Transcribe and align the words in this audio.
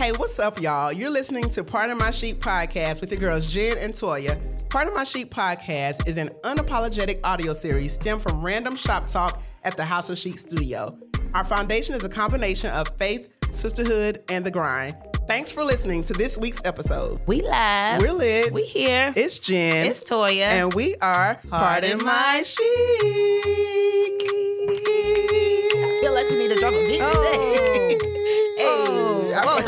Hey, 0.00 0.12
what's 0.12 0.38
up, 0.38 0.58
y'all? 0.58 0.90
You're 0.90 1.10
listening 1.10 1.50
to 1.50 1.62
Pardon 1.62 1.98
My 1.98 2.10
Chic 2.10 2.40
podcast 2.40 3.02
with 3.02 3.10
your 3.10 3.20
girls 3.20 3.46
Jen 3.46 3.76
and 3.76 3.92
Toya. 3.92 4.40
Pardon 4.70 4.94
My 4.94 5.04
Chic 5.04 5.30
podcast 5.30 6.08
is 6.08 6.16
an 6.16 6.30
unapologetic 6.42 7.20
audio 7.22 7.52
series 7.52 7.92
stemmed 7.92 8.22
from 8.22 8.40
random 8.40 8.76
shop 8.76 9.06
talk 9.06 9.42
at 9.62 9.76
the 9.76 9.84
House 9.84 10.08
of 10.08 10.16
Chic 10.16 10.38
studio. 10.38 10.96
Our 11.34 11.44
foundation 11.44 11.94
is 11.94 12.02
a 12.02 12.08
combination 12.08 12.70
of 12.70 12.88
faith, 12.96 13.28
sisterhood, 13.52 14.22
and 14.30 14.42
the 14.42 14.50
grind. 14.50 14.96
Thanks 15.28 15.52
for 15.52 15.62
listening 15.64 16.02
to 16.04 16.14
this 16.14 16.38
week's 16.38 16.62
episode. 16.64 17.20
We 17.26 17.42
live. 17.42 18.00
We're 18.00 18.12
lit. 18.12 18.54
We 18.54 18.62
here. 18.62 19.12
It's 19.14 19.38
Jen. 19.38 19.86
It's 19.86 20.02
Toya. 20.02 20.46
And 20.46 20.72
we 20.72 20.96
are 21.02 21.34
Pardon, 21.50 21.98
Pardon 21.98 21.98
My 21.98 22.04
My 22.38 22.42
Chic. 22.42 22.64
I 25.76 25.98
feel 26.00 26.14
like 26.14 26.30
we 26.30 26.38
need 26.38 26.48
to 26.54 26.56
drop 26.58 26.72
a 26.72 26.86
beat 26.88 27.00
Oh. 27.02 27.12
today. 27.12 27.59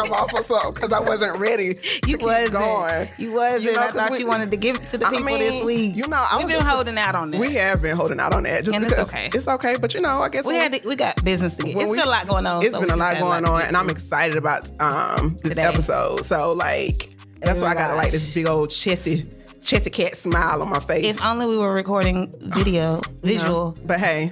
Oh, 0.03 0.05
I 0.05 0.09
feel 0.09 0.13
like 0.13 0.21
I'm 0.21 0.25
off 0.25 0.35
or 0.35 0.45
something 0.45 0.75
because 0.75 0.93
I 0.93 1.01
wasn't 1.01 1.39
ready 1.39 1.77
You 2.07 2.19
wasn't. 2.19 2.53
going. 2.53 3.09
You 3.19 3.35
wasn't. 3.35 3.63
You 3.63 3.73
know, 3.73 3.83
I 3.83 3.91
thought 3.91 4.11
we- 4.11 4.19
you 4.19 4.27
wanted 4.27 4.51
to 4.51 4.57
give 4.57 4.77
it 4.77 4.89
to 4.91 4.99
the 4.99 5.07
I 5.07 5.11
people 5.11 5.25
mean, 5.25 5.39
this 5.39 5.65
week. 5.65 5.97
you 5.97 6.07
know, 6.09 6.17
I 6.31 6.39
we've 6.39 6.47
been 6.49 6.57
just- 6.59 6.69
holding 6.69 6.99
out 6.99 7.15
on 7.15 7.31
that. 7.33 7.41
We 7.41 7.55
have 7.55 7.83
been 7.83 7.97
holding 7.97 8.21
out 8.21 8.35
on 8.35 8.43
that 8.45 8.65
just 8.65 8.75
And 8.75 8.85
it's 8.85 8.95
because 8.95 9.09
okay. 9.11 9.31
it's 9.33 9.49
okay. 9.49 9.77
But 9.81 9.95
you 9.95 10.01
know, 10.01 10.21
I 10.23 10.29
guess 10.29 10.45
we 10.45 10.55
had 10.57 10.73
to, 10.73 10.89
we 10.89 10.97
got 10.97 11.23
business 11.25 11.55
to 11.55 11.63
get. 11.63 11.77
It's 11.77 11.85
we- 11.91 11.97
been 11.97 12.07
a 12.07 12.11
lot 12.11 12.27
going 12.29 12.47
on. 12.47 12.63
It's 12.65 12.73
so 12.75 12.81
been 12.81 12.91
a 12.91 12.97
lot 12.97 13.19
going 13.19 13.45
on, 13.45 13.63
and 13.63 13.77
I'm 13.77 13.89
excited 13.91 14.37
about 14.37 14.71
um 14.81 15.37
this 15.43 15.51
Today. 15.51 15.63
episode. 15.63 16.25
So 16.25 16.53
like, 16.53 17.11
that's 17.41 17.61
why 17.61 17.69
I 17.73 17.75
got 17.75 17.97
like 17.97 18.13
this 18.13 18.33
big 18.35 18.47
old 18.47 18.71
chessy, 18.71 19.27
chessy 19.63 19.91
cat 19.91 20.17
smile 20.17 20.63
on 20.63 20.69
my 20.71 20.81
face. 20.81 21.05
If 21.05 21.25
only 21.25 21.47
we 21.47 21.59
were 21.59 21.73
recording 21.73 22.33
video, 22.41 23.01
visual, 23.23 23.77
but 23.85 23.99
hey, 24.01 24.31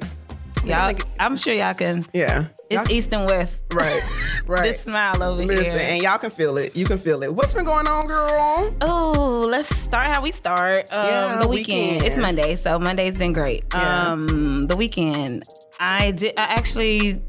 y'all. 0.64 0.94
I'm 1.18 1.36
sure 1.36 1.52
y'all 1.54 1.74
can. 1.74 2.04
yeah, 2.12 2.46
It's 2.70 2.88
Y'all- 2.88 2.96
east 2.96 3.12
and 3.12 3.26
west. 3.28 3.62
right, 3.74 4.00
right. 4.46 4.62
This 4.62 4.82
smile 4.82 5.20
over 5.24 5.42
Listen, 5.42 5.64
here. 5.64 5.72
Listen, 5.72 5.86
and 5.88 6.02
y'all 6.04 6.18
can 6.18 6.30
feel 6.30 6.56
it. 6.56 6.76
You 6.76 6.84
can 6.84 6.98
feel 6.98 7.20
it. 7.24 7.34
What's 7.34 7.52
been 7.52 7.64
going 7.64 7.88
on, 7.88 8.06
girl? 8.06 8.76
Oh, 8.80 9.44
let's 9.50 9.68
start 9.74 10.06
how 10.06 10.22
we 10.22 10.30
start. 10.30 10.86
Um, 10.92 11.04
Yeah, 11.04 11.36
the 11.42 11.48
weekend. 11.48 11.78
weekend. 11.96 12.06
It's 12.06 12.16
Monday, 12.16 12.54
so 12.54 12.78
Monday's 12.78 13.18
been 13.18 13.32
great. 13.32 13.64
Yeah. 13.74 14.12
Um, 14.12 14.68
the 14.68 14.76
weekend, 14.76 15.42
I 15.80 16.12
did. 16.12 16.34
I 16.36 16.42
actually, 16.54 17.20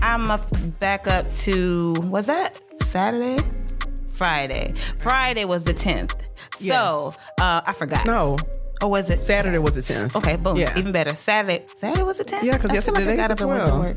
I'm 0.00 0.30
a 0.30 0.38
back 0.78 1.08
up 1.08 1.28
to 1.42 1.94
was 2.04 2.26
that 2.26 2.60
Saturday, 2.84 3.42
Friday. 4.12 4.74
Friday 5.00 5.44
was 5.44 5.64
the 5.64 5.72
tenth. 5.72 6.14
Yes. 6.60 6.68
So 6.78 7.14
uh, 7.40 7.62
I 7.66 7.72
forgot. 7.72 8.06
No, 8.06 8.36
or 8.80 8.90
was 8.90 9.10
it 9.10 9.18
Saturday 9.18 9.58
was 9.58 9.74
the 9.74 9.80
10th. 9.80 10.14
Okay, 10.14 10.36
boom. 10.36 10.56
Yeah. 10.56 10.76
Even 10.78 10.92
better. 10.92 11.14
Saturday. 11.16 11.64
Saturday 11.76 12.02
was 12.04 12.18
the 12.18 12.24
tenth. 12.24 12.44
Yeah, 12.44 12.56
because 12.58 12.72
yesterday 12.72 13.00
like 13.04 13.08
I 13.14 13.16
got 13.16 13.30
up 13.32 13.40
and 13.40 13.48
went 13.48 13.66
to 13.66 13.74
work. 13.74 13.96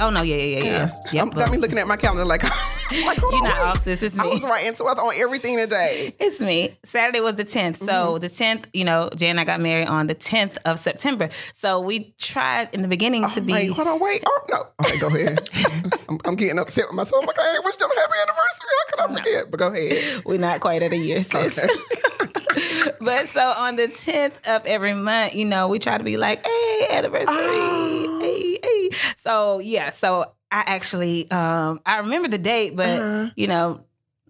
Oh 0.00 0.10
no! 0.10 0.22
Yeah, 0.22 0.36
yeah, 0.36 0.42
yeah, 0.58 0.64
yeah. 0.64 0.90
Yeah, 1.12 1.24
Yep, 1.24 1.34
got 1.34 1.50
me 1.50 1.58
looking 1.58 1.78
at 1.78 1.86
my 1.88 1.96
calendar 1.96 2.24
like, 2.24 2.42
like 3.04 3.18
hold 3.18 3.32
You're 3.32 3.42
not 3.42 3.58
off, 3.58 3.78
sis. 3.82 4.02
It's 4.02 4.16
me. 4.16 4.22
I 4.22 4.26
was 4.26 4.44
writing 4.44 4.72
to 4.74 4.84
us 4.84 4.98
on 4.98 5.12
everything 5.16 5.56
today. 5.56 6.14
It's 6.20 6.40
me. 6.40 6.78
Saturday 6.84 7.20
was 7.20 7.34
the 7.34 7.44
10th. 7.44 7.78
So 7.78 7.86
Mm-hmm. 7.88 8.20
the 8.20 8.28
10th, 8.28 8.64
you 8.72 8.84
know, 8.84 9.10
Jay 9.16 9.28
and 9.28 9.40
I 9.40 9.44
got 9.44 9.60
married 9.60 9.88
on 9.88 10.06
the 10.06 10.14
10th 10.14 10.56
of 10.64 10.78
September. 10.78 11.28
So 11.52 11.80
we 11.80 12.14
tried 12.18 12.68
in 12.72 12.82
the 12.82 12.88
beginning 12.88 13.28
to 13.30 13.40
be. 13.40 13.52
like, 13.52 13.70
hold 13.70 13.88
on, 13.88 13.98
wait. 14.00 14.22
Oh 14.26 14.40
no. 14.50 14.64
Okay, 14.84 14.98
go 14.98 15.08
ahead. 15.08 15.40
I'm, 16.08 16.18
I'm 16.24 16.36
getting 16.36 16.58
upset 16.58 16.86
with 16.88 16.94
myself. 16.94 17.22
I'm 17.22 17.26
like, 17.26 17.38
I 17.40 17.60
wish 17.64 17.76
them 17.76 17.90
happy 17.90 18.12
anniversary. 18.22 18.68
How 18.78 18.84
could 18.90 19.00
I 19.00 19.18
forget? 19.22 19.50
But 19.50 19.58
go 19.60 19.66
ahead. 19.72 20.24
we're 20.24 20.38
not 20.38 20.60
quite 20.60 20.82
at 20.82 20.92
a 20.92 20.96
year, 20.96 21.22
sis. 21.22 21.58
Okay. 21.58 21.68
but 23.00 23.28
so 23.28 23.40
on 23.50 23.76
the 23.76 23.88
10th 23.88 24.46
of 24.48 24.64
every 24.66 24.94
month, 24.94 25.34
you 25.34 25.44
know, 25.44 25.68
we 25.68 25.78
try 25.78 25.98
to 25.98 26.04
be 26.04 26.16
like, 26.16 26.44
hey, 26.46 26.86
anniversary. 26.90 27.26
Oh. 27.30 28.18
Hey, 28.20 28.58
hey. 28.62 28.90
So 29.16 29.58
yeah, 29.58 29.90
so 29.90 30.24
I 30.50 30.64
actually 30.66 31.30
um 31.30 31.80
I 31.84 31.98
remember 31.98 32.28
the 32.28 32.38
date, 32.38 32.74
but 32.76 32.86
Uh-huh. 32.88 33.30
you 33.36 33.46
know, 33.46 33.80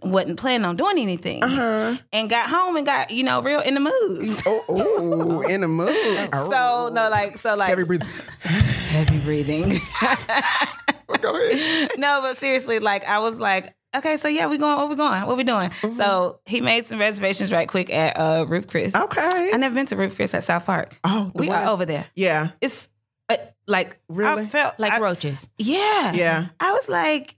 wasn't 0.02 0.38
planning 0.38 0.64
on 0.64 0.76
doing 0.76 0.98
anything. 0.98 1.42
Uh-huh. 1.42 1.96
And 2.12 2.30
got 2.30 2.48
home 2.48 2.76
and 2.76 2.86
got, 2.86 3.10
you 3.10 3.24
know, 3.24 3.42
real 3.42 3.60
in 3.60 3.74
the 3.74 3.80
mood. 3.80 3.92
Oh, 4.46 4.64
oh, 4.68 5.40
in 5.42 5.60
the 5.62 5.68
mood. 5.68 5.88
So 6.32 6.90
no, 6.92 7.08
like 7.10 7.38
so 7.38 7.56
like 7.56 7.68
heavy 7.70 7.84
breathing. 7.84 8.08
heavy 8.42 9.18
breathing. 9.20 9.80
go 11.20 11.36
ahead. 11.36 11.90
no, 11.98 12.20
but 12.22 12.38
seriously, 12.38 12.78
like 12.78 13.04
I 13.06 13.18
was 13.18 13.38
like, 13.38 13.74
okay, 13.96 14.16
so 14.16 14.28
yeah, 14.28 14.46
we 14.46 14.58
going, 14.58 14.76
what 14.76 14.88
we 14.88 14.96
going, 14.96 15.26
what 15.26 15.36
we 15.36 15.44
doing? 15.44 15.70
Mm-hmm. 15.70 15.92
So 15.94 16.40
he 16.46 16.60
made 16.60 16.86
some 16.86 16.98
reservations 16.98 17.50
right 17.52 17.68
quick 17.68 17.92
at 17.92 18.16
uh, 18.18 18.44
Ruth's 18.48 18.66
Chris. 18.66 18.94
Okay. 18.94 19.50
I 19.52 19.56
never 19.56 19.74
been 19.74 19.86
to 19.86 19.96
Ruth's 19.96 20.14
Chris 20.16 20.34
at 20.34 20.44
South 20.44 20.66
Park. 20.66 20.98
Oh, 21.04 21.30
the 21.34 21.40
we 21.42 21.48
one 21.48 21.56
are 21.56 21.62
that- 21.64 21.70
over 21.70 21.84
there. 21.86 22.06
Yeah. 22.14 22.50
It's 22.60 22.88
uh, 23.28 23.36
like 23.66 23.98
Really? 24.08 24.42
I 24.44 24.46
felt 24.46 24.78
like 24.78 24.92
I- 24.92 25.00
roaches. 25.00 25.48
Yeah, 25.58 26.12
Yeah. 26.12 26.46
I 26.60 26.72
was 26.72 26.88
like, 26.88 27.36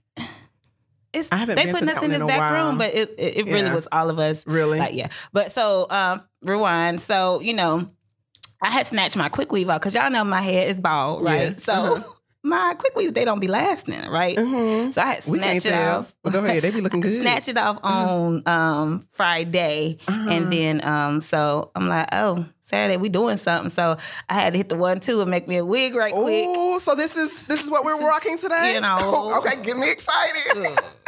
it's 1.13 1.29
I 1.31 1.35
haven't 1.37 1.55
they 1.55 1.65
been 1.65 1.73
to 1.75 1.79
putting 1.81 1.89
us 1.89 1.95
in 1.97 2.01
one 2.03 2.09
this 2.11 2.21
in 2.21 2.27
back 2.27 2.39
while. 2.39 2.67
room, 2.69 2.77
but 2.77 2.93
it 2.93 3.15
it, 3.17 3.37
it 3.39 3.45
really 3.47 3.63
Yeah. 3.63 3.75
was 3.75 3.87
all 3.91 4.09
of 4.09 4.17
us. 4.19 4.47
Really? 4.47 4.79
Like 4.79 4.93
yeah, 4.93 5.07
but 5.33 5.51
so 5.51 5.85
um, 5.89 6.21
rewind. 6.41 7.01
So 7.01 7.41
you 7.41 7.53
know, 7.53 7.89
I 8.61 8.69
had 8.69 8.87
snatched 8.87 9.17
my 9.17 9.27
quick 9.27 9.51
weave 9.51 9.69
out 9.69 9.81
because 9.81 9.93
y'all 9.93 10.09
know 10.09 10.23
my 10.23 10.41
hair 10.41 10.67
is 10.69 10.79
bald, 10.79 11.23
Yeah. 11.23 11.31
right? 11.31 11.59
So. 11.61 11.73
Uh-huh. 11.73 12.03
My 12.43 12.73
quick 12.77 12.95
weaves, 12.95 13.13
they 13.13 13.23
don't 13.23 13.39
be 13.39 13.47
lasting, 13.47 14.09
right? 14.09 14.35
Mhm. 14.35 14.93
So 14.93 15.01
I 15.01 15.05
had 15.05 15.23
snatched 15.23 15.65
it 15.67 15.73
off. 15.73 16.15
But 16.23 16.33
go 16.33 16.43
ahead. 16.43 16.63
They 16.63 16.71
be 16.71 16.81
looking 16.81 16.99
good. 17.01 17.11
Snatch 17.11 17.47
it 17.47 17.57
off 17.57 17.77
on 17.83 18.41
um, 18.47 19.07
Friday, 19.11 19.97
Uh-huh. 20.07 20.29
and 20.31 20.51
then 20.51 20.83
um, 20.83 21.21
so 21.21 21.69
I'm 21.75 21.87
like, 21.87 22.07
oh, 22.13 22.45
Saturday 22.63 22.97
we 22.97 23.09
doing 23.09 23.37
something. 23.37 23.69
So 23.69 23.95
I 24.27 24.33
had 24.33 24.53
to 24.53 24.57
hit 24.57 24.69
the 24.69 24.75
one 24.75 24.99
two 25.01 25.21
and 25.21 25.29
make 25.29 25.47
me 25.47 25.57
a 25.57 25.65
wig 25.65 25.93
right 25.93 26.13
quick. 26.13 26.45
Oh, 26.49 26.79
so 26.79 26.95
this 26.95 27.15
is 27.15 27.43
this 27.43 27.63
is 27.63 27.69
what 27.69 27.85
we're 27.85 27.99
rocking 27.99 28.37
today. 28.39 28.73
you 28.73 28.81
know. 28.81 28.95
Oh, 28.99 29.37
okay, 29.39 29.61
get 29.61 29.77
me 29.77 29.91
excited. 29.91 30.79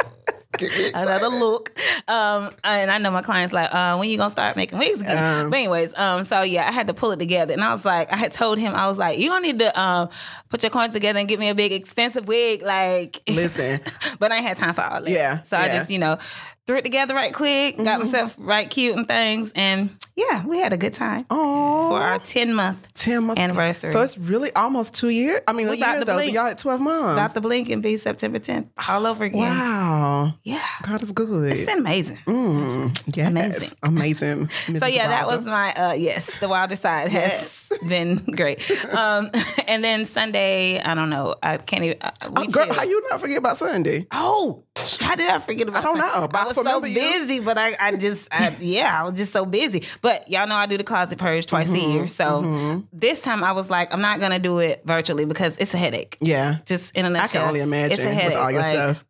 get 0.58 0.76
me 0.76 0.86
excited. 0.86 1.08
Another 1.08 1.28
look, 1.28 1.78
um, 2.08 2.50
and 2.64 2.90
I 2.90 2.98
know 2.98 3.10
my 3.10 3.22
clients 3.22 3.52
like, 3.52 3.72
uh, 3.74 3.96
when 3.96 4.08
you 4.08 4.16
gonna 4.18 4.30
start 4.30 4.56
making 4.56 4.78
wigs 4.78 5.00
again? 5.00 5.44
Um, 5.44 5.50
but 5.50 5.56
anyways, 5.56 5.96
um, 5.98 6.24
so 6.24 6.42
yeah, 6.42 6.66
I 6.68 6.72
had 6.72 6.86
to 6.88 6.94
pull 6.94 7.10
it 7.12 7.18
together, 7.18 7.52
and 7.52 7.62
I 7.62 7.72
was 7.72 7.84
like, 7.84 8.12
I 8.12 8.16
had 8.16 8.32
told 8.32 8.58
him, 8.58 8.74
I 8.74 8.86
was 8.86 8.98
like, 8.98 9.18
you 9.18 9.28
don't 9.28 9.42
need 9.42 9.58
to 9.58 9.80
um, 9.80 10.08
put 10.48 10.62
your 10.62 10.70
coins 10.70 10.92
together 10.92 11.18
and 11.18 11.28
get 11.28 11.38
me 11.38 11.48
a 11.48 11.54
big 11.54 11.72
expensive 11.72 12.26
wig, 12.28 12.62
like. 12.62 13.20
Listen. 13.28 13.80
but 14.18 14.32
I 14.32 14.36
ain't 14.36 14.46
had 14.46 14.56
time 14.56 14.74
for 14.74 14.82
all 14.82 15.00
that. 15.02 15.10
Yeah, 15.10 15.42
So 15.42 15.56
I 15.56 15.68
just, 15.68 15.90
you 15.90 15.98
know, 15.98 16.18
threw 16.66 16.76
it 16.78 16.84
together 16.84 17.14
right 17.14 17.34
quick, 17.34 17.76
got 17.76 18.00
myself 18.00 18.34
right 18.38 18.68
cute 18.70 18.96
and 18.96 19.06
things, 19.08 19.52
and 19.54 19.90
yeah, 20.16 20.44
we 20.46 20.58
had 20.58 20.72
a 20.72 20.76
good 20.76 20.94
time 20.94 21.26
Oh, 21.30 21.88
for 21.90 22.00
our 22.00 22.18
10 22.18 22.54
month 22.54 22.86
10 22.94 23.24
months. 23.24 23.40
anniversary. 23.40 23.90
So 23.90 24.00
it's 24.02 24.16
really 24.16 24.52
almost 24.54 24.94
two 24.94 25.08
years. 25.08 25.40
I 25.48 25.52
mean, 25.52 25.66
a 25.66 25.70
We 25.70 25.78
about 25.78 25.96
year 25.96 26.04
to 26.04 26.12
blink. 26.14 26.32
y'all 26.32 26.46
at 26.46 26.58
12 26.58 26.80
months. 26.80 27.12
about 27.14 27.34
the 27.34 27.40
blink 27.40 27.68
and 27.68 27.82
be 27.82 27.96
September 27.96 28.38
10th 28.38 28.68
all 28.88 29.06
over 29.06 29.24
again. 29.24 29.40
wow. 29.40 30.34
Yeah. 30.44 30.60
God 30.82 31.02
is 31.02 31.12
good. 31.12 31.50
It's 31.52 31.64
been 31.64 31.78
amazing. 31.80 32.16
Mm, 32.26 33.16
yes. 33.16 33.28
amazing. 33.28 33.70
Amazing. 33.82 34.50
So 34.78 34.86
yeah, 34.86 35.08
that 35.08 35.26
was 35.26 35.44
my 35.44 35.72
uh 35.76 35.92
yes, 35.92 36.38
the 36.38 36.48
wilder 36.48 36.76
side 36.76 37.08
has 37.10 37.70
been 37.88 38.16
great. 38.18 38.58
Um 38.94 39.30
and 39.68 39.82
then 39.82 40.04
Sunday, 40.06 40.80
I 40.80 40.94
don't 40.94 41.10
know, 41.10 41.34
I 41.42 41.56
can't 41.58 41.84
even 41.84 41.98
uh, 42.00 42.10
Oh, 42.36 42.46
girl, 42.46 42.72
how 42.72 42.82
you 42.84 43.02
not 43.10 43.20
forget 43.20 43.38
about 43.38 43.56
Sunday? 43.56 44.06
Oh, 44.12 44.62
how 44.76 45.14
did 45.14 45.30
I 45.30 45.38
forget 45.38 45.68
about? 45.68 45.82
I 45.82 45.86
don't 45.86 45.98
know, 45.98 46.28
but 46.28 46.40
I 46.40 46.44
was 46.46 46.56
so 46.56 46.84
you. 46.84 46.94
busy, 46.94 47.38
but 47.40 47.56
I, 47.56 47.72
I 47.80 47.96
just, 47.96 48.28
I, 48.34 48.56
yeah, 48.60 49.00
I 49.00 49.04
was 49.04 49.14
just 49.14 49.32
so 49.32 49.46
busy. 49.46 49.84
But 50.00 50.28
y'all 50.30 50.46
know 50.48 50.56
I 50.56 50.66
do 50.66 50.76
the 50.76 50.84
closet 50.84 51.16
purge 51.18 51.46
twice 51.46 51.70
Mm-hmm, 51.70 51.90
a 51.90 51.94
year, 51.94 52.08
so 52.08 52.82
this 52.92 53.20
time 53.20 53.44
I 53.44 53.52
was 53.52 53.70
like, 53.70 53.92
I'm 53.94 54.00
not 54.00 54.20
gonna 54.20 54.38
do 54.40 54.58
it 54.58 54.82
virtually 54.84 55.24
because 55.24 55.56
it's 55.58 55.74
a 55.74 55.78
headache. 55.78 56.16
Yeah. 56.20 56.56
Just 56.66 56.94
in 56.96 57.06
a 57.06 57.10
nutshell, 57.10 57.42
I 57.42 57.44
can 57.44 57.48
only 57.48 57.60
imagine 57.60 57.92
it's 57.98 58.04
a 58.04 58.12
headache. 58.12 58.30
with 58.30 58.38
all 58.38 58.50
your 58.50 58.62
like, 58.62 58.72
stuff. 58.72 59.04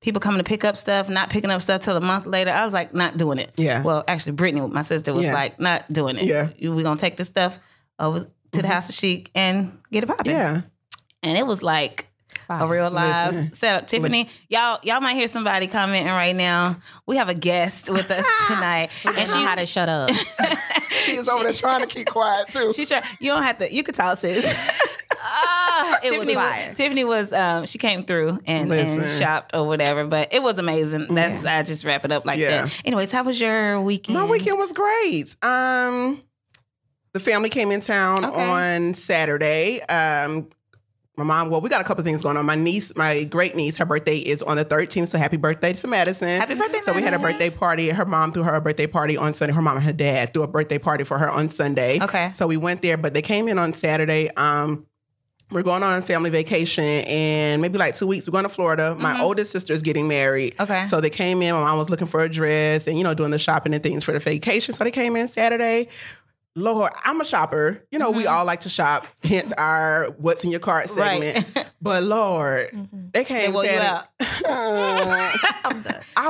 People 0.00 0.20
coming 0.20 0.38
to 0.38 0.44
pick 0.44 0.62
up 0.64 0.76
stuff, 0.76 1.08
not 1.08 1.28
picking 1.30 1.50
up 1.50 1.60
stuff 1.60 1.80
till 1.80 1.96
a 1.96 2.00
month 2.00 2.24
later. 2.26 2.52
I 2.52 2.64
was 2.64 2.72
like, 2.72 2.94
not 2.94 3.16
doing 3.16 3.38
it. 3.38 3.52
Yeah. 3.56 3.82
Well, 3.82 4.04
actually, 4.06 4.32
Brittany, 4.32 4.64
my 4.68 4.82
sister, 4.82 5.12
was 5.12 5.24
Yeah. 5.24 5.34
like, 5.34 5.58
not 5.58 5.92
doing 5.92 6.16
it. 6.18 6.22
Yeah. 6.24 6.44
Mm-hmm. 6.48 6.76
We're 6.76 6.82
gonna 6.84 7.00
take 7.00 7.16
this 7.16 7.26
stuff 7.28 7.58
over 7.98 8.28
to 8.52 8.62
the 8.62 8.68
house 8.68 8.88
of 8.88 8.94
chic 8.94 9.30
and 9.34 9.80
get 9.90 10.04
it 10.04 10.06
popping. 10.06 10.32
Yeah. 10.32 10.60
And 11.22 11.36
it 11.36 11.46
was 11.46 11.62
like 11.64 12.07
a 12.48 12.66
real 12.66 12.90
live 12.90 13.34
Listen. 13.34 13.52
setup. 13.52 13.86
Tiffany, 13.88 14.28
y'all 14.48 14.78
y'all 14.82 15.00
might 15.00 15.14
hear 15.14 15.28
somebody 15.28 15.66
commenting 15.66 16.08
right 16.12 16.34
now. 16.36 16.76
We 17.06 17.16
have 17.16 17.28
a 17.28 17.34
guest 17.34 17.88
with 17.90 18.10
us 18.10 18.26
tonight. 18.46 18.90
I 19.06 19.12
don't 19.24 19.28
know 19.40 19.46
how 19.46 19.54
to 19.56 19.66
shut 19.66 19.88
up. 19.88 20.10
She 20.90 21.16
is 21.16 21.28
over 21.28 21.44
there 21.44 21.52
trying 21.54 21.80
to 21.80 21.86
keep 21.86 22.06
quiet 22.06 22.48
too. 22.48 22.72
she 22.74 22.84
try, 22.84 23.02
you 23.18 23.30
don't 23.30 23.42
have 23.42 23.58
to 23.58 23.72
you 23.72 23.82
could 23.82 23.94
talk 23.94 24.18
sis. 24.18 24.44
Ah, 25.20 25.98
it 26.02 26.10
was 26.18 26.26
Tiffany 26.28 26.34
fire. 26.34 26.74
Tiffany 26.74 27.04
was 27.04 27.32
um 27.32 27.66
she 27.66 27.78
came 27.78 28.04
through 28.04 28.38
and, 28.46 28.70
and 28.72 29.02
shopped 29.18 29.54
or 29.54 29.66
whatever, 29.66 30.04
but 30.04 30.32
it 30.32 30.42
was 30.42 30.58
amazing. 30.58 31.06
That's 31.14 31.44
I 31.44 31.62
just 31.62 31.84
wrap 31.84 32.04
it 32.04 32.12
up 32.12 32.24
like 32.26 32.38
Yeah. 32.38 32.62
that. 32.66 32.80
Anyways, 32.84 33.10
how 33.12 33.24
was 33.24 33.40
your 33.40 33.80
weekend? 33.80 34.18
My 34.18 34.24
weekend 34.24 34.58
was 34.58 34.72
great. 34.72 35.34
Um, 35.42 36.22
the 37.12 37.20
family 37.20 37.48
came 37.48 37.70
in 37.70 37.80
town 37.80 38.24
Okay. 38.24 38.42
on 38.42 38.94
Saturday. 38.94 39.80
Um, 39.82 40.48
my 41.18 41.24
mom, 41.24 41.50
well, 41.50 41.60
we 41.60 41.68
got 41.68 41.80
a 41.80 41.84
couple 41.84 42.04
things 42.04 42.22
going 42.22 42.36
on. 42.36 42.46
My 42.46 42.54
niece, 42.54 42.94
my 42.94 43.24
great 43.24 43.56
niece, 43.56 43.76
her 43.78 43.84
birthday 43.84 44.18
is 44.18 44.40
on 44.40 44.56
the 44.56 44.64
13th. 44.64 45.08
So 45.08 45.18
happy 45.18 45.36
birthday 45.36 45.72
to 45.72 45.86
Madison. 45.88 46.28
Happy 46.28 46.54
birthday, 46.54 46.80
So 46.80 46.92
we 46.92 47.02
had 47.02 47.12
a 47.12 47.18
birthday 47.18 47.50
party. 47.50 47.88
Her 47.88 48.04
mom 48.04 48.32
threw 48.32 48.44
her 48.44 48.54
a 48.54 48.60
birthday 48.60 48.86
party 48.86 49.16
on 49.16 49.34
Sunday. 49.34 49.52
Her 49.52 49.60
mom 49.60 49.76
and 49.76 49.84
her 49.84 49.92
dad 49.92 50.32
threw 50.32 50.44
a 50.44 50.46
birthday 50.46 50.78
party 50.78 51.02
for 51.02 51.18
her 51.18 51.28
on 51.28 51.48
Sunday. 51.48 52.00
Okay. 52.00 52.30
So 52.34 52.46
we 52.46 52.56
went 52.56 52.82
there, 52.82 52.96
but 52.96 53.14
they 53.14 53.22
came 53.22 53.48
in 53.48 53.58
on 53.58 53.72
Saturday. 53.72 54.30
Um, 54.36 54.86
we're 55.50 55.62
going 55.62 55.82
on 55.82 55.98
a 55.98 56.02
family 56.02 56.28
vacation, 56.28 56.84
and 56.84 57.62
maybe 57.62 57.78
like 57.78 57.96
two 57.96 58.06
weeks, 58.06 58.28
we're 58.28 58.32
going 58.32 58.44
to 58.44 58.50
Florida. 58.50 58.94
My 58.94 59.20
oldest 59.20 59.50
sister 59.50 59.72
is 59.72 59.82
getting 59.82 60.06
married. 60.06 60.52
Mm-hmm. 60.52 60.62
Okay. 60.70 60.84
So 60.84 61.00
they 61.00 61.10
came 61.10 61.40
in. 61.40 61.54
My 61.54 61.62
mom 61.62 61.78
was 61.78 61.88
looking 61.88 62.06
for 62.06 62.20
a 62.20 62.28
dress 62.28 62.86
and, 62.86 62.98
you 62.98 63.02
know, 63.02 63.14
doing 63.14 63.30
the 63.30 63.38
shopping 63.38 63.72
and 63.72 63.82
things 63.82 64.04
for 64.04 64.12
the 64.12 64.18
vacation. 64.18 64.74
So 64.74 64.84
they 64.84 64.90
came 64.90 65.16
in 65.16 65.26
Saturday. 65.26 65.88
Lord, 66.58 66.92
I'm 67.04 67.20
a 67.20 67.24
shopper. 67.24 67.82
You 67.90 67.98
know, 67.98 68.10
we 68.10 68.26
all 68.26 68.44
like 68.44 68.60
to 68.60 68.68
shop, 68.68 69.06
hence 69.22 69.52
our 69.52 70.06
what's 70.18 70.44
in 70.44 70.50
your 70.50 70.60
cart 70.60 70.88
Right. 70.96 71.22
segment. 71.22 71.68
But 71.80 72.02
Lord, 72.02 72.70
they 73.14 73.22
came 73.24 73.52
They 73.54 73.74
you 73.76 73.80
out. 73.80 74.06
Done. 74.42 75.34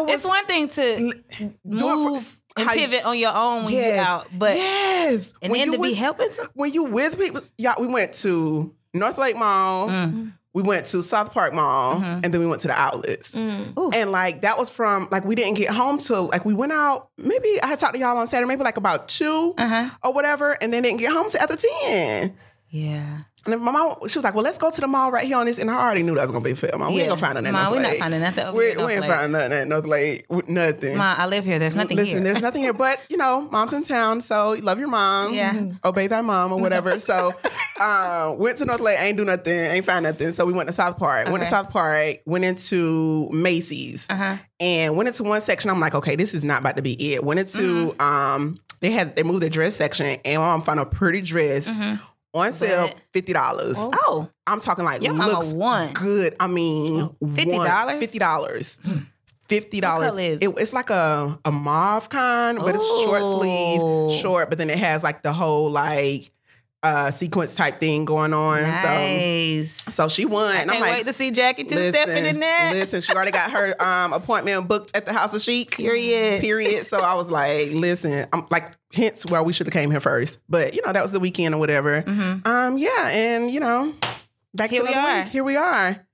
Was 0.07 0.15
It's 0.15 0.25
one 0.25 0.45
thing 0.47 0.69
to 0.69 1.13
for- 1.37 1.53
move 1.65 2.41
and 2.57 2.69
how 2.69 2.75
you- 2.75 2.81
pivot 2.87 3.05
on 3.07 3.19
your 3.19 3.35
own 3.35 3.65
when 3.65 3.75
you're 3.75 3.97
out, 3.97 4.27
but 4.33 4.57
yes, 4.57 5.33
and 5.41 5.51
When 5.51 5.71
then 5.71 5.73
to 5.73 5.79
be 5.83 5.95
helping 5.95 6.31
some. 6.33 6.49
when 6.55 6.73
you 6.73 6.85
with 6.85 7.19
people, 7.19 7.41
y'all, 7.57 7.81
we 7.81 7.87
went 7.87 8.13
to 8.15 8.75
North 8.95 9.17
Lake 9.19 9.37
Mall, 9.37 9.89
Mm. 9.89 10.33
We 10.59 10.63
went 10.69 10.87
to 10.87 11.03
South 11.05 11.33
Park 11.33 11.55
Mall, 11.55 11.95
Mm-hmm. 12.01 12.21
and 12.25 12.35
then 12.35 12.41
we 12.41 12.47
went 12.49 12.61
to 12.63 12.69
the 12.69 12.75
outlets. 12.75 13.37
Ooh. 13.37 13.91
And 13.95 14.11
like 14.11 14.41
that 14.41 14.59
was 14.59 14.69
from 14.69 15.07
like 15.13 15.25
we 15.25 15.37
didn't 15.37 15.55
get 15.57 15.71
home 15.71 15.99
till 15.99 16.27
like 16.29 16.45
we 16.45 16.53
went 16.53 16.73
out. 16.73 17.11
Maybe 17.17 17.63
I 17.63 17.69
had 17.69 17.79
talked 17.79 17.95
to 17.95 18.01
y'all 18.01 18.19
on 18.19 18.27
Saturday, 18.27 18.49
maybe 18.49 18.65
like 18.65 18.77
about 18.77 19.07
2 19.09 19.55
Uh-huh. 19.57 19.91
or 20.03 20.13
whatever, 20.13 20.51
and 20.61 20.73
then 20.73 20.83
didn't 20.83 20.99
get 20.99 21.13
home 21.13 21.31
till 21.31 21.41
after 21.41 21.57
ten. 21.57 22.35
Yeah. 22.71 23.19
And 23.45 23.53
then 23.53 23.61
my 23.63 23.71
mom, 23.73 23.95
she 24.09 24.19
was 24.19 24.25
like, 24.25 24.35
"Well, 24.35 24.45
let's 24.45 24.59
go 24.59 24.71
to 24.71 24.81
the 24.81 24.87
mall 24.87 25.11
right 25.13 25.25
here 25.25 25.37
on 25.37 25.47
this." 25.47 25.59
And 25.59 25.71
I 25.71 25.75
already 25.85 26.03
knew 26.03 26.15
that 26.17 26.23
was 26.23 26.31
gonna 26.33 26.45
be 26.45 26.51
a 26.51 26.57
film. 26.57 26.81
We 26.93 27.01
ain't 27.01 27.09
gonna 27.09 27.21
find 27.21 27.35
nothing. 27.35 27.53
Ma, 27.53 27.65
North 27.69 27.77
we 27.77 27.83
not 27.83 27.97
finding 27.97 28.21
nothing 28.21 28.45
over 28.45 28.57
We, 28.59 28.77
we 28.77 28.93
ain't 28.95 29.05
finding 29.05 29.33
nothing 29.33 29.53
at 29.53 29.69
North 29.69 29.87
Lake. 29.87 30.27
Nothing. 30.49 30.97
Ma, 30.99 31.15
I 31.17 31.27
live 31.27 31.45
here. 31.45 31.59
There's 31.59 31.77
nothing 31.77 31.97
Listen, 31.97 32.15
here. 32.17 32.25
there's 32.25 32.43
nothing 32.43 32.63
here, 32.63 32.73
but 32.73 33.01
you 33.09 33.17
know, 33.17 33.43
mom's 33.51 33.73
in 33.73 33.83
town, 33.83 34.21
so 34.21 34.57
love 34.63 34.79
your 34.79 34.89
mom. 34.89 35.35
Yeah. 35.35 35.69
Obey 35.85 36.07
thy 36.09 36.21
mom 36.21 36.53
or 36.53 36.59
whatever. 36.61 36.99
so, 36.99 37.35
uh, 37.81 38.35
went 38.39 38.59
to 38.59 38.65
North 38.65 38.81
Lake, 38.81 38.99
ain't 39.01 39.17
do 39.17 39.25
nothing, 39.25 39.55
ain't 39.57 39.85
find 39.85 40.03
nothing. 40.03 40.33
So 40.33 40.45
we 40.45 40.53
went 40.53 40.69
to 40.69 40.73
South 40.73 40.99
Park. 40.99 41.29
Went 41.29 41.43
to 41.43 41.49
South 41.49 41.71
Park, 41.71 42.17
went 42.27 42.45
into 42.45 43.29
Macy's, 43.33 44.07
Uh-huh. 44.11 44.37
and 44.61 44.97
went 44.97 45.09
into 45.09 45.23
one 45.23 45.41
section. 45.41 45.71
I'm 45.71 45.81
like, 45.81 45.95
okay, 45.95 46.17
this 46.17 46.35
is 46.35 46.45
not 46.45 46.61
about 46.61 46.77
to 46.77 46.83
be 46.83 47.15
it. 47.15 47.25
Went 47.25 47.41
into 47.41 47.59
Mm-hmm. 47.99 48.01
um, 48.01 48.57
they 48.81 48.91
had 48.91 49.17
they 49.17 49.23
moved 49.23 49.43
the 49.43 49.51
dress 49.51 49.75
section, 49.77 50.07
and 50.25 50.41
my 50.41 50.49
mom 50.49 50.63
found 50.63 50.81
a 50.81 50.87
pretty 50.87 51.21
dress. 51.21 51.69
On 52.35 52.53
sale, 52.53 52.89
But- 52.89 52.97
fifty 53.13 53.33
dollars. 53.33 53.77
Oh, 53.79 54.29
I'm 54.47 54.61
talking 54.61 54.85
like 54.85 55.03
Your 55.03 55.15
looks 55.15 55.53
won. 55.53 55.93
good. 55.95 56.37
I 56.39 56.47
mean, 56.47 57.09
$50? 57.25 57.99
Fifty 58.01 58.19
dollars. 58.19 58.79
Fifty 59.49 59.81
dollars. 59.81 60.13
Hmm. 60.13 60.19
It, 60.19 60.49
it's 60.59 60.75
like 60.75 60.91
a 60.91 61.39
a 61.45 61.51
mauve 61.51 62.11
kind, 62.11 62.59
but 62.59 62.75
it's 62.75 62.87
short 63.05 63.23
sleeve, 63.23 64.21
short. 64.21 64.51
But 64.51 64.59
then 64.59 64.69
it 64.69 64.79
has 64.79 65.03
like 65.03 65.23
the 65.23 65.33
whole 65.33 65.71
like 65.71 66.31
uh 66.83 67.11
sequence 67.11 67.55
type 67.57 67.81
thing 67.81 68.05
going 68.05 68.33
on. 68.33 68.63
nice. 68.63 69.73
So 69.83 69.91
so 69.91 70.09
she 70.09 70.25
won. 70.25 70.45
I 70.47 70.61
and 70.61 70.71
can't 70.71 70.83
I'm 70.83 70.89
like, 70.89 70.99
wait 70.99 71.07
to 71.07 71.13
see 71.13 71.31
Jackie 71.31 71.65
two 71.65 71.89
stepping 71.93 72.25
in 72.25 72.41
that. 72.41 72.71
listen, 72.75 73.01
she 73.01 73.13
already 73.13 73.33
got 73.33 73.51
her 73.51 73.75
um 73.83 74.13
appointment 74.13 74.69
booked 74.69 74.97
at 74.97 75.05
the 75.07 75.13
House 75.13 75.35
of 75.35 75.43
Chic. 75.43 75.73
Period. 75.77 76.41
Period. 76.41 76.87
So 76.87 77.01
I 77.01 77.15
was 77.15 77.31
like, 77.31 77.71
listen, 77.73 78.27
I'm 78.33 78.47
like, 78.51 78.77
hence 78.93 79.27
why 79.27 79.41
we 79.43 79.53
should 79.53 79.67
have 79.67 79.75
came 79.75 79.91
here 79.91 80.01
first. 80.01 80.39
But 80.49 80.75
you 80.75 80.83
know, 80.87 80.93
that 80.93 81.03
was 81.03 81.13
the 81.13 81.21
weekend 81.21 81.55
or 81.55 81.59
whatever. 81.59 82.05
Um, 82.45 82.79
yeah, 82.79 83.09
and 83.11 83.51
you 83.51 83.61
know, 83.61 83.93
back 84.55 84.71
Mm-hmm. 84.71 84.75
Here 84.75 84.81
to 84.85 84.89
we 84.89 84.95
are. 84.95 85.19
week. 85.23 85.29
Here 85.33 85.45
we 85.45 85.57
are. 85.57 86.07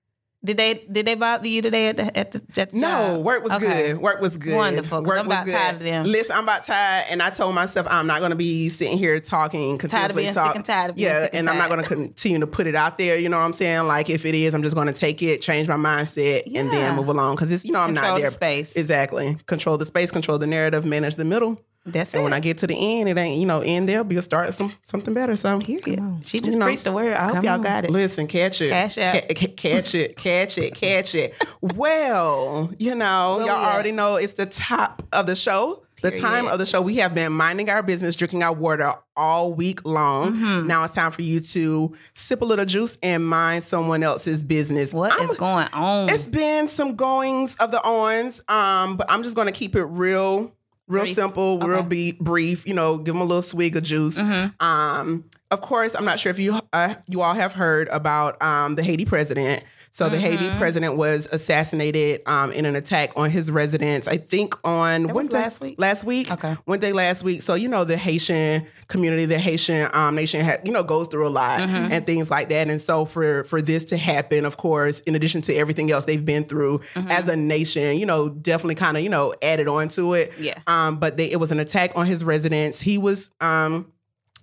Did 0.45 0.59
they 0.59 0.75
did 0.93 1.07
they 1.07 1.15
bother 1.15 1.49
you 1.49 1.63
today 1.63 1.89
at 1.89 1.97
the 1.97 2.19
at 2.19 2.33
the, 2.33 2.43
at 2.61 2.71
the 2.71 2.77
No, 2.77 2.89
job? 3.17 3.25
work 3.25 3.43
was 3.43 3.53
Okay. 3.53 3.93
good. 3.93 4.01
Work 4.03 4.21
was 4.21 4.37
good. 4.37 4.55
Wonderful, 4.55 5.03
Work 5.03 5.19
I'm 5.21 5.27
was 5.27 5.35
about 5.37 5.47
good. 5.47 5.55
tired 5.55 5.77
of 5.77 5.83
them. 5.83 6.05
Listen, 6.07 6.37
I'm 6.37 6.43
about 6.45 6.67
tired, 6.67 7.07
and 7.09 7.23
I 7.23 7.31
told 7.31 7.55
myself 7.55 7.87
I'm 7.89 8.07
not 8.07 8.19
going 8.19 8.31
to 8.31 8.37
be 8.37 8.69
sitting 8.69 8.99
here 8.99 9.19
talking 9.21 9.79
continuously. 9.79 9.89
Tired 9.89 10.11
of 10.11 10.17
being 10.17 10.35
talk. 10.35 10.47
sick 10.49 10.57
and 10.57 10.65
tired 10.67 10.91
of 10.91 10.97
being 10.97 11.09
yeah, 11.09 11.23
sick 11.23 11.31
and 11.35 11.49
and 11.49 11.51
I'm 11.51 11.57
not 11.59 11.71
going 11.71 11.83
to 11.83 11.89
continue 11.95 12.41
to 12.41 12.47
put 12.47 12.67
it 12.67 12.75
out 12.75 12.99
there. 12.99 13.17
You 13.17 13.31
know 13.31 13.39
what 13.39 13.45
I'm 13.47 13.53
saying? 13.55 13.87
Like 13.87 14.11
if 14.11 14.27
it 14.27 14.35
is, 14.35 14.53
I'm 14.55 14.63
just 14.63 14.75
going 14.77 14.87
to 14.89 14.93
take 14.93 15.23
it, 15.23 15.41
change 15.41 15.67
my 15.67 15.77
mindset, 15.77 16.43
and 16.55 16.71
then 16.71 16.95
move 16.97 17.09
along 17.09 17.37
because 17.37 17.51
it's 17.51 17.65
you 17.65 17.73
know 17.73 17.81
I'm 17.81 17.95
Control 17.95 18.11
not 18.11 18.17
the 18.17 18.21
there. 18.23 18.31
space. 18.31 18.73
Exactly. 18.77 19.39
Control 19.47 19.79
the 19.79 19.87
space, 19.87 20.11
control 20.11 20.39
the 20.39 20.47
narrative, 20.47 20.85
manage 20.85 21.15
the 21.15 21.25
middle. 21.25 21.59
That's 21.87 22.13
And 22.15 22.21
it. 22.21 22.25
when 22.25 22.33
I 22.33 22.41
get 22.41 22.59
to 22.59 22.67
the 22.67 22.75
end, 23.01 23.09
it 23.09 23.19
ain't 23.19 23.39
you 23.39 23.47
know 23.47 23.61
end 23.61 23.89
there. 23.89 24.03
Be 24.05 24.17
a 24.17 24.23
start 24.23 24.49
of 24.49 24.55
some 24.55 24.73
something 24.85 25.13
better. 25.15 25.37
So 25.37 25.59
Period. 25.61 26.01
She 26.23 26.39
just 26.39 26.53
You 26.53 26.59
know. 26.59 26.65
preached 26.67 26.85
the 26.85 26.93
word. 26.93 27.13
I 27.15 27.25
hope 27.25 27.35
Come 27.35 27.45
y'all 27.45 27.55
on. 27.55 27.63
got 27.63 27.85
it. 27.85 27.91
Listen, 27.91 28.27
catch 28.27 28.61
it. 28.63 28.71
Cash 28.71 28.97
out. 28.99 29.15
Ca- 29.15 29.35
ca- 29.35 29.49
catch 29.55 29.95
it, 29.95 30.17
catch 30.17 30.57
it, 30.59 30.75
catch 30.75 31.15
it. 31.15 31.35
Well, 31.61 32.71
you 32.79 32.95
know, 32.95 33.37
Where 33.39 33.47
y'all 33.47 33.59
we 33.61 33.65
at? 33.67 33.73
already 33.75 33.93
know 33.93 34.17
it's 34.17 34.33
the 34.35 34.47
top 34.47 35.03
of 35.13 35.27
the 35.27 35.37
show. 35.37 35.83
The 36.03 36.11
time 36.11 36.49
of 36.49 36.59
the 36.59 36.67
show. 36.67 36.83
We 36.83 36.97
have 36.97 37.15
been 37.15 37.33
minding 37.33 37.71
our 37.71 37.83
business, 37.83 38.15
drinking 38.15 38.43
our 38.43 38.53
water 38.53 38.93
all 39.17 39.55
week 39.55 39.85
long. 39.87 40.35
Mm-hmm. 40.35 40.67
Now 40.67 40.85
it's 40.85 40.95
time 40.95 41.11
for 41.13 41.23
you 41.23 41.41
to 41.41 41.95
sip 42.13 42.43
a 42.43 42.45
little 42.45 42.67
juice 42.67 42.99
and 43.03 43.27
mind 43.27 43.63
someone 43.65 44.03
else's 44.03 44.43
business. 44.43 44.93
What 44.93 45.15
is 45.21 45.29
I'm- 45.31 45.37
going 45.37 45.69
on? 45.73 46.11
It's 46.11 46.27
been 46.27 46.69
some 46.69 46.95
goings 46.97 47.57
of 47.57 47.71
the 47.71 47.83
ons, 47.83 48.43
um, 48.49 48.97
but 48.99 49.11
I'm 49.11 49.23
just 49.23 49.35
going 49.35 49.47
to 49.47 49.53
keep 49.53 49.75
it 49.77 49.85
real, 49.85 50.53
real 50.95 51.05
Brief. 51.05 51.15
simple, 51.15 51.59
real 51.61 51.79
Okay. 51.79 51.89
be- 51.89 52.19
brief. 52.21 52.67
You 52.67 52.75
know, 52.75 52.97
give 52.99 53.15
them 53.15 53.21
a 53.21 53.25
little 53.25 53.43
swig 53.43 53.77
of 53.77 53.83
juice. 53.83 54.17
Mm-hmm. 54.19 54.65
Um, 54.65 55.25
of 55.51 55.61
course, 55.61 55.95
I'm 55.95 56.05
not 56.05 56.19
sure 56.19 56.31
if 56.31 56.39
you 56.39 56.59
uh, 56.73 56.95
you 57.07 57.21
all 57.21 57.35
have 57.35 57.53
heard 57.53 57.89
about 57.89 58.41
um, 58.43 58.75
the 58.75 58.83
Haiti 58.83 59.05
president. 59.05 59.65
So 59.95 60.09
the 60.09 60.19
Haiti 60.19 60.47
Mm-hmm. 60.49 60.59
president 60.59 60.97
was 60.97 61.29
assassinated 61.31 62.23
um, 62.27 62.51
in 62.51 62.67
an 62.67 62.75
attack 62.75 63.13
on 63.15 63.31
his 63.31 63.49
residence. 63.49 64.09
I 64.09 64.17
think 64.17 64.55
on 64.67 65.05
That 65.05 65.15
was 65.15 65.15
Wednesday- 65.15 65.39
last 65.39 65.61
week? 65.61 65.75
Last 65.79 66.05
week, 66.05 66.33
Okay. 66.33 66.57
Wednesday 66.67 66.91
last 66.91 67.23
week. 67.23 67.43
So 67.43 67.55
you 67.55 67.69
know 67.69 67.85
the 67.85 67.97
Haitian 67.97 68.67
community, 68.89 69.25
the 69.25 69.39
Haitian 69.39 69.89
um, 69.95 70.17
nation, 70.17 70.45
ha- 70.45 70.57
you 70.65 70.73
know 70.73 70.83
goes 70.83 71.07
through 71.07 71.29
a 71.29 71.31
lot 71.31 71.61
Mm-hmm. 71.61 71.93
and 71.93 72.05
things 72.05 72.29
like 72.29 72.49
that. 72.49 72.69
And 72.69 72.81
so 72.81 73.05
for 73.05 73.45
for 73.45 73.63
this 73.63 73.85
to 73.87 73.97
happen, 73.97 74.45
of 74.45 74.57
course, 74.57 74.99
in 75.01 75.15
addition 75.15 75.43
to 75.43 75.55
everything 75.55 75.93
else 75.93 76.07
they've 76.07 76.25
been 76.25 76.45
through 76.45 76.79
Mm-hmm. 76.97 77.13
as 77.13 77.29
a 77.29 77.37
nation, 77.37 77.97
you 77.97 78.05
know, 78.05 78.29
definitely 78.31 78.75
kind 78.75 78.97
of 78.97 79.05
you 79.05 79.09
know 79.09 79.33
added 79.43 79.69
on 79.69 79.87
to 79.91 80.15
it. 80.15 80.33
Yeah. 80.41 80.59
Um, 80.67 80.97
but 80.99 81.17
they, 81.19 81.31
it 81.31 81.39
was 81.39 81.53
an 81.53 81.61
attack 81.61 81.93
on 81.95 82.07
his 82.07 82.25
residence. 82.25 82.81
He 82.81 82.99
was 82.99 83.31
um 83.41 83.93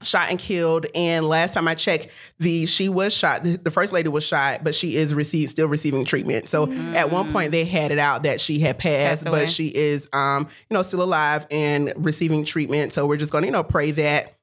shot 0.03 0.29
and 0.29 0.39
killed. 0.39 0.85
And 0.95 1.27
last 1.27 1.53
time 1.53 1.67
I 1.67 1.75
checked, 1.75 2.07
the 2.39 2.65
she 2.65 2.89
was 2.89 3.15
shot. 3.15 3.43
The, 3.43 3.57
the 3.57 3.71
first 3.71 3.93
lady 3.93 4.09
was 4.09 4.25
shot, 4.25 4.63
but 4.63 4.75
she 4.75 4.95
is 4.95 5.13
received 5.13 5.49
still 5.49 5.67
receiving 5.67 6.05
treatment. 6.05 6.49
So 6.49 6.71
at 6.93 7.11
one 7.11 7.31
point 7.31 7.51
they 7.51 7.65
had 7.65 7.91
it 7.91 7.99
out 7.99 8.23
that 8.23 8.41
she 8.41 8.59
had 8.59 8.79
passed, 8.79 9.25
but 9.25 9.49
she 9.49 9.67
is 9.67 10.09
um 10.13 10.47
you 10.69 10.73
know 10.73 10.81
still 10.81 11.03
alive 11.03 11.45
and 11.51 11.93
receiving 11.97 12.45
treatment. 12.45 12.93
So 12.93 13.05
we're 13.05 13.17
just 13.17 13.31
going 13.31 13.43
to 13.43 13.47
you 13.47 13.51
know 13.51 13.63
pray 13.63 13.91
that 13.91 14.35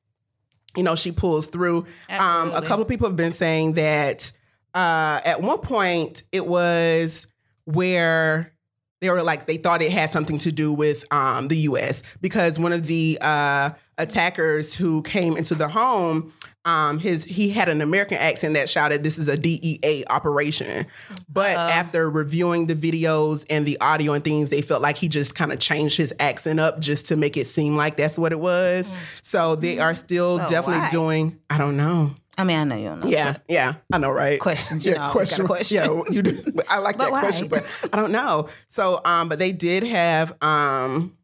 you 0.77 0.83
know 0.83 0.95
she 0.95 1.13
pulls 1.13 1.47
through. 1.47 1.87
Um, 2.09 2.53
a 2.53 2.62
couple 2.62 2.83
of 2.83 2.88
people 2.88 3.09
have 3.09 3.17
been 3.17 3.33
saying 3.33 3.75
that 3.75 4.33
uh, 4.75 5.21
at 5.25 5.41
one 5.41 5.59
point 5.59 6.23
it 6.33 6.47
was 6.47 7.27
where 7.65 8.53
they 9.00 9.11
were 9.11 9.23
like 9.23 9.47
they 9.47 9.57
thought 9.57 9.83
it 9.83 9.93
had 9.93 10.11
something 10.11 10.38
to 10.38 10.52
do 10.52 10.73
with 10.73 11.05
um, 11.12 11.49
the 11.49 11.57
U.S. 11.59 12.02
because 12.21 12.59
one 12.59 12.73
of 12.73 12.87
the 12.87 13.19
uh, 13.21 13.71
attackers 13.97 14.75
who 14.75 15.02
came 15.02 15.37
into 15.37 15.55
the 15.55 15.69
home, 15.69 16.33
um, 16.64 16.99
his 16.99 17.25
he 17.25 17.49
had 17.50 17.69
an 17.69 17.81
American 17.81 18.19
accent 18.19 18.55
that 18.55 18.69
shouted, 18.69 19.05
"This 19.05 19.19
is 19.19 19.28
a 19.28 19.37
DEA 19.37 20.05
operation." 20.11 20.87
But 21.28 21.57
after 21.57 22.11
reviewing 22.11 22.67
the 22.67 22.75
videos 22.75 23.45
and 23.50 23.64
the 23.67 23.78
audio 23.81 24.12
and 24.14 24.25
things, 24.25 24.50
they 24.50 24.62
felt 24.62 24.83
like 24.83 24.97
he 24.97 25.09
just 25.09 25.35
kind 25.35 25.52
of 25.52 25.59
changed 25.61 25.97
his 25.97 26.12
accent 26.19 26.59
up 26.61 26.81
just 26.81 27.07
to 27.07 27.17
make 27.17 27.37
it 27.37 27.47
seem 27.47 27.76
like 27.76 27.97
that's 27.97 28.19
what 28.19 28.33
it 28.33 28.40
was. 28.40 28.90
So 29.23 29.55
they 29.57 29.78
are 29.78 29.95
still 29.95 30.40
Oh, 30.43 30.47
definitely 30.49 30.83
why? 30.83 30.90
doing. 30.90 31.38
I 31.50 31.59
don't 31.59 31.76
know. 31.76 32.11
I 32.38 32.45
mean, 32.45 32.57
I 32.57 32.64
know 32.64 32.76
you 32.76 32.85
don't 32.85 33.00
know. 33.00 33.11
Yeah, 33.11 33.37
yeah, 33.49 33.75
I 33.92 33.99
know, 33.99 34.11
right? 34.11 34.38
Questions, 34.38 34.87
you 34.87 34.95
know, 34.95 35.00
always 35.00 35.12
question, 35.12 35.38
got 35.38 35.45
a 35.45 35.49
question. 35.49 35.76
Yeah, 35.76 36.02
you 36.11 36.23
do. 36.23 36.45
I 36.71 36.78
like 36.78 36.97
that 36.99 37.11
why? 37.11 37.21
question, 37.21 37.49
but 37.49 37.66
I 37.92 37.97
don't 37.97 38.12
know. 38.12 38.49
So, 38.68 39.00
um, 39.04 39.28
but 39.28 39.40
they 39.40 39.50
did 39.50 39.83
have, 39.83 40.40
um, 40.40 41.16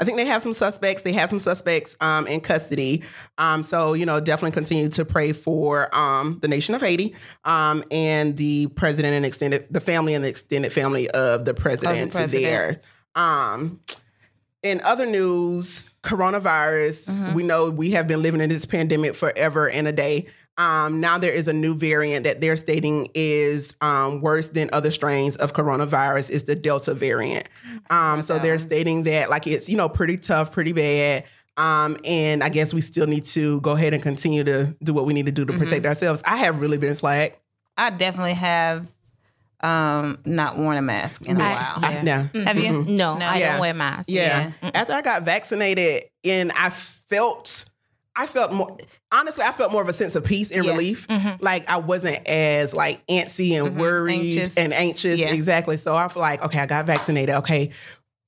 I 0.00 0.04
think 0.04 0.16
they 0.16 0.26
have 0.26 0.42
some 0.42 0.52
suspects. 0.52 1.02
They 1.02 1.12
have 1.12 1.28
some 1.28 1.38
suspects 1.38 1.96
um, 2.00 2.26
in 2.26 2.40
custody. 2.40 3.04
Um, 3.38 3.62
so 3.62 3.92
you 3.92 4.04
know, 4.04 4.18
definitely 4.18 4.50
continue 4.50 4.88
to 4.88 5.04
pray 5.04 5.32
for 5.32 5.94
um, 5.94 6.40
the 6.42 6.48
nation 6.48 6.74
of 6.74 6.80
Haiti 6.80 7.14
um, 7.44 7.84
and 7.92 8.36
the 8.36 8.66
president 8.66 9.14
and 9.14 9.24
extended, 9.24 9.68
the 9.70 9.80
family 9.80 10.14
and 10.14 10.24
the 10.24 10.28
extended 10.28 10.72
family 10.72 11.08
of 11.10 11.44
the 11.44 11.54
president, 11.54 12.12
president. 12.12 12.32
there. 12.32 12.80
Um, 13.14 13.80
in 14.64 14.80
other 14.80 15.06
news, 15.06 15.88
coronavirus, 16.02 17.10
Mm-hmm. 17.16 17.34
we 17.34 17.42
know 17.42 17.70
we 17.70 17.90
have 17.92 18.06
been 18.06 18.22
living 18.22 18.40
in 18.40 18.48
this 18.48 18.66
pandemic 18.66 19.14
forever 19.14 19.68
and 19.68 19.86
a 19.88 19.92
day. 19.92 20.26
Um, 20.58 21.00
now 21.00 21.16
there 21.18 21.32
is 21.32 21.48
a 21.48 21.52
new 21.52 21.74
variant 21.74 22.24
that 22.24 22.40
they're 22.42 22.56
stating 22.56 23.08
is 23.14 23.74
um, 23.80 24.20
worse 24.20 24.48
than 24.48 24.68
other 24.72 24.90
strains 24.90 25.36
of 25.36 25.54
coronavirus. 25.54 26.30
Is 26.30 26.44
the 26.44 26.54
Delta 26.54 26.92
variant. 26.92 27.48
Um, 27.88 28.20
so 28.20 28.38
they're 28.38 28.58
stating 28.58 29.04
that 29.04 29.30
like 29.30 29.46
it's 29.46 29.68
you 29.68 29.76
know 29.78 29.88
pretty 29.88 30.18
tough, 30.18 30.52
pretty 30.52 30.72
bad. 30.72 31.24
Um, 31.56 31.96
and 32.04 32.42
I 32.44 32.48
guess 32.50 32.72
we 32.74 32.80
still 32.82 33.06
need 33.06 33.24
to 33.26 33.60
go 33.62 33.72
ahead 33.72 33.94
and 33.94 34.02
continue 34.02 34.44
to 34.44 34.76
do 34.82 34.92
what 34.94 35.06
we 35.06 35.14
need 35.14 35.26
to 35.26 35.32
do 35.32 35.44
to 35.46 35.52
Mm-hmm. 35.52 35.62
protect 35.62 35.86
ourselves. 35.86 36.22
I 36.24 36.36
have 36.38 36.60
really 36.60 36.78
been 36.78 36.94
slack. 36.94 37.38
I 37.78 37.90
definitely 37.90 38.34
have 38.34 38.86
um 39.62 40.18
not 40.24 40.58
worn 40.58 40.76
a 40.76 40.82
mask 40.82 41.26
in 41.26 41.40
a 41.40 41.44
I- 41.44 41.52
while. 41.54 41.84
I, 41.84 42.00
yeah. 42.02 42.26
Have 42.44 42.58
you? 42.58 42.72
No, 42.84 43.16
No. 43.16 43.26
I 43.26 43.38
Yeah. 43.38 43.52
don't 43.52 43.60
wear 43.60 43.74
masks. 43.74 44.08
Yeah. 44.08 44.52
After 44.74 44.94
I 44.94 45.02
got 45.02 45.22
vaccinated 45.22 46.04
and 46.24 46.50
I 46.58 46.70
felt 46.70 47.66
I 48.14 48.26
felt 48.26 48.52
more 48.52 48.76
honestly, 49.10 49.42
I 49.42 49.52
felt 49.52 49.72
more 49.72 49.80
of 49.80 49.88
a 49.88 49.92
sense 49.94 50.14
of 50.16 50.24
peace 50.24 50.50
and 50.50 50.64
Yeah. 50.64 50.72
relief. 50.72 51.06
Mhm. 51.08 51.38
Like 51.40 51.68
I 51.70 51.76
wasn't 51.78 52.26
as 52.28 52.74
like 52.74 53.06
antsy 53.06 53.52
and 53.58 53.74
Mhm. 53.76 53.80
worried 53.80 54.38
Anxious. 54.38 54.54
and 54.56 54.72
anxious. 54.74 55.18
Yeah. 55.18 55.32
Exactly. 55.32 55.76
So 55.78 55.96
I 55.96 56.08
feel 56.08 56.20
like, 56.20 56.44
okay, 56.44 56.58
I 56.58 56.66
got 56.66 56.84
vaccinated. 56.86 57.36
Okay. 57.36 57.70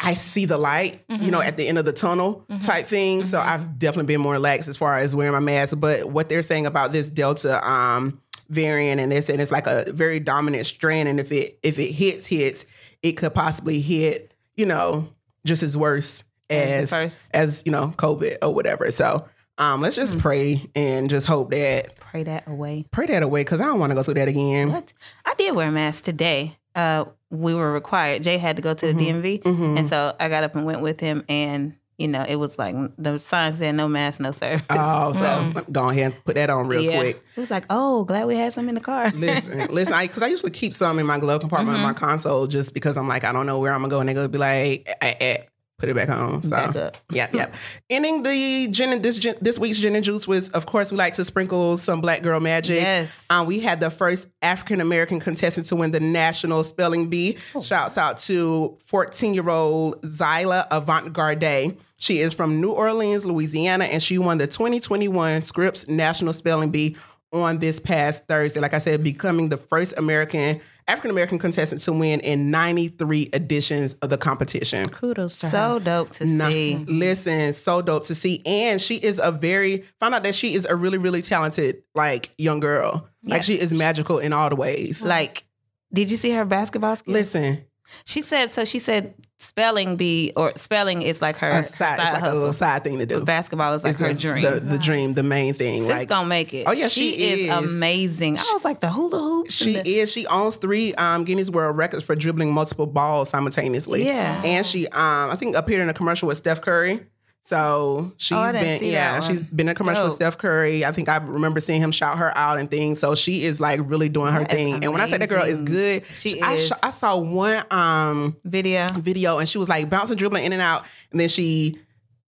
I 0.00 0.14
see 0.14 0.45
the 0.47 0.59
light, 0.59 1.03
you 1.09 1.31
know, 1.31 1.38
Mhm. 1.41 1.47
at 1.47 1.57
the 1.57 1.69
end 1.69 1.79
of 1.79 1.85
the 1.85 1.93
tunnel 1.93 2.45
Mhm. 2.50 2.64
type 2.64 2.87
thing. 2.87 3.25
So 3.25 3.38
Mhm. 3.38 3.47
I've 3.47 3.79
definitely 3.79 4.07
been 4.12 4.21
more 4.21 4.33
relaxed 4.33 4.69
as 4.69 4.76
far 4.76 4.97
as 4.97 5.14
wearing 5.14 5.33
my 5.33 5.38
mask. 5.41 5.76
But 5.79 6.07
what 6.11 6.29
they're 6.29 6.43
saying 6.43 6.67
about 6.67 6.93
this 6.93 7.11
Delta 7.11 7.67
um 7.69 8.21
variant 8.54 9.00
and 9.00 9.11
they're 9.12 9.23
saying 9.23 9.40
it's 9.40 9.52
like 9.52 9.66
a 9.66 9.84
very 9.92 10.20
dominant 10.20 10.66
strand. 10.66 11.08
And 11.08 11.18
if 11.20 11.30
it 11.32 11.58
if 11.62 11.78
it 11.78 11.90
hits, 11.92 12.26
hits, 12.26 12.64
it 13.02 13.12
could 13.12 13.34
possibly 13.34 13.80
hit, 13.80 14.32
you 14.56 14.66
know, 14.66 15.08
just 15.44 15.62
as 15.62 15.76
worse 15.76 16.23
As 16.50 16.92
as 16.92 17.28
as 17.34 17.62
you 17.66 17.73
know 17.73 17.92
COVID 17.96 18.38
or 18.42 18.54
whatever. 18.54 18.90
So 18.90 19.26
um, 19.58 19.80
let's 19.82 19.96
just 19.96 20.16
Mm. 20.16 20.20
pray 20.20 20.70
and 20.75 21.08
just 21.11 21.26
hope 21.26 21.50
that 21.52 21.96
Pray 22.00 22.23
that 22.25 22.46
away. 22.49 22.84
pray 22.90 23.06
that 23.06 23.23
away 23.23 23.40
because 23.42 23.61
I 23.61 23.66
don't 23.66 23.78
want 23.78 23.90
to 23.90 23.94
go 23.94 24.02
through 24.02 24.14
that 24.14 24.28
again. 24.28 24.73
What? 24.73 24.92
I 25.25 25.34
did 25.34 25.54
wear 25.54 25.68
a 25.68 25.73
mask 25.73 26.04
today. 26.04 26.56
Uh, 26.75 27.04
we 27.30 27.54
were 27.54 27.73
required. 27.73 28.23
Jay 28.25 28.37
had 28.38 28.56
to 28.56 28.62
go 28.62 28.75
to 28.75 28.87
the 28.87 28.92
Mhm. 28.92 28.99
DMV, 29.23 29.38
Mhm. 29.44 29.78
and 29.78 29.88
so 29.88 30.14
I 30.18 30.28
got 30.28 30.42
up 30.44 30.56
and 30.56 30.64
went 30.66 30.80
with 30.82 30.99
him. 31.00 31.25
And 31.28 31.75
you 31.99 32.09
know, 32.09 32.25
it 32.29 32.37
was 32.37 32.59
like 32.59 32.75
the 32.99 33.19
sign 33.19 33.55
said 33.57 33.75
no 33.75 33.87
mask, 33.89 34.21
no 34.21 34.31
service. 34.33 34.65
Oh, 34.71 35.13
so 35.13 35.23
Mm. 35.25 35.73
go 35.73 35.89
ahead 35.89 36.13
and 36.13 36.25
put 36.25 36.35
that 36.35 36.51
on 36.51 36.67
real 36.69 36.81
yeah. 36.83 36.97
quick. 36.99 37.23
It 37.37 37.41
was 37.41 37.51
like, 37.51 37.65
oh, 37.71 38.05
glad 38.05 38.27
we 38.27 38.37
had 38.37 38.53
some 38.53 38.69
in 38.69 38.75
the 38.75 38.81
car. 38.81 39.11
Listen, 39.15 39.69
listen, 39.73 39.95
I 39.95 40.07
because 40.07 40.23
I 40.23 40.27
usually 40.29 40.51
keep 40.53 40.75
some 40.75 40.99
in 40.99 41.07
my 41.07 41.19
glove 41.19 41.41
compartment 41.41 41.77
Mm-hmm. 41.79 41.87
of 41.87 41.95
my 41.95 41.99
console 41.99 42.47
just 42.47 42.75
because 42.75 42.97
I'm 42.97 43.09
like 43.09 43.25
I 43.25 43.33
don't 43.33 43.47
know 43.47 43.59
where 43.59 43.73
I'm 43.73 43.81
gonna 43.83 43.91
go 43.91 44.01
and 44.01 44.09
they're 44.09 44.15
gonna 44.17 44.29
be 44.29 44.39
like, 44.39 44.89
eh, 45.01 45.15
eh, 45.21 45.37
put 45.78 45.88
it 45.88 45.95
back 45.95 46.09
on. 46.09 46.43
So 46.43 46.50
Back 46.50 46.76
up. 46.76 46.97
yeah, 47.11 47.28
yeah. 47.33 47.52
Ending 47.90 48.23
the 48.23 48.69
gin 48.71 48.93
and 48.93 49.02
this 49.02 49.19
gin, 49.19 49.35
this 49.40 49.59
week's 49.59 49.78
gin 49.78 49.95
and 49.97 50.04
juice 50.04 50.28
with, 50.28 50.54
of 50.54 50.66
course, 50.66 50.93
we 50.93 50.99
like 50.99 51.14
to 51.14 51.25
sprinkle 51.25 51.76
some 51.76 52.00
black 52.00 52.23
girl 52.23 52.40
magic. 52.40 52.81
Yes. 52.83 53.26
Um, 53.31 53.47
we 53.47 53.61
had 53.61 53.81
the 53.81 53.90
first 53.90 54.28
African 54.43 54.81
American 54.81 55.21
contestant 55.21 55.66
to 55.69 55.76
win 55.76 55.90
the 55.90 56.00
national 56.00 56.64
spelling 56.64 57.09
bee. 57.11 57.38
Oh. 57.54 57.62
Shouts 57.62 57.99
out 57.99 58.19
to 58.19 58.78
14 58.85 59.35
year 59.35 59.49
old 59.49 60.00
Zaila 60.02 60.66
Avant-garde. 60.71 61.76
She 61.97 62.19
is 62.19 62.35
from 62.35 62.61
New 62.61 62.71
Orleans, 62.71 63.25
Louisiana, 63.25 63.85
and 63.85 64.02
she 64.02 64.19
won 64.19 64.38
the 64.38 64.47
2021 64.47 65.43
Scripps 65.43 65.88
National 65.88 66.33
Spelling 66.33 66.71
Bee 66.71 66.97
on 67.33 67.59
this 67.59 67.81
past 67.81 68.26
Thursday. 68.26 68.61
Like 68.61 68.75
I 68.75 68.78
said, 68.78 69.02
becoming 69.02 69.49
the 69.49 69.57
first 69.57 69.95
American 69.97 70.61
African 70.87 71.11
American 71.11 71.38
contestant 71.38 71.81
to 71.83 71.93
win 71.93 72.21
in 72.21 72.50
93 72.50 73.31
editions 73.33 73.95
of 73.95 74.11
the 74.11 74.19
competition. 74.19 74.88
Kudos 74.91 75.38
to 75.38 75.47
So 75.47 75.75
her. 75.75 75.81
dope 75.81 76.11
to 76.12 76.26
Nah, 76.26 76.49
see. 76.49 76.76
listen, 76.87 77.53
so 77.55 77.81
dope 77.81 78.05
to 78.05 78.14
see. 78.14 78.43
And 78.45 78.81
she 78.81 78.97
is 78.97 79.19
a 79.23 79.33
very 79.33 79.85
found 80.00 80.14
out 80.14 80.23
that 80.25 80.35
she 80.35 80.55
is 80.55 80.67
a 80.67 80.76
really, 80.76 80.99
really 80.99 81.23
talented, 81.23 81.83
like 81.95 82.31
young 82.37 82.61
girl. 82.61 83.09
Yeah. 83.23 83.35
Like 83.35 83.43
she 83.43 83.55
is 83.55 83.73
magical 83.73 84.19
in 84.19 84.33
all 84.35 84.50
the 84.50 84.57
ways. 84.57 85.03
Like, 85.03 85.45
did 85.93 86.11
you 86.11 86.17
see 86.19 86.31
her 86.33 86.45
basketball 86.45 86.97
skills? 86.97 87.14
Listen, 87.14 87.64
She 88.05 88.21
said 88.21 88.50
so. 88.50 88.64
She 88.64 88.79
said 88.79 89.14
spelling 89.38 89.97
bee 89.97 90.33
or 90.37 90.53
spelling 90.57 91.03
is 91.03 91.21
like 91.21 91.37
her 91.37 91.49
a 91.49 91.62
side, 91.62 91.95
it's 91.95 92.05
like 92.05 92.14
a 92.14 92.21
hustle. 92.21 92.38
little 92.38 92.53
side 92.53 92.85
thing 92.85 92.99
to 92.99 93.07
do. 93.07 93.25
Basketball 93.25 93.75
is 93.75 93.85
like 93.85 93.93
It's 93.93 94.00
her 94.00 94.14
the, 94.14 94.19
dream. 94.19 94.43
The, 94.43 94.61
the 94.61 94.79
dream, 94.79 95.12
the 95.12 95.23
main 95.23 95.55
thing. 95.55 95.81
Sis 95.83 95.88
like 95.91 96.09
gonna 96.09 96.26
make 96.29 96.55
it. 96.55 96.64
Oh, 96.67 96.73
yeah, 96.73 96.88
she 96.88 97.11
is. 97.11 97.50
amazing. 97.50 98.38
I 98.38 98.50
was 98.53 98.64
like 98.64 98.81
the 98.81 98.88
hula 98.91 99.19
hoops. 99.19 99.55
she 99.55 99.75
the- 99.75 99.97
is. 99.99 100.12
She 100.12 100.26
owns 100.26 100.57
three 100.57 100.95
um, 100.95 101.25
Guinness 101.25 101.50
World 101.50 101.76
Records 101.76 102.05
for 102.05 102.14
dribbling 102.14 102.53
multiple 102.53 102.87
balls 102.87 103.29
simultaneously. 103.29 104.05
Yeah. 104.05 104.43
and 104.45 104.64
she 104.64 104.87
um, 104.88 105.31
I 105.31 105.37
think 105.37 105.57
appeared 105.57 105.83
in 105.83 105.88
a 105.88 105.95
commercial 105.95 106.29
with 106.29 106.38
Steph 106.38 106.61
Curry. 106.61 107.05
So 107.47 108.11
she's 108.17 108.39
Oh, 108.39 108.53
been 108.53 108.83
yeah, 108.83 109.21
she's 109.21 109.43
been 109.43 109.69
in 109.69 109.73
a 109.73 109.75
commercial 109.75 110.05
with 110.05 110.15
Steph 110.15 110.39
Curry. 110.39 110.83
I 110.83 110.93
think 110.93 111.11
I 111.11 111.19
remember 111.19 111.61
seeing 111.61 111.79
him 111.83 111.93
shout 111.93 112.17
her 112.17 112.37
out 112.39 112.59
and 112.59 112.71
things. 112.71 112.99
So 112.99 113.15
she 113.15 113.45
is 113.45 113.61
like 113.61 113.81
really 113.85 114.09
doing 114.09 114.33
her 114.33 114.41
That 114.41 114.51
thing. 114.51 114.83
And 114.83 114.93
when 114.93 115.03
I 115.03 115.09
say 115.11 115.19
that 115.19 115.29
girl 115.29 115.43
is 115.45 115.61
good, 115.61 116.07
She 116.07 116.41
I, 116.41 116.55
is. 116.55 116.73
I 116.83 116.89
saw 116.89 117.19
one 117.19 117.63
um 117.71 118.35
video. 118.45 118.89
video 118.95 119.37
and 119.39 119.47
she 119.47 119.59
was 119.59 119.69
like 119.69 119.91
bouncing, 119.91 120.17
dribbling 120.17 120.45
in 120.47 120.55
and 120.55 120.63
out, 120.63 120.87
and 121.13 121.21
then 121.21 121.29
she 121.29 121.79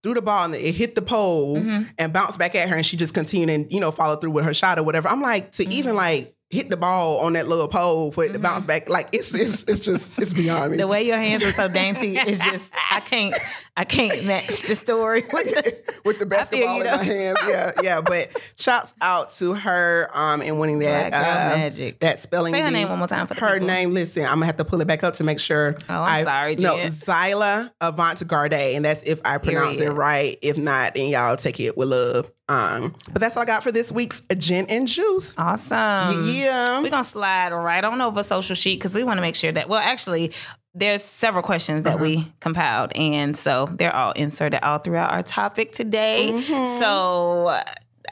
threw 0.03 0.13
the 0.13 0.21
ball 0.21 0.45
and 0.45 0.53
it 0.53 0.75
hit 0.75 0.93
the 0.93 1.01
pole 1.01 1.57
Mm-hmm. 1.57 1.83
and 1.97 2.13
bounced 2.13 2.37
back 2.37 2.53
at 2.53 2.69
her, 2.69 2.75
and 2.75 2.85
she 2.85 2.95
just 2.95 3.15
continued 3.15 3.49
and 3.49 3.73
you 3.73 3.79
know 3.79 3.89
followed 3.89 4.21
through 4.21 4.29
with 4.29 4.45
her 4.45 4.53
shot 4.53 4.77
or 4.77 4.83
whatever. 4.83 5.07
I'm 5.07 5.21
like 5.23 5.51
to 5.53 5.63
even 5.73 5.89
Mm-hmm. 5.93 5.97
like 5.97 6.35
hit 6.49 6.69
the 6.69 6.77
ball 6.77 7.19
on 7.19 7.33
that 7.33 7.45
little 7.47 7.67
pole 7.67 8.09
for 8.11 8.23
it 8.23 8.31
to 8.31 8.39
bounce 8.39 8.65
back, 8.65 8.87
like 8.89 9.09
it's 9.11 9.33
it's 9.33 9.63
it's 9.65 9.81
just 9.81 10.17
it's 10.17 10.31
beyond 10.33 10.71
me. 10.71 10.77
The 10.77 10.87
way 10.87 11.03
your 11.03 11.17
hands 11.17 11.43
are 11.43 11.51
so 11.51 11.67
dainty 11.67 12.15
is 12.17 12.39
just 12.39 12.71
I 12.91 13.01
can't 13.01 13.35
I 13.75 13.83
can't 13.83 14.23
match 14.25 14.61
the 14.61 14.75
story. 14.75 15.23
with 15.33 15.45
the- 15.53 15.77
with 16.05 16.19
the 16.19 16.25
basketball 16.25 16.79
in 16.81 16.87
my 16.87 17.03
hands. 17.03 17.37
Yeah, 17.47 17.71
yeah. 17.83 18.01
But 18.01 18.29
shouts 18.57 18.95
out 19.01 19.29
to 19.31 19.53
her 19.55 20.09
um 20.13 20.41
in 20.41 20.57
winning 20.57 20.79
that 20.79 21.13
uh, 21.13 21.57
magic. 21.57 21.99
that 21.99 22.19
spelling. 22.19 22.53
Say 22.53 22.61
her 22.61 22.67
bee. 22.69 22.73
name 22.73 22.89
one 22.89 22.99
more 22.99 23.07
time 23.09 23.27
for 23.27 23.33
the 23.33 23.41
her 23.41 23.53
people. 23.55 23.67
name. 23.67 23.93
Listen, 23.93 24.23
I'm 24.23 24.35
gonna 24.35 24.45
have 24.45 24.57
to 24.57 24.65
pull 24.65 24.79
it 24.81 24.87
back 24.87 25.03
up 25.03 25.15
to 25.15 25.23
make 25.25 25.39
sure. 25.39 25.75
Oh, 25.89 26.01
I'm 26.03 26.23
sorry, 26.23 26.55
No, 26.55 26.77
Jen. 26.77 26.87
Zyla 26.91 27.71
Avant 27.81 28.25
Garde, 28.27 28.53
and 28.53 28.85
that's 28.85 29.03
if 29.03 29.19
I 29.25 29.37
pronounce 29.37 29.77
Period. 29.77 29.91
it 29.93 29.95
right. 29.95 30.37
If 30.41 30.57
not, 30.57 30.95
then 30.95 31.07
y'all 31.09 31.35
take 31.35 31.59
it 31.59 31.77
with 31.77 31.89
love. 31.89 32.31
Um, 32.49 32.95
but 33.11 33.19
that's 33.19 33.35
all 33.35 33.43
I 33.43 33.45
got 33.45 33.61
for 33.63 33.71
this 33.71 33.91
week's 33.91 34.21
gin 34.37 34.67
and 34.69 34.87
juice. 34.87 35.35
Awesome. 35.37 36.25
yeah. 36.25 36.81
We're 36.81 36.89
gonna 36.89 37.03
slide 37.03 37.51
right 37.51 37.83
on 37.83 37.99
over 38.01 38.23
social 38.23 38.55
sheet 38.55 38.79
because 38.79 38.95
we 38.95 39.03
want 39.03 39.17
to 39.17 39.21
make 39.21 39.35
sure 39.35 39.51
that 39.51 39.67
well 39.67 39.81
actually 39.83 40.31
there's 40.73 41.03
several 41.03 41.43
questions 41.43 41.83
that 41.83 41.99
we 41.99 42.31
compiled 42.39 42.91
and 42.95 43.35
so 43.35 43.65
they're 43.65 43.95
all 43.95 44.11
inserted 44.11 44.59
all 44.63 44.77
throughout 44.77 45.11
our 45.11 45.23
topic 45.23 45.71
today. 45.71 46.39
So 46.79 47.47
uh, 47.47 47.63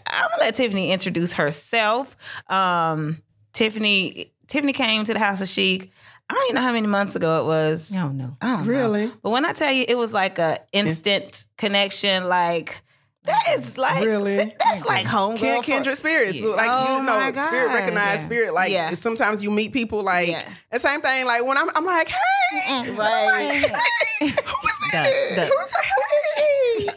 I'm 0.07 0.29
gonna 0.31 0.41
let 0.41 0.55
Tiffany 0.55 0.91
introduce 0.91 1.33
herself. 1.33 2.17
Um, 2.49 3.21
Tiffany 3.53 4.33
Tiffany 4.47 4.73
came 4.73 5.03
to 5.05 5.13
the 5.13 5.19
House 5.19 5.41
of 5.41 5.47
Chic. 5.47 5.91
I 6.29 6.33
don't 6.33 6.43
even 6.45 6.55
know 6.55 6.61
how 6.61 6.73
many 6.73 6.87
months 6.87 7.15
ago 7.15 7.41
it 7.41 7.45
was. 7.45 7.91
No, 7.91 8.09
no. 8.09 8.35
I 8.41 8.47
don't 8.57 8.65
know. 8.65 8.73
Really? 8.73 9.11
But 9.21 9.29
when 9.29 9.45
I 9.45 9.53
tell 9.53 9.71
you 9.71 9.85
it 9.87 9.95
was 9.95 10.11
like 10.11 10.39
a 10.39 10.57
instant 10.73 11.45
connection, 11.57 12.27
like 12.27 12.81
that 13.25 13.41
is 13.57 13.77
like 13.77 14.05
Really? 14.05 14.53
that's 14.59 14.85
like 14.85 15.05
home 15.07 15.35
Kin- 15.37 15.61
kindred 15.63 15.95
spirits, 15.95 16.37
like 16.39 16.69
Oh 16.71 16.97
you 16.97 17.03
know, 17.03 17.31
spirit 17.31 17.73
recognized 17.73 18.19
Yeah. 18.19 18.25
spirit. 18.25 18.53
Like 18.53 18.71
Yeah. 18.71 18.89
sometimes 18.91 19.43
you 19.43 19.49
meet 19.51 19.73
people 19.73 20.03
like 20.03 20.29
Yeah. 20.29 20.43
the 20.71 20.79
same 20.79 21.01
thing. 21.01 21.25
Like 21.25 21.43
when 21.45 21.57
I'm, 21.57 21.69
I'm 21.75 21.85
like, 21.85 22.09
hey, 22.09 22.17
Mm-mm, 22.67 22.89
I'm 22.89 22.95
right. 22.95 23.61
like, 23.63 23.71
hey, 23.71 24.27
who 24.27 24.27
is 24.27 24.35
Duh. 24.91 25.03
Who's 25.03 25.35
that? 25.35 25.51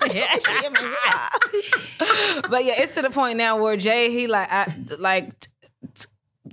but 2.50 2.64
yeah, 2.64 2.75
it's 2.76 2.94
to 2.94 3.02
the 3.02 3.11
point 3.11 3.38
now 3.38 3.62
where 3.62 3.76
Jay, 3.76 4.11
he 4.11 4.26
like, 4.26 4.49
I 4.50 4.75
like, 4.99 5.38
t- 5.40 5.49
t- 5.94 6.04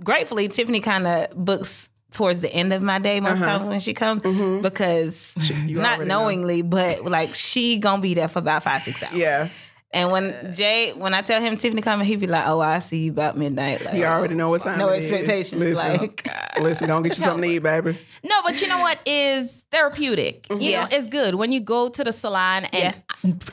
gratefully, 0.03 0.48
Tiffany 0.48 0.79
kind 0.79 1.08
of 1.08 1.32
books 1.36 1.89
towards 2.12 2.39
the 2.41 2.51
end 2.51 2.72
of 2.72 2.82
my 2.82 3.00
day 3.00 3.20
most 3.20 3.41
Uh-huh. 3.41 3.58
times 3.58 3.70
when 3.70 3.79
she 3.79 3.94
comes 3.94 4.22
Mhm. 4.22 4.62
because 4.62 5.34
you 5.65 5.79
not 5.82 5.96
already 5.98 6.08
know. 6.10 6.20
knowingly, 6.22 6.62
but 6.62 7.03
like 7.03 7.34
she 7.36 7.77
gonna 7.77 8.01
be 8.01 8.13
there 8.13 8.27
for 8.29 8.39
about 8.39 8.63
five 8.63 8.84
six 8.84 9.03
hours. 9.03 9.13
Yeah, 9.15 9.50
And 9.96 10.12
when 10.12 10.54
Jay, 10.54 10.92
when 10.94 11.14
I 11.14 11.22
tell 11.22 11.42
him 11.42 11.56
Tiffany 11.56 11.82
coming, 11.82 12.06
he 12.06 12.18
be 12.18 12.28
like, 12.28 12.46
"Oh, 12.48 12.60
I 12.60 12.80
see 12.80 13.06
you 13.06 13.12
about 13.12 13.38
midnight." 13.38 13.84
Like, 13.86 13.96
you 13.96 14.04
already 14.04 14.36
know 14.36 14.50
what 14.50 14.62
time. 14.62 14.78
no 14.78 14.90
it 14.90 15.04
is. 15.04 15.12
expectations. 15.12 15.62
Listen, 15.62 15.98
Like, 15.98 16.30
listen, 16.62 16.88
don't 16.90 17.02
get 17.04 17.18
you 17.18 17.24
something 17.24 17.50
to 17.50 17.56
eat, 17.56 17.64
baby. 17.64 17.98
No, 18.22 18.42
but 18.44 18.62
you 18.62 18.68
know 18.68 18.80
what 18.80 19.00
is 19.06 19.66
therapeutic? 19.72 20.48
Mm-hmm. 20.50 20.62
You 20.62 20.72
Yeah. 20.72 20.82
know, 20.84 20.90
it's 20.92 21.08
good 21.08 21.36
when 21.36 21.52
you 21.54 21.60
go 21.62 21.88
to 21.90 22.04
the 22.04 22.12
salon 22.12 22.66
and 22.74 22.96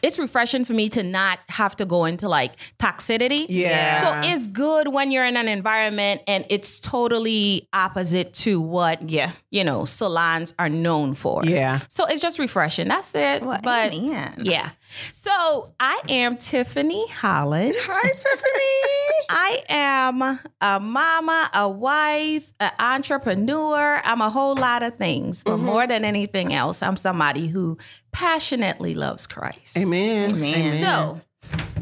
it's 0.02 0.18
refreshing 0.18 0.64
for 0.64 0.72
me 0.72 0.88
to 0.90 1.02
not 1.02 1.38
have 1.48 1.76
to 1.76 1.84
go 1.84 2.06
into 2.06 2.28
like 2.28 2.52
toxicity. 2.78 3.46
Yeah. 3.48 4.24
So 4.24 4.30
it's 4.32 4.48
good 4.48 4.88
when 4.88 5.12
you're 5.12 5.24
in 5.26 5.36
an 5.36 5.46
environment 5.46 6.22
and 6.26 6.44
it's 6.48 6.80
totally 6.80 7.68
opposite 7.72 8.32
to 8.34 8.60
what 8.60 9.10
yeah. 9.10 9.32
you 9.50 9.62
know 9.62 9.84
salons 9.84 10.54
are 10.58 10.68
known 10.70 11.14
for. 11.14 11.42
Yeah. 11.44 11.80
So 11.88 12.06
it's 12.06 12.20
just 12.20 12.38
refreshing. 12.38 12.88
That's 12.88 13.14
it. 13.14 13.42
Well, 13.42 13.60
but 13.62 13.92
amen. 13.92 14.38
yeah. 14.40 14.70
So 15.12 15.72
I 15.80 16.00
am 16.08 16.36
Tiffany 16.36 17.08
Holland. 17.08 17.74
Hi, 17.76 18.08
Tiffany. 18.08 19.26
I 19.30 19.62
am 19.68 20.22
a 20.60 20.80
mama, 20.80 21.50
a 21.54 21.68
wife, 21.68 22.52
an 22.60 22.72
entrepreneur. 22.78 24.00
I'm 24.04 24.20
a 24.20 24.30
whole 24.30 24.54
lot 24.54 24.82
of 24.82 24.96
things, 24.96 25.42
but 25.42 25.52
mm-hmm. 25.52 25.66
more 25.66 25.86
than 25.86 26.04
anything 26.04 26.52
else, 26.52 26.82
I'm 26.82 26.96
somebody 26.96 27.48
who 27.48 27.78
passionately 28.12 28.94
loves 28.94 29.26
Christ. 29.26 29.76
Amen. 29.76 30.32
Amen. 30.32 30.80
So, 30.80 31.20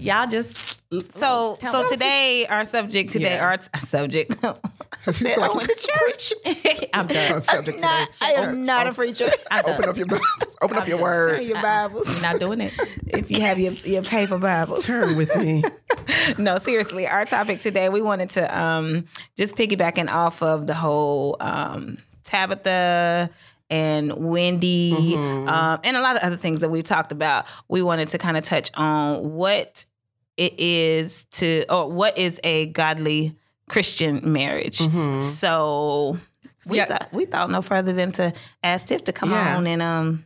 y'all 0.00 0.26
just 0.28 0.80
So, 1.16 1.56
so 1.60 1.88
today 1.88 2.46
our 2.48 2.64
subject 2.64 3.10
today, 3.10 3.34
Yeah. 3.36 3.44
our 3.44 3.56
t- 3.58 3.68
subject. 3.82 4.34
It's 5.06 5.22
like, 5.38 5.50
I 5.50 5.54
went 5.56 5.68
to 5.68 5.88
church. 5.88 6.32
I'm 6.92 7.06
done. 7.06 7.40
subject 7.40 7.78
today. 7.78 7.86
Not, 7.86 8.08
I 8.20 8.32
am 8.32 8.66
not 8.66 8.86
a 8.86 8.92
preacher. 8.92 9.30
I'm. 9.50 9.64
Open 9.64 9.88
up 9.88 9.96
your 9.96 10.04
Bibles. 10.06 10.56
Open 10.60 10.76
up 10.76 10.86
your 10.88 11.00
word. 11.00 11.42
your 11.42 11.62
Bibles 11.62 12.06
I'm 12.16 12.32
not 12.32 12.38
doing 12.40 12.60
it. 12.60 12.74
if 13.06 13.30
you 13.30 13.40
have 13.40 13.58
your, 13.58 13.72
your 13.72 14.02
paper 14.02 14.36
Bibles. 14.36 14.84
Turn 14.84 15.16
with 15.16 15.34
me. 15.36 15.62
no, 16.38 16.58
seriously, 16.58 17.06
our 17.06 17.24
topic 17.24 17.60
today, 17.60 17.88
we 17.88 18.02
wanted 18.02 18.28
to 18.30 18.58
um, 18.58 19.06
just 19.38 19.56
piggybacking 19.56 20.10
off 20.10 20.42
of 20.42 20.66
the 20.66 20.74
whole 20.74 21.36
um, 21.40 21.96
Tabitha 22.24 23.30
and 23.70 24.12
Wendy 24.16 25.14
um, 25.16 25.80
and 25.84 25.96
a 25.96 26.02
lot 26.02 26.16
of 26.16 26.22
other 26.22 26.36
things 26.36 26.60
that 26.60 26.70
we 26.70 26.82
talked 26.82 27.12
about. 27.12 27.46
We 27.68 27.80
wanted 27.82 28.10
to 28.10 28.18
kind 28.18 28.36
of 28.36 28.44
touch 28.44 28.70
on 28.74 29.32
what 29.32 29.84
it 30.40 30.58
is 30.58 31.24
to, 31.32 31.64
or 31.68 31.90
what 31.90 32.16
is 32.16 32.40
a 32.42 32.66
godly 32.66 33.36
Christian 33.68 34.32
marriage. 34.32 34.80
So 35.22 36.18
we 36.66 36.78
Yeah. 36.78 36.86
thought 36.86 37.08
we 37.12 37.24
thought 37.26 37.50
no 37.50 37.62
further 37.62 37.92
than 37.92 38.12
to 38.12 38.32
ask 38.64 38.86
Tiff 38.86 39.04
to 39.04 39.12
come 39.12 39.30
Yeah. 39.30 39.56
on 39.56 39.66
and 39.66 39.82
um 39.82 40.24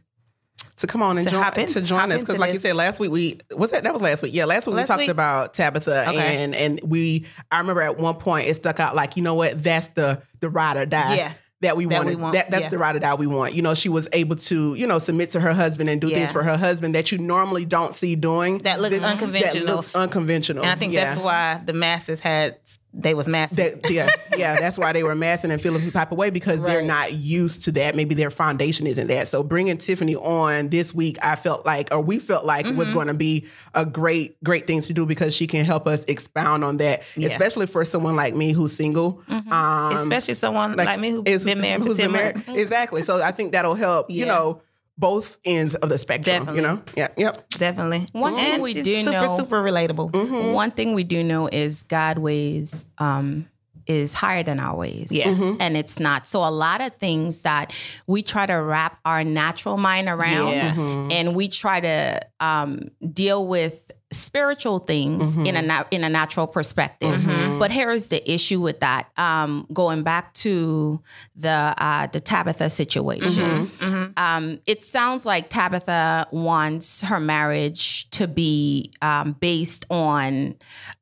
to 0.77 0.87
come 0.89 1.03
on 1.03 1.19
and 1.19 1.27
To 1.27 1.31
join 1.33 1.53
in- 1.59 1.67
to 1.69 1.81
join 1.83 2.13
us 2.13 2.21
because 2.21 2.39
like 2.39 2.53
you 2.53 2.59
said 2.59 2.75
last 2.75 2.99
week 3.01 3.11
we 3.11 3.39
was 3.57 3.71
that 3.71 3.85
that 3.85 3.93
was 3.93 4.03
last 4.03 4.23
week 4.23 4.35
yeah 4.35 4.45
last 4.45 4.67
week 4.67 4.77
Last 4.77 4.85
we 4.85 4.89
talked 4.89 4.99
week? 5.03 5.11
about 5.11 5.55
Tabitha 5.55 6.09
Okay. 6.09 6.43
and 6.43 6.55
and 6.55 6.81
we 6.85 7.27
I 7.53 7.59
remember 7.59 7.83
at 7.83 7.99
one 7.99 8.15
point 8.17 8.49
it 8.49 8.55
stuck 8.57 8.81
out 8.81 8.95
like 8.95 9.17
you 9.17 9.23
know 9.23 9.35
what 9.35 9.63
that's 9.63 9.89
the 9.89 10.21
the 10.41 10.49
ride 10.51 10.77
or 10.77 10.87
die 10.87 11.17
Yeah. 11.17 11.33
That 11.61 11.77
we 11.77 11.87
That 11.87 11.89
we 11.91 11.97
wanted 12.07 12.21
want, 12.21 12.35
that 12.35 12.51
that's 12.51 12.63
yeah. 12.65 12.69
the 12.69 12.79
ride 12.79 12.97
or 12.97 12.99
die 12.99 13.15
we 13.15 13.27
want 13.27 13.55
you 13.55 13.63
know 13.63 13.75
she 13.75 13.89
was 13.89 14.09
able 14.13 14.37
to 14.37 14.75
you 14.75 14.87
know 14.87 14.99
submit 14.99 15.31
to 15.31 15.41
her 15.41 15.53
husband 15.55 15.89
and 15.89 16.01
do 16.01 16.09
Yeah. 16.09 16.17
things 16.17 16.33
for 16.33 16.43
her 16.43 16.57
husband 16.57 16.95
that 16.95 17.11
you 17.13 17.19
normally 17.19 17.65
don't 17.65 17.95
see 17.95 18.17
doing 18.17 18.59
That 18.59 18.81
looks 18.81 18.99
that 18.99 19.09
unconventional. 19.13 19.77
looks 19.77 19.95
unconventional 19.95 20.63
and 20.65 20.71
I 20.73 20.77
think 20.77 20.93
yeah. 20.93 21.07
that's 21.07 21.21
why 21.21 21.61
the 21.65 21.73
masses 21.73 22.21
had 22.21 22.59
they 22.97 23.13
was 23.13 23.27
massive. 23.27 23.57
That, 23.83 23.91
yeah, 23.91 24.09
yeah, 24.37 24.61
that's 24.61 24.79
why 24.79 24.93
they 24.93 25.03
were 25.03 25.15
massing 25.17 25.51
and 25.51 25.61
feeling 25.61 25.83
some 25.83 25.91
type 25.91 26.13
of 26.13 26.19
way 26.19 26.31
because 26.31 26.63
they're 26.63 26.81
not 26.83 27.13
used 27.13 27.63
to 27.65 27.73
that. 27.73 27.97
Maybe 27.97 28.15
their 28.15 28.31
foundation 28.31 28.87
isn't 28.87 29.09
that. 29.09 29.27
So 29.29 29.43
bringing 29.43 29.77
Tiffany 29.79 30.15
on 30.15 30.69
this 30.69 30.95
week, 30.95 31.19
I 31.23 31.35
felt 31.37 31.67
like, 31.67 31.89
or 31.93 32.01
we 32.01 32.19
felt 32.19 32.45
like, 32.45 32.65
was 32.67 32.75
Mm-hmm. 32.89 32.95
going 32.95 33.09
to 33.09 33.15
be 33.15 33.47
a 33.75 33.85
great, 33.85 34.43
great 34.45 34.67
thing 34.69 34.81
to 34.83 34.93
do 34.93 35.07
because 35.07 35.35
she 35.35 35.47
can 35.49 35.65
help 35.65 35.87
us 35.89 36.05
expound 36.07 36.63
on 36.65 36.77
that, 36.77 37.03
Yeah. 37.17 37.29
especially 37.29 37.67
for 37.67 37.85
someone 37.85 38.15
like 38.15 38.35
me 38.35 38.53
who's 38.53 38.73
single, 38.75 39.23
um, 39.29 39.97
Especially 39.97 40.35
someone 40.35 40.77
like, 40.77 41.01
me 41.01 41.11
who's 41.11 41.45
been 41.45 41.61
married 41.61 41.83
for 41.83 41.89
10 41.89 41.97
been 41.97 42.13
married. 42.13 42.37
Exactly. 42.49 43.03
So 43.03 43.21
I 43.21 43.33
think 43.33 43.53
that'll 43.53 43.75
help. 43.75 44.11
You 44.11 44.27
know. 44.27 44.63
Both 44.97 45.39
ends 45.45 45.75
of 45.75 45.89
the 45.89 45.99
spectrum, 45.99 46.45
Definitely. 46.45 46.61
you 46.63 46.67
know. 46.69 46.83
Yeah, 46.97 47.09
yep. 47.17 47.49
Definitely. 47.51 48.07
One 48.13 48.37
thing 48.37 48.61
we 48.61 48.75
do 48.75 49.03
super, 49.03 49.11
know- 49.27 49.37
super 49.37 49.63
relatable. 49.63 50.13
Mm-hmm. 50.13 50.53
One 50.53 50.71
thing 50.71 50.95
we 50.95 51.03
do 51.03 51.25
know 51.25 51.49
is 51.49 51.83
God 51.83 52.19
ways 52.19 52.87
um, 52.99 53.49
is 53.87 54.15
higher 54.15 54.45
than 54.45 54.61
our 54.61 54.77
ways. 54.77 55.09
Yeah. 55.11 55.27
Mm-hmm. 55.27 55.61
And 55.61 55.77
it's 55.77 55.99
not. 55.99 56.29
So 56.29 56.45
a 56.47 56.51
lot 56.51 56.81
of 56.81 56.95
things 56.95 57.43
that 57.43 57.75
we 58.07 58.23
try 58.23 58.47
to 58.47 58.55
wrap 58.55 59.01
our 59.05 59.25
natural 59.25 59.77
mind 59.79 60.09
around 60.09 60.53
Yeah. 60.53 60.75
Mm-hmm. 60.75 61.11
and 61.11 61.35
we 61.35 61.49
try 61.49 61.81
to 61.81 62.21
um, 62.39 62.89
deal 63.13 63.47
with 63.47 63.91
spiritual 64.15 64.79
things 64.79 65.37
in 65.37 65.49
a 65.57 65.59
Mm-hmm. 65.61 65.67
na- 65.67 65.85
in 65.91 66.05
a 66.05 66.09
natural 66.09 66.47
perspective. 66.47 67.21
But 67.59 67.71
here 67.71 67.91
is 67.91 68.09
the 68.09 68.21
issue 68.31 68.61
with 68.61 68.81
that. 68.81 69.09
Um, 69.17 69.67
going 69.73 70.03
back 70.03 70.33
to 70.35 71.01
the 71.37 71.75
uh, 71.79 72.07
the 72.09 72.21
Tabitha 72.21 72.71
situation, 72.71 73.67
Mm-hmm. 73.79 74.05
um, 74.17 74.61
it 74.67 74.83
sounds 74.83 75.25
like 75.27 75.51
Tabitha 75.51 76.27
wants 76.31 77.03
her 77.03 77.21
marriage 77.21 78.09
to 78.11 78.27
be 78.29 78.91
um, 79.03 79.33
based 79.41 79.85
on 79.91 80.55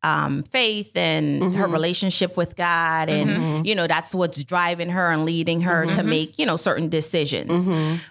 um, 0.02 0.42
faith 0.44 0.96
and 0.96 1.42
her 1.42 1.64
Mm-hmm. 1.64 1.72
relationship 1.72 2.36
with 2.36 2.56
God, 2.56 3.08
and 3.10 3.66
you 3.66 3.74
know 3.74 3.86
that's 3.86 4.14
what's 4.14 4.42
driving 4.44 4.88
her 4.90 5.10
and 5.10 5.24
leading 5.24 5.60
her 5.62 5.86
Mm-hmm. 5.86 5.96
to 5.96 6.02
make 6.02 6.38
you 6.38 6.46
know 6.46 6.56
certain 6.56 6.88
decisions. 6.88 7.68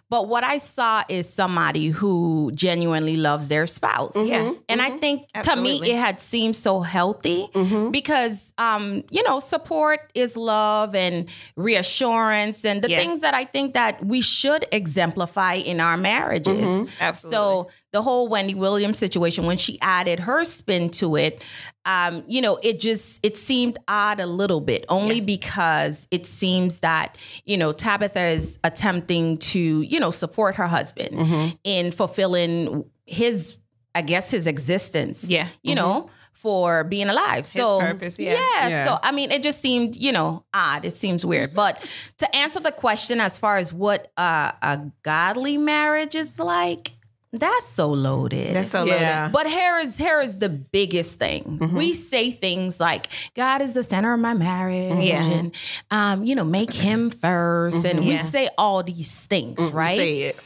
But 0.10 0.28
what 0.28 0.44
I 0.44 0.58
saw 0.58 1.04
is 1.10 1.28
somebody 1.28 1.88
who 1.90 2.52
genuinely 2.54 3.16
loves 3.18 3.48
their 3.48 3.66
spouse. 3.68 4.14
Mm-hmm. 4.16 4.28
Yeah. 4.28 4.52
And 4.70 4.82
I 4.82 4.91
think 5.00 5.28
to 5.44 5.56
me 5.56 5.80
it 5.84 5.96
had 5.96 6.20
seemed 6.22 6.56
so 6.56 6.82
healthy 6.82 7.48
Mm-hmm. 7.54 7.92
because 7.92 8.54
um, 8.58 9.04
you 9.10 9.24
know, 9.24 9.40
support 9.40 10.12
is 10.14 10.36
love 10.38 10.94
and 10.96 11.30
reassurance 11.56 12.64
and 12.66 12.82
the 12.82 12.90
Yeah. 12.90 12.98
things 13.00 13.22
that 13.22 13.34
I 13.34 13.46
think 13.46 13.74
that 13.74 14.04
we 14.06 14.22
should 14.22 14.66
exemplify 14.72 15.56
in 15.56 15.80
our 15.80 15.98
marriages. 15.98 16.60
Mm-hmm. 16.60 16.90
Absolutely. 17.04 17.36
So 17.38 17.70
the 17.92 18.02
whole 18.02 18.28
Wendy 18.28 18.54
Williams 18.56 18.98
situation, 18.98 19.46
when 19.46 19.58
she 19.58 19.78
added 19.82 20.20
her 20.22 20.46
spin 20.46 20.90
to 20.92 21.16
it, 21.16 21.44
um, 21.86 22.24
you 22.28 22.42
know, 22.42 22.58
it 22.62 22.80
just 22.80 23.20
it 23.26 23.36
seemed 23.38 23.78
odd 23.88 24.20
a 24.20 24.26
little 24.28 24.62
bit, 24.62 24.86
only 24.88 25.20
because 25.20 26.08
it 26.12 26.26
seems 26.28 26.80
that 26.82 27.18
you 27.46 27.58
know 27.58 27.74
Tabitha 27.74 28.22
is 28.28 28.60
attempting 28.64 29.38
to 29.40 29.82
you 29.82 30.00
know 30.00 30.12
support 30.12 30.56
her 30.58 30.68
husband 30.68 31.12
Mm-hmm. 31.18 31.56
in 31.64 31.92
fulfilling 31.92 32.86
his, 33.06 33.58
I 33.96 34.02
guess, 34.02 34.32
his 34.32 34.48
existence. 34.48 35.24
Yeah. 35.30 35.48
you 35.64 35.76
know. 35.76 36.10
For 36.34 36.84
being 36.86 37.08
alive, 37.08 37.46
so 37.46 37.80
purpose, 37.80 38.18
yeah. 38.18 38.34
Yeah. 38.68 38.86
So 38.88 38.98
I 39.04 39.12
mean, 39.12 39.30
it 39.32 39.44
just 39.44 39.62
seemed, 39.62 39.96
you 39.96 40.12
know, 40.12 40.44
odd. 40.52 40.86
It 40.86 40.94
seems 40.94 41.24
weird. 41.24 41.54
But 41.54 41.88
to 42.18 42.36
answer 42.36 42.60
the 42.60 42.72
question 42.72 43.22
as 43.22 43.38
far 43.38 43.58
as 43.60 43.72
what 43.72 44.12
uh, 44.18 44.52
a 44.64 44.80
godly 45.04 45.58
marriage 45.60 46.16
is 46.16 46.40
like, 46.40 46.94
that's 47.32 47.68
so 47.68 47.90
loaded. 47.92 48.56
That's 48.56 48.72
so 48.72 48.86
Yeah. 48.86 49.20
loaded. 49.30 49.34
But 49.34 49.48
here 49.52 49.78
is 49.78 49.98
here 50.00 50.20
is 50.20 50.40
the 50.40 50.50
biggest 50.50 51.20
thing. 51.20 51.60
We 51.76 51.94
say 51.94 52.32
things 52.32 52.80
like 52.80 53.10
God 53.36 53.62
is 53.62 53.76
the 53.76 53.84
center 53.84 54.12
of 54.12 54.20
my 54.20 54.34
marriage, 54.34 54.98
Yeah. 55.06 55.24
and 55.24 55.56
um, 55.92 56.24
you 56.24 56.34
know, 56.34 56.44
make 56.44 56.74
Him 56.74 57.12
1st 57.12 57.86
and 57.88 58.00
we 58.00 58.14
Yeah. 58.14 58.24
say 58.24 58.50
all 58.58 58.82
these 58.82 59.28
things, 59.28 59.60
right? 59.72 59.96
Say 59.96 60.18
it. 60.24 60.40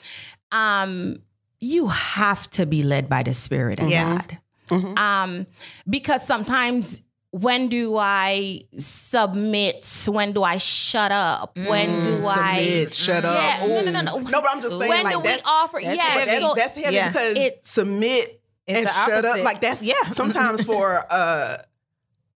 um, 0.51 1.19
you 1.65 1.87
have 1.87 2.49
to 2.51 2.65
be 2.65 2.83
led 2.83 3.09
by 3.09 3.23
the 3.23 3.33
Spirit 3.33 3.79
of 3.79 3.89
Yeah. 3.89 4.21
God. 4.69 4.97
Um, 4.97 5.45
because 5.89 6.25
sometimes 6.25 7.01
when 7.31 7.67
do 7.67 7.97
I 7.97 8.61
submit? 8.77 9.85
When 10.07 10.31
do 10.31 10.43
I 10.43 10.57
shut 10.57 11.11
up? 11.11 11.55
When 11.57 12.03
do 12.03 12.25
I 12.25 12.87
shut 12.91 13.25
up. 13.25 13.35
Yeah, 13.61 13.67
no, 13.67 13.81
no, 13.81 13.91
no, 13.91 14.01
no. 14.01 14.17
No, 14.19 14.41
but 14.41 14.49
I'm 14.49 14.61
just 14.61 14.77
saying, 14.77 14.89
when 14.89 15.03
like, 15.03 15.13
do 15.13 15.19
we 15.19 15.27
that's, 15.27 15.43
offer? 15.45 15.79
that's 15.83 15.97
yeah, 15.97 16.15
But 16.15 16.25
that's, 16.25 16.41
so 16.41 16.53
that's 16.55 16.75
heavy 16.75 16.95
yeah. 16.95 17.07
because 17.09 17.37
It- 17.37 17.65
submit 17.65 18.41
It's 18.67 18.77
and 18.77 18.87
the 18.87 18.91
shut 18.91 19.25
up. 19.25 19.43
Like 19.43 19.61
that's 19.61 19.81
Yeah. 19.81 20.03
sometimes 20.11 20.63
for 20.65 21.05
a 21.09 21.57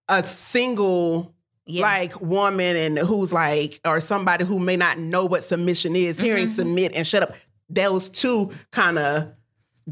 a 0.09 0.23
single 0.23 1.33
Yeah. 1.65 1.83
like 1.83 2.19
woman 2.19 2.75
and 2.75 2.97
who's 2.99 3.31
like 3.31 3.79
or 3.85 3.99
somebody 4.01 4.43
who 4.43 4.59
may 4.59 4.75
not 4.75 4.97
know 4.97 5.25
what 5.25 5.43
submission 5.43 5.95
is, 5.95 6.19
hearing 6.19 6.45
Mm-hmm. 6.47 6.55
submit 6.55 6.95
and 6.95 7.05
shut 7.07 7.23
up, 7.23 7.33
those 7.69 8.09
two 8.09 8.51
kind 8.71 8.97
of 8.99 9.33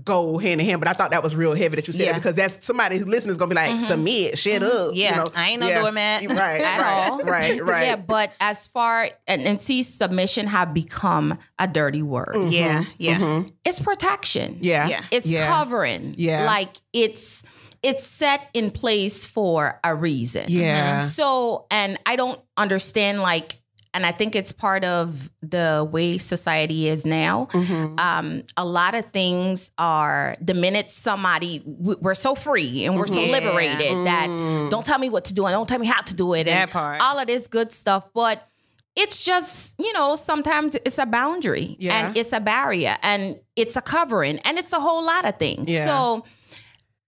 go 0.04 0.38
hand 0.38 0.62
in 0.62 0.68
hand. 0.68 0.80
But 0.80 0.88
I 0.88 0.94
thought 0.94 1.10
that 1.12 1.24
was 1.24 1.36
real 1.36 1.56
heavy 1.56 1.76
that 1.76 1.88
you 1.88 1.94
said 1.94 2.06
Yeah. 2.06 2.12
that 2.12 2.20
because 2.20 2.36
that's 2.36 2.66
somebody 2.66 2.98
who 3.00 3.06
listening 3.06 3.32
is 3.32 3.38
gonna 3.40 3.50
be 3.50 3.56
like, 3.56 3.82
submit, 3.82 4.38
shut 4.38 4.62
up. 4.62 4.72
Mm-hmm. 4.72 4.96
Yeah. 4.96 5.10
you 5.10 5.16
know? 5.16 5.32
I 5.36 5.50
ain't 5.50 5.60
no 5.62 5.70
doormat. 5.82 6.22
Right, 6.28 6.62
At 6.62 6.80
right, 6.80 7.10
all. 7.10 7.20
right, 7.24 7.64
right. 7.66 7.88
Yeah, 7.88 7.96
but 7.96 8.32
as 8.40 8.68
far 8.68 9.10
and, 9.28 9.42
and 9.42 9.60
see, 9.60 9.82
submission 9.82 10.46
have 10.48 10.74
become 10.74 11.38
a 11.58 11.68
dirty 11.68 12.04
word. 12.04 12.36
yeah. 12.50 12.84
Yeah. 13.00 13.44
It's 13.66 13.80
protection. 13.80 14.56
Mm-hmm. 14.56 14.64
Yeah. 14.66 14.88
Yeah. 14.88 15.06
It's 15.12 15.26
yeah. 15.26 15.48
covering. 15.48 16.14
Yeah. 16.18 16.46
Like 16.46 16.76
it's 16.94 17.44
it's 17.84 18.04
set 18.04 18.50
in 18.54 18.70
place 18.72 19.26
for 19.26 19.80
a 19.84 19.96
reason. 19.96 20.46
Yeah. 20.48 20.98
So, 20.98 21.66
and 21.72 21.98
I 22.06 22.16
don't 22.16 22.40
understand 22.58 23.22
like 23.22 23.62
and 23.98 24.06
I 24.06 24.12
think 24.12 24.36
it's 24.36 24.52
part 24.52 24.86
of 24.86 25.32
the 25.42 25.88
way 25.92 26.20
society 26.20 26.88
is 26.88 27.04
now. 27.04 27.48
Mm-hmm. 27.52 27.98
Um, 27.98 28.44
a 28.56 28.64
lot 28.64 28.94
of 28.94 29.06
things 29.06 29.72
are 29.80 30.36
the 30.40 30.54
minute 30.54 30.92
somebody 30.92 31.64
we- 31.66 31.96
we're 31.96 32.14
so 32.14 32.36
free 32.36 32.86
and 32.86 32.96
we're 32.96 33.08
so 33.08 33.22
Yeah. 33.22 33.32
liberated 33.32 34.06
that 34.06 34.28
don't 34.70 34.86
tell 34.86 35.00
me 35.00 35.10
what 35.10 35.26
to 35.26 35.34
do 35.34 35.48
and 35.48 35.54
don't 35.54 35.68
tell 35.68 35.80
me 35.80 35.88
how 35.88 36.02
to 36.02 36.14
do 36.14 36.36
it 36.36 36.48
and 36.48 36.70
all 37.02 37.18
of 37.18 37.26
this 37.26 37.48
good 37.48 37.72
stuff, 37.72 38.04
but 38.14 38.48
it's 38.96 39.24
just 39.24 39.74
you 39.80 39.92
know 39.94 40.16
sometimes 40.16 40.76
it's 40.86 41.00
a 41.00 41.08
boundary 41.08 41.76
Yeah. 41.80 42.08
and 42.08 42.16
it's 42.16 42.34
a 42.34 42.40
barrier 42.40 42.98
and 43.02 43.40
it's 43.56 43.76
a 43.76 43.82
covering 43.82 44.38
and 44.46 44.60
it's 44.60 44.74
a 44.74 44.80
whole 44.80 45.04
lot 45.04 45.26
of 45.26 45.38
things. 45.40 45.68
Yeah. 45.70 45.88
So, 45.88 46.24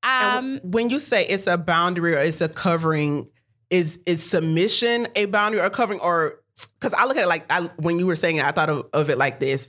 um, 0.01 0.59
when 0.63 0.89
you 0.89 0.97
say 0.97 1.25
it's 1.27 1.45
a 1.45 1.57
boundary 1.57 2.15
or 2.15 2.19
it's 2.19 2.41
a 2.41 2.49
covering, 2.49 3.29
is 3.69 3.99
is 4.07 4.27
submission 4.27 5.07
a 5.15 5.25
boundary 5.25 5.61
or 5.61 5.69
covering? 5.69 5.99
Or 5.99 6.39
because 6.79 6.93
I 6.93 7.05
look 7.05 7.17
at 7.17 7.23
it 7.23 7.27
like 7.27 7.45
I, 7.51 7.69
when 7.77 7.99
you 7.99 8.05
were 8.07 8.15
saying 8.15 8.37
it, 8.37 8.45
I 8.45 8.51
thought 8.51 8.69
of, 8.69 8.87
of 8.93 9.09
it 9.09 9.17
like 9.17 9.39
this: 9.39 9.67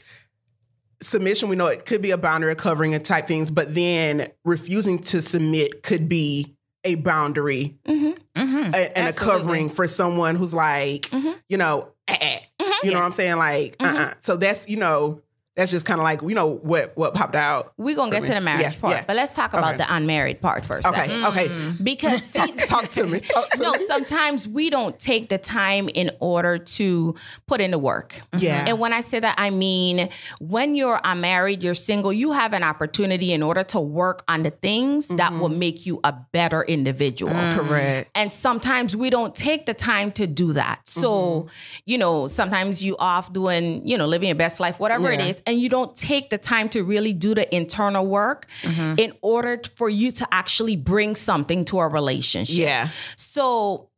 submission. 1.02 1.48
We 1.48 1.56
know 1.56 1.66
it 1.66 1.84
could 1.86 2.02
be 2.02 2.10
a 2.10 2.18
boundary 2.18 2.50
or 2.52 2.54
covering 2.54 2.94
and 2.94 3.04
type 3.04 3.26
things, 3.26 3.50
but 3.50 3.74
then 3.74 4.28
refusing 4.44 4.98
to 5.04 5.22
submit 5.22 5.82
could 5.82 6.08
be 6.08 6.56
a 6.84 6.94
boundary 6.96 7.78
Mm-hmm. 7.86 8.72
a- 8.74 8.98
and 8.98 9.08
a 9.08 9.12
covering 9.12 9.68
for 9.68 9.86
someone 9.86 10.34
who's 10.36 10.54
like, 10.54 11.02
Mhm. 11.10 11.36
you 11.48 11.58
know, 11.58 11.88
eh, 12.08 12.16
eh. 12.20 12.38
you 12.82 12.90
know 12.90 12.98
what 12.98 13.04
I'm 13.04 13.12
saying? 13.12 13.36
Like, 13.36 13.76
uh-uh. 13.80 14.14
so 14.20 14.36
that's 14.36 14.68
you 14.68 14.76
know, 14.78 15.20
that's 15.60 15.70
just 15.70 15.86
kind 15.86 16.00
of 16.00 16.04
like 16.04 16.22
you 16.22 16.34
know 16.34 16.56
what 16.62 16.96
what 16.96 17.14
popped 17.14 17.36
out. 17.36 17.72
we're 17.76 17.94
gonna 17.96 18.10
get 18.10 18.22
me. 18.22 18.28
to 18.28 18.34
the 18.34 18.40
marriage 18.40 18.62
Yeah, 18.62 18.80
part, 18.80 18.94
yeah. 18.94 19.04
but 19.06 19.16
let's 19.16 19.32
talk 19.32 19.52
about 19.52 19.74
Okay. 19.74 19.84
the 19.84 19.94
unmarried 19.94 20.40
part 20.40 20.64
first. 20.64 20.86
Okay, 20.86 21.06
second. 21.06 21.24
okay, 21.26 21.46
mm. 21.48 21.84
Because 21.84 22.22
see, 22.34 22.52
talk 22.66 22.88
to 22.88 23.06
me. 23.06 23.20
Talk 23.20 23.50
to 23.50 23.62
no, 23.62 23.72
me. 23.72 23.86
sometimes 23.86 24.48
we 24.48 24.70
don't 24.70 24.98
take 24.98 25.28
the 25.28 25.38
time 25.38 25.88
in 25.94 26.10
order 26.20 26.58
to 26.58 27.14
put 27.46 27.60
in 27.60 27.70
the 27.70 27.78
work. 27.78 28.20
Yeah. 28.36 28.58
Mm-hmm. 28.58 28.68
And 28.68 28.78
when 28.80 28.92
I 28.92 29.00
say 29.00 29.20
that, 29.20 29.34
I 29.38 29.50
mean 29.50 30.08
when 30.40 30.74
you're 30.74 31.00
unmarried, 31.04 31.62
you're 31.62 31.74
single, 31.74 32.12
you 32.12 32.32
have 32.32 32.52
an 32.52 32.62
opportunity 32.62 33.32
in 33.32 33.42
order 33.42 33.62
to 33.64 33.80
work 33.80 34.24
on 34.28 34.42
the 34.42 34.50
things 34.50 35.08
that 35.08 35.18
mm-hmm. 35.32 35.40
will 35.40 35.48
make 35.50 35.86
you 35.86 36.00
a 36.04 36.12
better 36.32 36.62
individual. 36.62 37.32
Mm. 37.32 37.54
Correct. 37.54 38.10
And 38.14 38.32
sometimes 38.32 38.96
we 38.96 39.10
don't 39.10 39.34
take 39.34 39.66
the 39.66 39.74
time 39.74 40.12
to 40.12 40.26
do 40.26 40.52
that. 40.54 40.80
So, 40.88 41.10
mm-hmm. 41.10 41.48
you 41.86 41.98
know, 41.98 42.26
sometimes 42.26 42.82
you 42.84 42.96
off 42.98 43.32
doing, 43.32 43.86
you 43.86 43.98
know, 43.98 44.06
living 44.06 44.28
your 44.28 44.36
best 44.36 44.60
life, 44.60 44.78
whatever 44.80 45.10
it 45.10 45.20
Yeah. 45.20 45.26
is, 45.26 45.42
and 45.50 45.60
you 45.60 45.68
don't 45.68 45.94
take 45.96 46.30
the 46.30 46.38
time 46.38 46.68
to 46.70 46.82
really 46.84 47.12
do 47.12 47.34
the 47.34 47.52
internal 47.54 48.06
work 48.06 48.46
Mm-hmm. 48.62 48.94
in 48.98 49.12
order 49.22 49.60
for 49.76 49.88
you 49.88 50.12
to 50.12 50.26
actually 50.32 50.76
bring 50.76 51.16
something 51.16 51.64
to 51.66 51.80
a 51.80 51.88
relationship. 51.88 52.56
Yeah. 52.56 52.88
So 53.16 53.88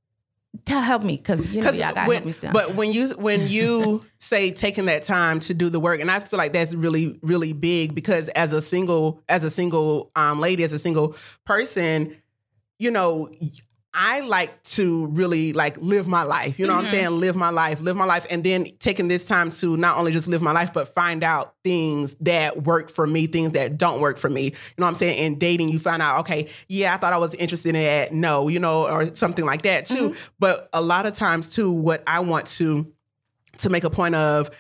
to 0.67 0.81
help 0.81 1.03
me, 1.03 1.17
because 1.17 1.49
you 1.49 1.61
know, 1.61 1.67
Because 1.67 1.79
y'all 1.81 1.95
gotta 1.95 2.09
when, 2.09 2.17
help 2.17 2.27
me 2.27 2.33
still. 2.33 2.53
but 2.53 2.75
when 2.75 2.93
you 2.93 3.09
when 3.17 3.47
you 3.49 4.05
say 4.19 4.51
taking 4.51 4.87
that 4.87 5.03
time 5.03 5.41
to 5.41 5.55
do 5.55 5.69
the 5.71 5.81
work, 5.81 6.01
and 6.01 6.11
I 6.11 6.21
feel 6.21 6.39
like 6.39 6.53
that's 6.53 6.75
really 6.75 7.19
really 7.23 7.53
big 7.53 7.95
because 7.95 8.29
as 8.31 8.53
a 8.53 8.61
single 8.63 9.23
as 9.29 9.45
a 9.45 9.51
single 9.51 10.11
um, 10.17 10.41
lady 10.41 10.63
as 10.65 10.73
a 10.73 10.79
single 10.79 11.17
person, 11.45 12.17
you 12.79 12.91
know. 12.91 13.31
I 13.95 14.21
like 14.21 14.63
to 14.63 15.07
really 15.07 15.53
like 15.53 15.77
live 15.77 16.09
my 16.09 16.23
life. 16.23 16.59
You 16.59 16.67
know 16.67 16.73
what 16.73 16.81
I'm 16.81 16.85
mm-hmm. 16.87 16.93
saying? 16.93 17.11
Live 17.11 17.37
my 17.37 17.51
life, 17.51 17.81
live 17.81 17.95
my 17.95 18.07
life. 18.07 18.27
And 18.31 18.43
then 18.43 18.65
taking 18.79 19.09
this 19.09 19.27
time 19.27 19.51
to 19.51 19.77
not 19.77 19.99
only 19.99 20.13
just 20.13 20.27
live 20.27 20.41
my 20.41 20.53
life, 20.53 20.73
but 20.73 20.95
find 20.95 21.23
out 21.23 21.57
things 21.63 22.15
that 22.21 22.63
work 22.63 22.91
for 22.91 23.07
me, 23.07 23.27
things 23.27 23.53
that 23.53 23.77
don't 23.77 24.01
work 24.01 24.17
for 24.17 24.31
me. 24.31 24.45
You 24.45 24.51
know 24.79 24.87
what 24.87 24.89
I'm 24.89 24.95
saying? 24.95 25.19
In 25.19 25.39
dating, 25.39 25.69
you 25.69 25.79
find 25.79 26.01
out, 26.01 26.21
okay, 26.21 26.49
yeah, 26.69 26.95
I 26.95 26.97
thought 26.97 27.13
I 27.13 27.19
was 27.19 27.35
interested 27.35 27.75
in 27.75 27.83
that. 27.83 28.13
No, 28.13 28.49
you 28.49 28.61
know, 28.61 28.87
or 28.87 29.15
something 29.15 29.45
like 29.45 29.63
that 29.63 29.85
too. 29.85 30.11
Mm-hmm. 30.11 30.19
But 30.39 30.71
a 30.73 30.81
lot 30.81 31.05
of 31.05 31.15
times 31.15 31.55
too, 31.55 31.71
what 31.71 32.03
I 32.07 32.21
want 32.21 32.47
to 32.47 32.91
to 33.59 33.69
make 33.69 33.85
a 33.85 33.91
point 33.91 34.15
of 34.15 34.51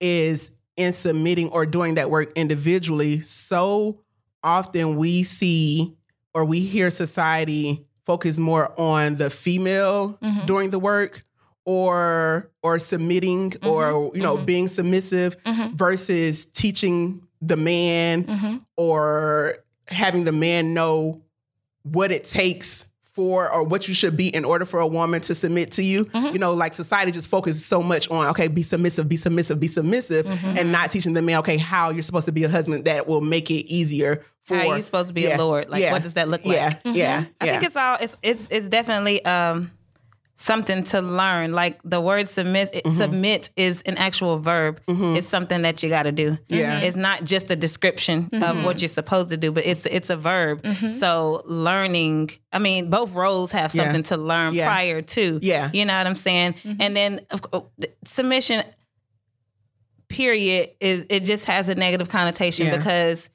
is 0.00 0.50
in 0.76 0.92
submitting 0.92 1.48
or 1.48 1.64
doing 1.64 1.94
that 1.94 2.10
work 2.10 2.30
individually, 2.36 3.20
so 3.20 4.00
often 4.42 4.96
we 4.96 5.22
see 5.22 5.96
or 6.34 6.44
we 6.44 6.60
hear 6.60 6.90
society 6.90 7.86
focus 8.04 8.38
more 8.38 8.72
on 8.80 9.16
the 9.16 9.30
female 9.30 10.18
Mhm. 10.22 10.46
doing 10.46 10.70
the 10.70 10.78
work 10.78 11.24
or 11.64 12.50
or 12.62 12.78
submitting 12.78 13.54
or 13.62 14.10
you 14.14 14.22
know 14.22 14.36
mhm. 14.36 14.46
being 14.46 14.68
submissive 14.68 15.36
Mhm. 15.44 15.74
versus 15.74 16.46
teaching 16.46 17.22
the 17.40 17.56
man 17.56 18.24
Mhm. 18.24 18.60
or 18.76 19.56
having 19.88 20.24
the 20.24 20.32
man 20.32 20.74
know 20.74 21.20
what 21.82 22.10
it 22.12 22.24
takes 22.24 22.86
for 23.14 23.50
or 23.52 23.62
what 23.62 23.88
you 23.88 23.94
should 23.94 24.16
be 24.16 24.28
in 24.28 24.44
order 24.44 24.64
for 24.64 24.80
a 24.80 24.86
woman 24.86 25.20
to 25.20 25.34
submit 25.34 25.70
to 25.72 25.82
you. 25.84 26.06
Mhm. 26.06 26.32
You 26.32 26.38
know, 26.38 26.54
like 26.54 26.72
society 26.72 27.10
just 27.12 27.28
focuses 27.28 27.62
so 27.64 27.82
much 27.82 28.10
on 28.10 28.26
okay, 28.28 28.48
be 28.48 28.62
submissive, 28.62 29.06
be 29.08 29.16
submissive, 29.18 29.60
be 29.60 29.68
submissive, 29.68 30.26
and 30.26 30.72
not 30.72 30.90
teaching 30.90 31.12
the 31.12 31.20
man 31.20 31.38
okay 31.40 31.58
how 31.58 31.90
you're 31.90 32.02
supposed 32.02 32.24
to 32.26 32.32
be 32.32 32.44
a 32.44 32.48
husband 32.48 32.86
that 32.86 33.06
will 33.06 33.20
make 33.20 33.50
it 33.50 33.66
easier 33.70 34.22
for 34.44 34.56
How 34.56 34.68
are 34.70 34.76
you 34.76 34.82
supposed 34.82 35.08
to 35.08 35.14
be 35.14 35.22
Yeah. 35.22 35.36
a 35.36 35.38
lord? 35.38 35.68
Like, 35.70 35.82
Yeah. 35.82 35.92
what 35.92 36.02
does 36.02 36.14
that 36.14 36.28
look 36.28 36.40
yeah, 36.44 36.64
like? 36.66 36.82
Mm-hmm. 36.82 36.96
yeah, 36.96 37.24
I 37.40 37.46
think 37.48 37.62
it's 37.64 37.76
all 37.76 37.96
it's 38.00 38.16
it's 38.22 38.48
it's 38.50 38.68
definitely 38.68 39.24
um 39.24 39.70
something 40.34 40.82
to 40.82 41.00
learn. 41.00 41.52
Like 41.52 41.80
the 41.84 42.00
word 42.00 42.28
submit 42.28 42.70
it, 42.72 42.82
Mm-hmm. 42.84 42.96
submit 42.96 43.50
is 43.54 43.82
an 43.82 43.96
actual 43.98 44.38
verb. 44.40 44.80
It's 44.88 45.28
something 45.28 45.62
that 45.62 45.84
you 45.84 45.88
got 45.88 46.02
to 46.04 46.10
do. 46.10 46.36
Yeah. 46.48 46.80
It's 46.80 46.96
not 46.96 47.22
just 47.22 47.48
a 47.52 47.54
description 47.56 48.28
of 48.42 48.64
what 48.64 48.80
you're 48.82 48.88
supposed 48.88 49.28
to 49.30 49.36
do, 49.36 49.52
but 49.52 49.64
it's 49.64 49.86
it's 49.86 50.10
a 50.10 50.16
verb. 50.16 50.66
So 50.90 51.42
learning, 51.46 52.30
I 52.52 52.58
mean, 52.58 52.90
both 52.90 53.12
roles 53.12 53.52
have 53.52 53.72
Yeah. 53.72 53.84
something 53.84 54.02
to 54.04 54.16
learn 54.16 54.54
Yeah. 54.54 54.66
prior 54.66 55.00
to. 55.02 55.38
Yeah. 55.42 55.70
You 55.72 55.84
know 55.84 55.96
what 55.96 56.08
I'm 56.08 56.16
saying? 56.16 56.56
And 56.80 56.96
then 56.96 57.20
of 57.30 57.42
co- 57.42 57.70
submission 58.04 58.64
period 60.08 60.70
is 60.80 61.06
it 61.08 61.20
just 61.20 61.44
has 61.46 61.68
a 61.68 61.74
negative 61.74 62.08
connotation 62.08 62.66
Yeah. 62.66 62.76
because 62.76 63.30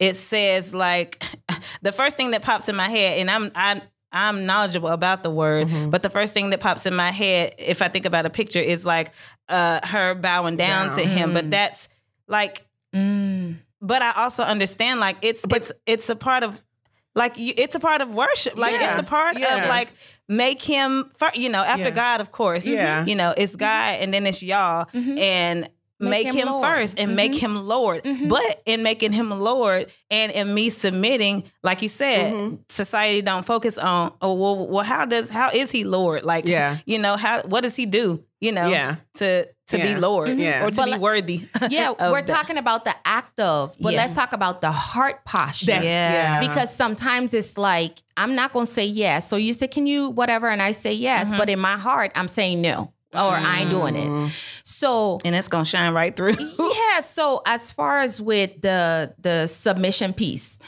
it 0.00 0.16
says 0.16 0.74
like 0.74 1.24
the 1.82 1.92
first 1.92 2.16
thing 2.16 2.32
that 2.32 2.42
pops 2.42 2.68
in 2.68 2.74
my 2.74 2.88
head 2.88 3.18
and 3.20 3.30
I'm 3.30 3.52
I 3.54 3.80
I'm 4.12 4.44
knowledgeable 4.44 4.88
about 4.88 5.22
the 5.22 5.30
word, 5.30 5.68
Mm-hmm. 5.68 5.90
but 5.90 6.02
the 6.02 6.10
first 6.10 6.34
thing 6.34 6.50
that 6.50 6.58
pops 6.58 6.84
in 6.84 6.96
my 6.96 7.12
head 7.12 7.54
if 7.58 7.80
I 7.80 7.86
think 7.86 8.06
about 8.06 8.26
a 8.26 8.30
picture 8.30 8.58
is 8.58 8.84
like 8.84 9.12
uh 9.48 9.78
her 9.86 10.14
bowing 10.16 10.56
down, 10.56 10.88
Down. 10.88 10.96
to 10.98 11.04
him, 11.04 11.32
but 11.34 11.50
that's 11.50 11.88
like 12.26 12.66
Mm. 12.92 13.58
but 13.80 14.02
I 14.02 14.10
also 14.16 14.42
understand 14.42 14.98
like 14.98 15.16
it's 15.22 15.46
But- 15.46 15.58
it's 15.58 15.72
it's 15.86 16.08
a 16.08 16.16
part 16.16 16.42
of 16.42 16.60
like 17.14 17.38
you, 17.38 17.54
it's 17.56 17.76
a 17.76 17.80
part 17.80 18.00
of 18.02 18.12
worship. 18.12 18.56
Like 18.58 18.72
Yes, 18.72 18.98
it's 18.98 19.06
a 19.06 19.10
part 19.10 19.38
yes. 19.38 19.62
of 19.62 19.68
like 19.68 19.88
make 20.28 20.60
him 20.62 21.10
you 21.34 21.48
know 21.50 21.62
after 21.62 21.84
Yeah. 21.84 21.90
God 21.90 22.20
of 22.20 22.32
course. 22.32 22.66
Yeah. 22.66 23.04
You 23.04 23.14
know, 23.14 23.32
it's 23.36 23.54
God 23.54 23.98
and 24.00 24.12
then 24.12 24.26
it's 24.26 24.42
y'all 24.42 24.86
and 24.92 25.68
Make 26.00 26.26
make, 26.26 26.34
him 26.34 26.48
him, 26.48 26.60
first 26.62 26.94
and 26.96 27.14
make 27.14 27.32
mm-hmm. 27.32 27.56
him 27.56 27.66
Lord. 27.66 28.02
Mm-hmm. 28.04 28.28
But 28.28 28.62
in 28.64 28.82
making 28.82 29.12
him 29.12 29.30
Lord 29.30 29.92
and 30.10 30.32
in 30.32 30.54
me 30.54 30.70
submitting, 30.70 31.44
like 31.62 31.82
you 31.82 31.88
said, 31.88 32.32
mm-hmm. 32.32 32.54
society 32.68 33.20
don't 33.20 33.44
focus 33.44 33.76
on 33.76 34.12
oh 34.22 34.34
well, 34.34 34.66
well 34.66 34.84
how 34.84 35.04
does 35.04 35.28
how 35.28 35.50
is 35.50 35.70
he 35.70 35.84
Lord? 35.84 36.24
Like 36.24 36.46
Yeah. 36.46 36.78
you 36.86 36.98
know, 36.98 37.16
how 37.16 37.42
what 37.42 37.62
does 37.62 37.76
he 37.76 37.84
do? 37.86 38.24
You 38.40 38.52
know, 38.52 38.68
Yeah. 38.68 38.96
to 39.16 39.46
to 39.70 39.78
Yeah. 39.78 39.94
be 39.94 40.00
Lord 40.00 40.38
Yeah. 40.38 40.64
or 40.64 40.70
to 40.70 40.76
But 40.76 40.84
be 40.86 40.90
like- 40.92 41.00
worthy. 41.00 41.48
Yeah, 41.70 41.92
we're 42.10 42.22
the- 42.22 42.32
talking 42.32 42.56
about 42.56 42.84
the 42.84 42.94
act 43.04 43.38
of, 43.38 43.76
but 43.78 43.92
Yeah. 43.92 44.00
let's 44.00 44.14
talk 44.14 44.32
about 44.32 44.60
the 44.60 44.72
heart 44.72 45.24
posture. 45.24 45.66
That's- 45.66 45.84
Yeah. 45.84 46.40
Because 46.40 46.74
sometimes 46.74 47.34
it's 47.34 47.56
like, 47.56 47.98
I'm 48.16 48.34
not 48.34 48.52
going 48.52 48.66
to 48.66 48.72
say 48.72 48.86
yes. 48.86 49.28
So 49.28 49.36
you 49.36 49.52
say, 49.52 49.68
can 49.68 49.86
you, 49.86 50.10
whatever? 50.10 50.48
And 50.48 50.60
I 50.60 50.72
say 50.72 50.92
yes. 50.92 51.26
Mm-hmm. 51.26 51.38
But 51.38 51.50
in 51.50 51.58
my 51.60 51.76
heart, 51.76 52.10
I'm 52.16 52.26
saying 52.28 52.60
no, 52.60 52.92
or 53.14 53.18
I 53.34 53.60
ain't 53.60 53.70
doing 53.70 53.94
Mm-hmm. 53.94 54.26
it. 54.26 54.32
So, 54.64 55.18
and 55.24 55.34
it's 55.34 55.48
gonna 55.48 55.64
shine 55.64 55.92
right 55.92 56.14
through. 56.14 56.34
yeah. 56.58 57.00
So 57.00 57.42
as 57.46 57.72
far 57.72 58.00
as 58.00 58.20
with 58.20 58.60
the 58.62 59.14
the 59.18 59.46
submission 59.46 60.12
piece, 60.12 60.58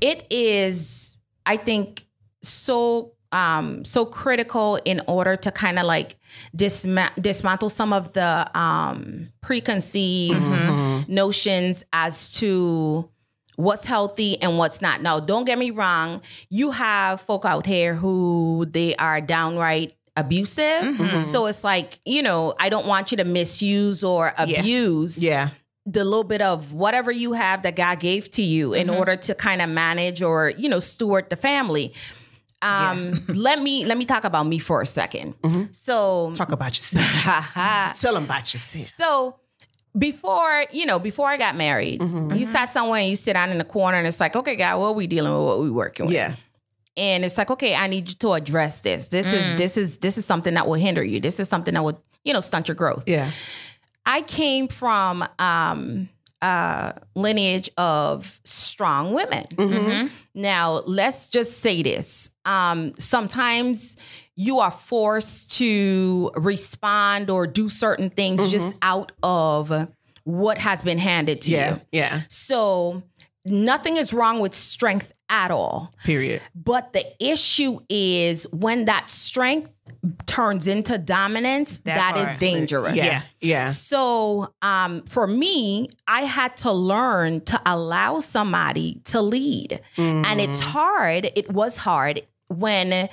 it 0.00 0.26
is, 0.30 1.20
I 1.46 1.56
think, 1.56 2.06
so 2.42 3.12
um 3.32 3.84
so 3.84 4.04
critical 4.04 4.76
in 4.84 5.00
order 5.06 5.36
to 5.36 5.52
kind 5.52 5.78
of 5.78 5.84
like 5.86 6.16
disma- 6.56 7.14
dismantle 7.22 7.68
some 7.68 7.92
of 7.92 8.12
the 8.14 8.50
um 8.58 9.28
preconceived 9.40 10.40
Mm-hmm. 10.40 11.14
notions 11.14 11.84
as 11.92 12.32
to 12.32 13.08
what's 13.56 13.84
healthy 13.84 14.40
and 14.42 14.56
what's 14.58 14.80
not. 14.82 15.02
Now, 15.02 15.20
don't 15.20 15.44
get 15.44 15.58
me 15.58 15.70
wrong, 15.70 16.22
you 16.48 16.70
have 16.72 17.20
folk 17.20 17.44
out 17.44 17.66
here 17.66 17.94
who 17.94 18.66
they 18.70 18.94
are 18.96 19.20
downright 19.20 19.94
abusive. 20.20 20.82
Mm-hmm. 20.82 21.22
So 21.22 21.46
it's 21.46 21.64
like, 21.64 21.98
you 22.04 22.22
know, 22.22 22.54
I 22.60 22.68
don't 22.68 22.86
want 22.86 23.10
you 23.10 23.16
to 23.18 23.24
misuse 23.24 24.04
or 24.04 24.32
abuse 24.38 25.22
Yeah. 25.22 25.50
the 25.86 26.04
little 26.04 26.24
bit 26.24 26.42
of 26.42 26.72
whatever 26.72 27.10
you 27.10 27.32
have 27.32 27.62
that 27.62 27.74
God 27.76 28.00
gave 28.00 28.30
to 28.32 28.42
you 28.42 28.74
in 28.74 28.88
order 28.90 29.16
to 29.16 29.34
kind 29.34 29.60
of 29.62 29.68
manage 29.68 30.22
or, 30.22 30.50
you 30.56 30.68
know, 30.68 30.80
steward 30.80 31.30
the 31.30 31.36
family. 31.36 31.92
Um, 32.62 33.24
let 33.28 33.62
me 33.62 33.86
let 33.86 33.96
me 33.96 34.04
talk 34.04 34.24
about 34.24 34.46
me 34.46 34.58
for 34.58 34.82
a 34.82 34.84
2nd 34.84 35.74
So 35.74 36.30
Talk 36.34 36.52
about 36.52 36.76
yourself. 36.76 37.06
Tell 38.00 38.14
them 38.14 38.24
about 38.24 38.52
yourself. 38.52 38.86
So 38.96 39.36
before, 39.98 40.66
you 40.70 40.86
know, 40.86 40.98
before 40.98 41.26
I 41.26 41.36
got 41.36 41.56
married, 41.56 42.00
you 42.02 42.44
sat 42.46 42.68
somewhere 42.72 43.00
and 43.00 43.08
you 43.08 43.16
sit 43.16 43.32
down 43.32 43.50
in 43.50 43.58
the 43.58 43.64
corner 43.64 43.96
and 43.98 44.06
it's 44.06 44.20
like, 44.20 44.36
okay, 44.36 44.54
God, 44.56 44.78
what 44.78 44.86
are 44.88 44.92
we 44.92 45.06
dealing 45.08 45.32
with? 45.32 45.42
What 45.42 45.58
we 45.60 45.70
working 45.70 46.06
with? 46.06 46.14
Yeah. 46.14 46.34
And 46.96 47.24
it's 47.24 47.38
like, 47.38 47.50
okay, 47.50 47.74
I 47.74 47.86
need 47.86 48.08
you 48.08 48.14
to 48.16 48.32
address 48.32 48.80
this. 48.80 49.08
This 49.08 49.26
is 49.26 49.58
this 49.58 49.76
is 49.76 49.98
this 49.98 50.18
is 50.18 50.26
something 50.26 50.54
that 50.54 50.66
will 50.66 50.74
hinder 50.74 51.02
you. 51.04 51.20
This 51.20 51.38
is 51.40 51.48
something 51.48 51.74
that 51.74 51.82
will, 51.84 52.02
you 52.24 52.32
know, 52.32 52.40
stunt 52.40 52.68
your 52.68 52.74
growth. 52.74 53.04
Yeah. 53.06 53.30
I 54.04 54.22
came 54.22 54.68
from 54.68 55.24
um 55.38 56.08
uh 56.42 56.92
lineage 57.14 57.70
of 57.76 58.40
strong 58.44 59.12
women. 59.12 59.44
Mm-hmm. 59.52 60.06
Now, 60.34 60.80
let's 60.86 61.26
just 61.28 61.58
say 61.58 61.82
this. 61.82 62.30
Um, 62.44 62.92
sometimes 62.98 63.96
you 64.36 64.58
are 64.60 64.70
forced 64.70 65.52
to 65.58 66.30
respond 66.36 67.28
or 67.30 67.46
do 67.46 67.68
certain 67.68 68.08
things 68.10 68.48
just 68.48 68.74
out 68.80 69.12
of 69.22 69.88
what 70.24 70.58
has 70.58 70.82
been 70.82 70.98
handed 70.98 71.42
to 71.42 71.50
Yeah. 71.50 71.74
you. 71.74 71.80
Yeah. 71.92 72.20
So, 72.28 73.02
nothing 73.44 73.96
is 73.98 74.12
wrong 74.14 74.40
with 74.40 74.54
strength 74.54 75.12
at 75.30 75.50
all. 75.50 75.94
Period. 76.04 76.42
But 76.54 76.92
the 76.92 77.06
issue 77.18 77.80
is 77.88 78.46
when 78.52 78.84
that 78.84 79.08
strength 79.08 79.72
turns 80.26 80.66
into 80.68 80.98
dominance, 80.98 81.78
That 81.78 82.14
that 82.14 82.16
is 82.34 82.38
dangerous. 82.38 82.94
Yeah. 82.94 83.20
Yeah. 83.40 83.66
So, 83.66 84.52
um, 84.62 85.02
for 85.04 85.26
me, 85.26 85.88
I 86.06 86.22
had 86.22 86.56
to 86.58 86.72
learn 86.72 87.40
to 87.46 87.60
allow 87.64 88.18
somebody 88.20 89.00
to 89.06 89.22
lead. 89.22 89.80
And 89.96 90.40
it's 90.40 90.60
hard. 90.60 91.30
It 91.36 91.50
was 91.50 91.78
hard 91.78 92.22
when 92.48 93.08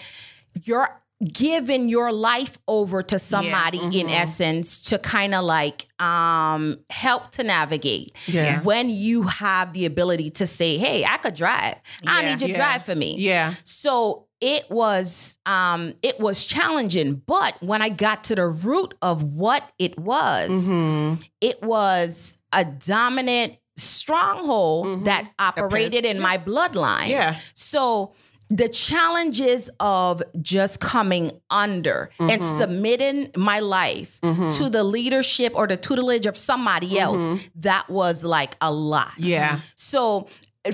you're 0.64 0.90
giving 1.34 1.90
your 1.90 2.12
life 2.12 2.58
over 2.68 3.02
to 3.02 3.18
somebody 3.18 3.80
in 4.00 4.08
essence 4.10 4.82
to 4.82 5.00
kind 5.00 5.34
of 5.34 5.44
like 5.44 5.88
um 6.00 6.78
help 6.92 7.32
to 7.32 7.44
navigate 7.44 8.12
Yeah. 8.28 8.62
when 8.62 8.90
you 8.92 9.24
have 9.24 9.74
the 9.74 9.86
ability 9.88 10.30
to 10.32 10.46
say 10.46 10.78
hey 10.78 11.04
i 11.06 11.18
could 11.18 11.34
drive 11.34 11.76
i 12.06 12.22
need 12.24 12.34
you 12.42 12.48
to 12.48 12.50
Yeah. 12.50 12.56
drive 12.58 12.86
for 12.86 12.96
me 12.96 13.16
Yeah. 13.18 13.56
so 13.64 14.28
it 14.42 14.70
was 14.70 15.40
um 15.48 15.96
it 16.04 16.20
was 16.20 16.46
challenging, 16.46 17.16
but 17.26 17.56
when 17.64 17.82
I 17.82 17.90
got 17.90 18.26
to 18.26 18.36
the 18.36 18.46
root 18.48 18.94
of 19.02 19.24
what 19.24 19.64
it 19.80 19.98
was, 19.98 20.50
Mm-hmm. 20.52 21.22
it 21.42 21.60
was 21.64 22.38
a 22.54 22.64
dominant 22.64 23.58
stronghold 23.78 25.06
that 25.06 25.32
operated 25.40 26.06
in 26.06 26.20
my 26.22 26.38
bloodline. 26.38 27.08
Yeah. 27.08 27.40
So 27.56 28.14
the 28.50 28.70
challenges 28.70 29.70
of 29.80 30.24
just 30.42 30.80
coming 30.80 31.32
under 31.50 32.10
and 32.20 32.42
Mm-hmm. 32.42 32.58
submitting 32.60 33.32
my 33.36 33.60
life 33.60 34.20
to 34.22 34.70
the 34.70 34.84
leadership 34.84 35.54
or 35.56 35.68
the 35.68 35.76
tutelage 35.78 36.26
of 36.26 36.38
somebody 36.38 36.98
else, 37.00 37.42
that 37.56 37.90
was 37.90 38.24
like 38.24 38.56
a 38.62 38.72
lot. 38.72 39.10
Mm-hmm. 39.12 39.24
Yeah. 39.28 39.60
So 39.76 40.28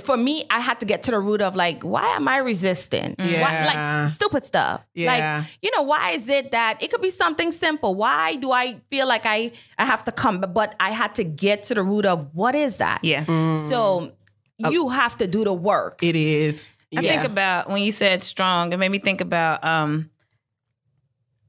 for 0.04 0.18
me, 0.18 0.44
I 0.50 0.60
had 0.60 0.80
to 0.80 0.86
get 0.88 1.04
to 1.04 1.12
the 1.12 1.20
root 1.20 1.42
of 1.42 1.56
like, 1.56 1.84
why 1.84 2.16
am 2.16 2.28
I 2.28 2.38
resisting? 2.38 3.16
Why, 3.18 3.26
Yeah. 3.26 3.72
like 4.04 4.12
stupid 4.12 4.44
stuff. 4.46 4.84
Yeah. 4.96 5.12
Like, 5.40 5.48
you 5.62 5.70
know, 5.76 5.84
why 5.84 6.12
is 6.12 6.30
it 6.30 6.52
that 6.52 6.82
it 6.82 6.92
could 6.92 7.02
be 7.02 7.12
something 7.12 7.52
simple? 7.52 7.94
Why 7.96 8.36
do 8.36 8.52
I 8.52 8.78
feel 8.90 9.08
like 9.08 9.26
I 9.26 9.52
I 9.78 9.86
have 9.86 10.02
to 10.04 10.12
come? 10.12 10.42
But 10.42 10.76
I 10.80 10.90
had 10.92 11.14
to 11.16 11.24
get 11.24 11.64
to 11.66 11.76
the 11.76 11.84
root 11.84 12.06
of 12.06 12.28
what 12.34 12.56
is 12.56 12.78
that? 12.78 13.00
Yeah. 13.04 13.24
So 13.70 14.12
you 14.58 14.90
have 14.90 15.16
to 15.18 15.28
do 15.28 15.44
the 15.44 15.54
work. 15.54 16.02
It 16.04 16.16
is. 16.16 16.72
I 16.96 17.02
Yeah. 17.02 17.12
think 17.22 17.32
about 17.32 17.70
when 17.70 17.82
you 17.82 17.92
said 17.92 18.24
strong, 18.24 18.74
it 18.74 18.78
made 18.78 18.90
me 18.90 19.00
think 19.00 19.22
about 19.22 19.64
um 19.64 20.10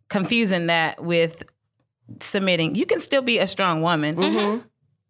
confusing 0.09 0.67
that 0.67 1.03
with 1.03 1.43
submitting. 2.21 2.75
You 2.75 2.87
can 2.87 3.01
still 3.01 3.23
be 3.23 3.39
a 3.39 3.47
strong 3.47 3.83
woman. 3.83 4.17
Mm-hmm. 4.17 4.67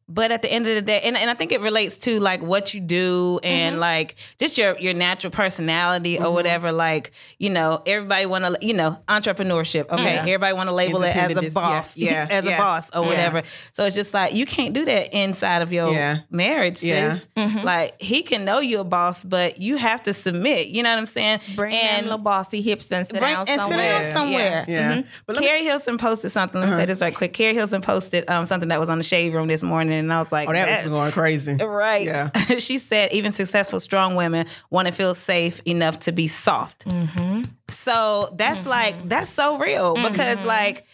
But 0.09 0.33
at 0.33 0.43
the 0.43 0.53
end 0.53 0.67
of 0.67 0.75
the 0.75 0.83
day, 0.83 1.01
and, 1.03 1.17
and 1.17 1.31
I 1.31 1.35
think 1.35 1.53
it 1.53 1.61
relates 1.61 1.97
to 1.99 2.21
like 2.21 2.43
what 2.43 2.75
you 2.75 2.81
do 2.81 3.41
and 3.43 3.75
mm-hmm. 3.75 3.81
like 3.81 4.17
just 4.39 4.59
your 4.59 4.79
your 4.79 4.95
natural 4.95 5.31
personality 5.31 6.19
or 6.19 6.25
mm-hmm. 6.25 6.35
whatever. 6.35 6.73
Like 6.73 7.13
you 7.39 7.51
know, 7.51 7.83
everybody 7.87 8.27
want 8.27 8.45
to 8.45 8.67
you 8.67 8.75
know 8.75 8.99
entrepreneurship. 9.09 9.89
Okay, 9.91 10.15
Yeah. 10.15 10.21
everybody 10.21 10.53
want 10.55 10.69
to 10.69 10.75
label 10.75 11.03
it 11.03 11.17
as 11.17 11.37
a 11.37 11.51
boss, 11.51 11.97
yeah, 11.97 12.11
yeah, 12.11 12.27
as 12.31 12.45
yeah. 12.45 12.57
a 12.57 12.59
boss 12.59 12.91
or 12.95 13.03
whatever. 13.03 13.43
So 13.73 13.85
it's 13.85 13.97
just 13.97 14.13
like 14.13 14.35
you 14.35 14.47
can't 14.47 14.75
do 14.75 14.85
that 14.85 15.15
inside 15.15 15.63
of 15.63 15.73
your 15.73 16.23
marriage, 16.31 16.79
sis. 16.79 17.29
Mm-hmm. 17.37 17.65
Like 17.65 18.01
he 18.01 18.23
can 18.23 18.45
know 18.45 18.59
you 18.59 18.81
a 18.81 18.85
boss, 18.85 19.25
but 19.25 19.59
you 19.59 19.77
have 19.77 20.03
to 20.05 20.13
submit. 20.13 20.69
You 20.69 20.83
know 20.83 20.91
what 20.91 20.99
I'm 20.99 21.07
saying? 21.07 21.41
Bring 21.57 21.75
and 21.75 22.07
little 22.07 22.19
bossy 22.19 22.63
hips 22.63 22.91
and 22.93 23.07
sit 23.07 23.19
bring 23.19 23.35
down 23.35 23.49
and 23.49 23.61
sit 23.61 23.69
somewhere. 23.69 24.03
down 24.03 24.13
somewhere. 24.13 24.65
Yeah. 24.69 25.03
Me- 25.29 25.35
Keri 25.35 25.65
Hilson 25.65 25.99
posted 25.99 26.31
something. 26.31 26.61
Let 26.61 26.67
me 26.67 26.73
say 26.73 26.77
uh-huh. 26.79 26.87
this 26.87 27.01
right 27.01 27.15
quick. 27.15 27.33
Keri 27.33 27.55
Hilson 27.55 27.81
posted 27.81 28.29
um, 28.29 28.47
something 28.47 28.69
that 28.69 28.81
was 28.81 28.89
on 28.89 28.99
the 28.99 29.05
shade 29.05 29.35
room 29.35 29.49
this 29.49 29.63
morning, 29.63 29.94
and 30.01 30.13
I 30.13 30.21
was 30.21 30.31
like, 30.33 30.49
oh, 30.49 30.53
that 30.53 30.85
was 30.85 30.91
going 30.91 31.13
crazy. 31.13 31.57
Right. 31.65 32.07
Yeah. 32.07 32.31
she 32.59 32.79
said 32.79 33.13
even 33.13 33.33
successful, 33.33 33.81
strong 33.81 34.15
women 34.15 34.47
want 34.71 34.87
to 34.87 34.93
feel 34.93 35.15
safe 35.15 35.61
enough 35.65 36.01
to 36.01 36.13
be 36.13 36.29
soft. 36.29 36.89
Mm-hmm. 36.89 37.43
So 37.69 38.35
that's 38.37 38.61
mm-hmm. 38.61 38.69
like 38.69 39.09
that's 39.09 39.31
so 39.31 39.59
real 39.59 39.95
because 39.95 40.39
mm-hmm. 40.39 40.47
like 40.47 40.87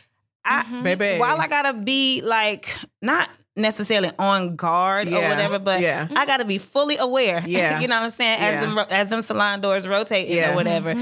I 0.44 0.82
Baby. 0.82 1.18
while 1.18 1.38
I 1.40 1.48
gotta 1.48 1.74
be 1.74 2.22
like 2.22 2.74
not 3.02 3.28
necessarily 3.56 4.10
on 4.18 4.56
guard 4.56 5.08
or 5.08 5.20
whatever, 5.20 5.58
but 5.58 5.80
Yeah. 5.80 6.08
I 6.16 6.26
gotta 6.26 6.44
be 6.44 6.58
fully 6.58 6.96
aware. 6.96 7.42
Yeah. 7.46 7.80
you 7.80 7.88
know 7.88 7.96
what 7.96 8.04
I'm 8.04 8.10
saying? 8.10 8.40
As 8.40 8.54
Yeah. 8.54 8.60
them 8.60 8.78
as 8.90 9.10
them 9.10 9.22
salon 9.22 9.60
doors 9.60 9.86
rotating 9.86 10.36
Yeah. 10.36 10.52
or 10.52 10.56
whatever. 10.56 10.94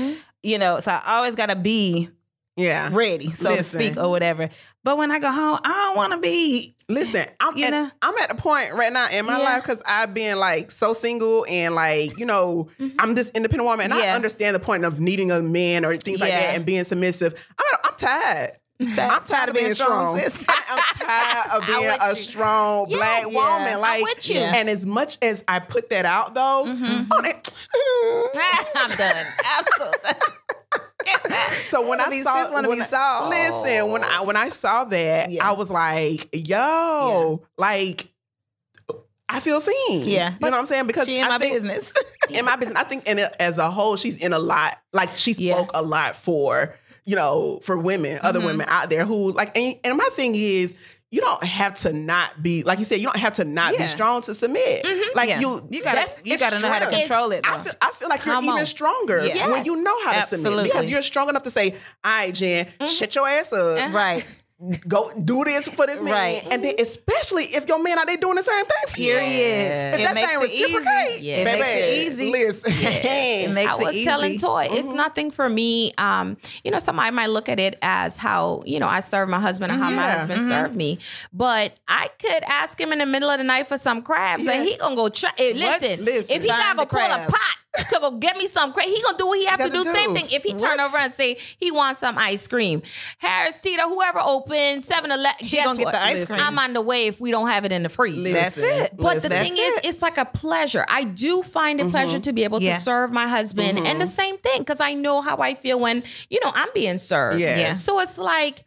You 0.43 0.59
know, 0.59 0.81
so 0.81 0.93
I 0.93 1.17
always 1.17 1.35
gotta 1.35 1.57
be 1.57 2.09
Yeah. 2.59 2.91
ready, 2.93 3.33
so 3.33 3.51
Listen. 3.51 3.81
to 3.81 3.87
speak, 3.87 3.99
or 4.03 4.11
whatever. 4.11 4.51
But 4.85 4.99
when 4.99 5.11
I 5.11 5.19
go 5.19 5.31
home, 5.31 5.59
I 5.65 5.69
don't 5.87 5.97
wanna 5.97 6.19
be 6.19 6.75
Listen, 6.91 7.27
I'm 7.39 7.57
You 7.57 7.67
at, 7.67 7.71
know? 7.71 7.91
I'm 8.01 8.17
at 8.19 8.31
the 8.31 8.35
point 8.35 8.73
right 8.73 8.91
now 8.93 9.07
in 9.13 9.27
my 9.27 9.37
Yeah. 9.39 9.45
life 9.45 9.63
because 9.63 9.83
I've 9.87 10.15
been 10.15 10.39
like 10.39 10.71
so 10.71 10.93
single 10.95 11.45
and 11.49 11.75
like 11.75 12.19
you 12.19 12.25
know 12.27 12.69
I'm 12.99 13.15
this 13.15 13.31
independent 13.35 13.67
woman 13.67 13.85
and 13.85 13.95
I 13.95 14.03
Mm-hmm. 14.07 14.15
Understand 14.17 14.57
the 14.57 14.61
point 14.61 14.85
of 14.85 14.99
needing 14.99 15.31
a 15.31 15.41
man 15.43 15.85
or 15.85 15.95
things 15.97 16.19
like 16.21 16.33
that 16.33 16.55
and 16.57 16.65
being 16.67 16.85
submissive. 16.85 17.35
I'm 17.59 17.79
I'm 17.85 17.97
tired. 17.97 18.51
I'm 18.81 19.25
tired 19.25 19.49
of 19.51 19.55
being 19.57 19.75
strong. 19.75 20.17
sis. 20.19 20.45
I, 20.49 20.63
am 20.71 20.79
tired 21.07 21.61
of 21.61 21.67
being 21.81 21.91
a 22.01 22.09
you. 22.11 22.15
strong 22.15 22.87
Yes, 22.89 22.99
black 22.99 23.23
yeah. 23.33 23.59
woman. 23.59 23.81
Like, 23.81 24.03
with 24.05 24.31
you. 24.31 24.39
And 24.39 24.71
as 24.71 24.87
much 24.87 25.19
as 25.21 25.43
I 25.49 25.59
put 25.59 25.91
that 25.91 26.05
out 26.07 26.35
though, 26.35 26.65
Mm-hmm. 26.67 27.13
on 27.13 27.25
it, 27.27 27.51
I'm 28.77 28.91
done. 28.97 29.27
Absolutely. 29.59 30.11
So 31.71 31.87
when 31.87 32.01
I 32.01 32.23
saw, 32.23 32.63
when 32.63 32.81
I- 32.83 32.87
soft. 32.87 33.31
listen, 33.31 33.91
when 33.93 34.03
I 34.05 34.23
when 34.23 34.37
I 34.37 34.49
saw 34.49 34.85
that, 34.85 35.31
Yeah. 35.31 35.49
I 35.49 35.53
was 35.53 35.71
like, 35.71 36.29
yo, 36.33 37.43
like. 37.57 38.09
I 39.31 39.41
feel 39.41 39.61
seen. 39.61 40.09
Yeah. 40.09 40.31
you 40.33 40.37
know 40.41 40.51
what 40.53 40.55
I'm 40.55 40.65
saying? 40.65 40.87
Because 40.87 41.07
she 41.07 41.19
in 41.19 41.27
I 41.27 41.29
my 41.29 41.39
think- 41.39 41.53
business. 41.53 41.93
in 42.31 42.47
my 42.47 42.57
business, 42.57 42.79
I 42.81 42.85
think 42.85 43.07
in 43.07 43.19
a, 43.19 43.43
as 43.43 43.59
a 43.59 43.71
whole, 43.71 43.97
she's 43.97 44.17
in 44.17 44.33
a 44.33 44.39
lot. 44.39 44.79
Like 44.95 45.15
she 45.15 45.33
Yeah. 45.33 45.55
spoke 45.57 45.71
a 45.75 45.83
lot 45.83 46.17
for 46.17 46.75
you 47.05 47.15
know 47.15 47.61
for 47.63 47.77
women, 47.77 48.19
other 48.23 48.39
Mm-hmm. 48.39 48.47
women 48.47 48.67
out 48.71 48.89
there 48.89 49.05
who 49.05 49.33
like. 49.33 49.55
And, 49.57 49.75
and 49.85 49.99
my 49.99 50.09
thing 50.15 50.35
is, 50.35 50.75
you 51.11 51.21
don't 51.23 51.43
have 51.43 51.75
to 51.77 51.93
not 51.93 52.43
be 52.43 52.63
like 52.65 52.79
you 52.79 52.85
said. 52.85 52.99
You 52.99 53.05
don't 53.07 53.17
have 53.17 53.35
to 53.35 53.45
not 53.45 53.73
Yeah. 53.73 53.83
be 53.83 53.89
strong 53.89 54.21
to 54.23 54.35
submit. 54.35 54.85
Mm-hmm. 54.85 55.17
Like 55.17 55.29
Yeah. 55.31 55.41
you, 55.41 55.61
You 55.71 55.83
gotta- 55.83 56.15
you 56.23 56.37
gotta 56.39 56.59
know 56.59 56.69
how 56.69 56.79
to 56.81 56.97
control 56.99 57.33
it, 57.33 57.41
I 57.49 57.59
feel, 57.59 57.73
I 57.81 57.91
feel 57.93 58.09
like 58.09 58.21
Come 58.21 58.45
you're 58.45 58.55
even 58.55 58.67
stronger 58.67 59.25
Yes. 59.25 59.49
when 59.51 59.65
you 59.65 59.77
know 59.83 60.05
how 60.05 60.21
to 60.21 60.27
submit 60.27 60.65
because 60.65 60.91
you're 60.91 61.03
strong 61.03 61.29
enough 61.31 61.45
to 61.45 61.51
say, 61.51 61.71
"All 62.05 62.11
right, 62.13 62.35
Jen, 62.35 62.67
mm-hmm. 62.67 62.85
shut 62.87 63.15
your 63.15 63.27
ass 63.29 63.53
up." 63.53 63.93
right. 63.95 64.25
Go 64.89 65.09
do 65.25 65.45
this 65.45 65.69
for 65.69 65.87
this 65.87 66.01
man, 66.01 66.13
Right. 66.13 66.43
and 66.51 66.65
then 66.65 66.75
especially 66.81 67.45
if 67.45 67.69
your 67.69 67.81
man 67.81 67.97
out 67.97 68.09
there 68.09 68.17
doing 68.17 68.35
the 68.35 68.43
same 68.43 68.65
thing 68.65 68.93
for 68.93 69.01
you. 69.01 69.15
Period. 69.15 69.95
If 69.95 70.01
It 70.01 70.03
that 70.03 70.15
makes 70.15 70.27
thing 70.33 70.43
it 70.43 70.51
easy. 70.51 70.65
reciprocate, 70.65 71.21
Yeah. 71.23 71.37
It 71.37 71.45
baby, 71.45 71.61
makes 71.61 71.73
it 71.73 72.13
easy. 72.13 72.31
listen, 72.33 72.73
It 72.77 73.51
makes 73.53 73.73
I 73.73 73.77
was 73.77 73.89
it 73.89 73.95
easy. 73.95 74.05
telling 74.05 74.37
Toy, 74.41 74.67
it's 74.69 74.89
nothing 74.89 75.31
for 75.31 75.49
me. 75.49 75.93
Um, 75.97 76.39
you 76.65 76.73
know, 76.73 76.81
somebody 76.81 77.13
might 77.15 77.31
look 77.31 77.49
at 77.49 77.61
it 77.61 77.77
as 77.83 78.17
how 78.17 78.65
you 78.67 78.81
know 78.81 78.89
I 78.89 78.99
serve 78.99 79.29
my 79.29 79.39
husband 79.39 79.71
and 79.71 79.81
how 79.81 79.91
my 79.91 80.03
Yeah. 80.09 80.19
husband 80.19 80.49
served 80.49 80.75
me, 80.75 80.99
but 81.33 81.75
I 81.87 82.09
could 82.19 82.43
ask 82.49 82.81
him 82.81 82.91
in 82.91 82.99
the 82.99 83.07
middle 83.07 83.31
of 83.31 83.39
the 83.39 83.45
night 83.45 83.69
for 83.69 83.79
some 83.79 84.03
crabs, 84.03 84.43
Yeah. 84.45 84.55
and 84.55 84.69
he 84.69 84.77
gonna 84.77 84.97
go 84.97 85.09
try. 85.09 85.31
Listen, 85.39 86.05
Listen. 86.05 86.35
if 86.37 86.43
he 86.43 86.49
Find 86.49 86.61
gotta 86.63 86.77
go 86.79 86.83
the 86.83 86.89
pull 86.89 87.01
a 87.01 87.31
pot 87.31 87.57
to 87.79 87.99
go 88.01 88.11
get 88.13 88.37
me 88.37 88.47
some 88.47 88.73
crab, 88.73 88.87
he 88.87 89.03
gonna 89.03 89.19
do 89.19 89.27
what 89.27 89.39
he 89.39 89.47
have 89.47 89.59
to 89.59 89.69
gotta 89.69 89.79
do. 89.79 89.85
do. 89.85 89.93
Same 89.93 90.15
thing. 90.15 90.27
If 90.31 90.43
he 90.43 90.53
turn 90.55 90.81
over 90.81 90.97
and 90.97 91.13
say 91.13 91.39
he 91.59 91.71
wants 91.71 92.01
some 92.01 92.19
ice 92.19 92.47
cream, 92.49 92.83
Harris 93.19 93.59
Teeter, 93.59 93.83
whoever 93.83 94.21
opened 94.21 94.85
Seven 94.85 95.11
Eleven, 95.11 95.49
guess 95.49 95.65
gonna 95.65 95.79
get 95.79 95.85
what? 95.85 95.93
the 95.93 96.03
ice 96.03 96.25
cream. 96.25 96.41
I'm 96.41 96.59
on 96.59 96.73
the 96.73 96.83
way 96.83 97.07
if 97.07 97.21
we 97.21 97.31
don't 97.31 97.49
have 97.49 97.65
it 97.65 97.73
in 97.73 97.83
the 97.83 97.89
freezer. 97.89 98.33
That's 98.33 98.59
it. 98.59 98.97
But 98.97 99.23
the 99.23 99.29
thing 99.29 99.53
is, 99.53 99.81
it's 99.85 100.03
like 100.03 100.19
a 100.19 100.25
pleasure. 100.25 100.85
I 100.89 101.05
do 101.05 101.43
find 101.43 101.81
it 101.81 101.85
mm-hmm. 101.85 101.91
pleasure 101.93 102.21
to 102.21 102.33
be 102.33 102.45
able 102.45 102.63
Yeah. 102.63 102.75
to 102.75 102.81
serve 102.81 103.13
my 103.13 103.29
husband, 103.29 103.79
mm-hmm. 103.79 103.87
and 103.87 104.01
the 104.01 104.07
same 104.07 104.39
thing 104.39 104.59
because 104.59 104.81
I 104.81 104.95
know 104.95 105.21
how 105.21 105.39
I 105.39 105.55
feel 105.55 105.79
when 105.81 106.03
you 106.31 106.39
know 106.45 106.51
I'm 106.55 106.69
being 106.75 106.99
served. 106.99 107.41
Yeah. 107.41 107.59
Yeah. 107.59 107.75
So 107.75 108.01
it's 108.01 108.19
like, 108.19 108.65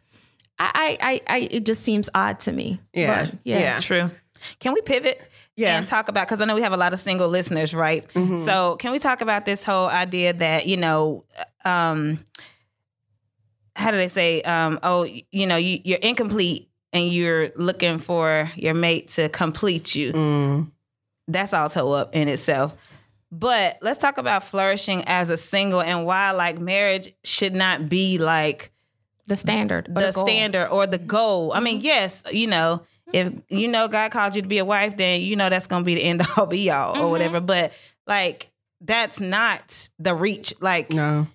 I, 0.58 0.98
I, 1.00 1.12
I, 1.12 1.20
I 1.36 1.48
it 1.50 1.64
just 1.64 1.82
seems 1.82 2.08
odd 2.14 2.40
to 2.40 2.52
me. 2.52 2.80
Yeah. 2.92 3.26
But, 3.26 3.38
yeah. 3.44 3.58
Yeah. 3.58 3.80
True. 3.80 4.10
Can 4.58 4.72
we 4.72 4.80
pivot? 4.80 5.28
Yeah. 5.56 5.76
And 5.76 5.86
talk 5.86 6.08
about 6.08 6.26
because 6.26 6.40
I 6.40 6.46
know 6.46 6.54
we 6.54 6.62
have 6.62 6.72
a 6.72 6.78
lot 6.78 6.94
of 6.94 7.00
single 7.00 7.28
listeners, 7.28 7.74
right? 7.74 8.10
So 8.38 8.76
can 8.76 8.90
we 8.92 8.98
talk 8.98 9.20
about 9.20 9.44
this 9.44 9.62
whole 9.62 9.88
idea 9.88 10.32
that 10.32 10.66
you 10.66 10.76
know, 10.78 11.24
um, 11.64 12.24
how 13.76 13.90
do 13.90 13.96
they 13.96 14.08
say? 14.08 14.40
Um, 14.42 14.78
oh, 14.82 15.06
you 15.30 15.46
know, 15.46 15.56
you, 15.56 15.80
you're 15.84 15.98
incomplete 15.98 16.70
and 16.92 17.08
you're 17.12 17.50
looking 17.56 17.98
for 17.98 18.50
your 18.56 18.74
mate 18.74 19.08
to 19.08 19.28
complete 19.28 19.94
you. 19.94 20.12
Mm. 20.12 20.70
That's 21.28 21.52
all 21.52 21.70
toe 21.70 21.92
up 21.92 22.14
in 22.14 22.28
itself. 22.28 22.74
But 23.30 23.78
let's 23.80 23.98
talk 23.98 24.18
about 24.18 24.44
flourishing 24.44 25.04
as 25.06 25.30
a 25.30 25.38
single 25.38 25.80
and 25.80 26.04
why 26.04 26.32
like 26.32 26.58
marriage 26.58 27.12
should 27.24 27.54
not 27.54 27.88
be 27.88 28.18
like 28.18 28.72
The 29.26 29.36
standard, 29.36 29.88
or 29.88 30.02
the 30.02 30.12
standard 30.12 30.68
or 30.68 30.86
the 30.86 30.98
goal. 30.98 31.52
I 31.54 31.60
mean, 31.60 31.80
yes, 31.80 32.22
you 32.30 32.46
know, 32.46 32.82
if 33.12 33.32
you 33.48 33.68
know 33.68 33.88
God 33.88 34.10
called 34.10 34.34
you 34.34 34.42
to 34.42 34.48
be 34.48 34.58
a 34.58 34.64
wife, 34.64 34.96
then 34.96 35.20
you 35.20 35.36
know 35.36 35.48
that's 35.48 35.66
gonna 35.66 35.84
be 35.84 35.94
the 35.94 36.04
end 36.04 36.22
all 36.36 36.46
be 36.46 36.70
all 36.70 36.92
or 36.92 36.96
mm-hmm. 36.96 37.10
whatever. 37.10 37.40
But 37.40 37.72
like 38.06 38.52
that's 38.84 39.20
not 39.20 39.88
the 39.98 40.14
reach. 40.14 40.52
Like 40.60 40.90
No. 40.90 41.26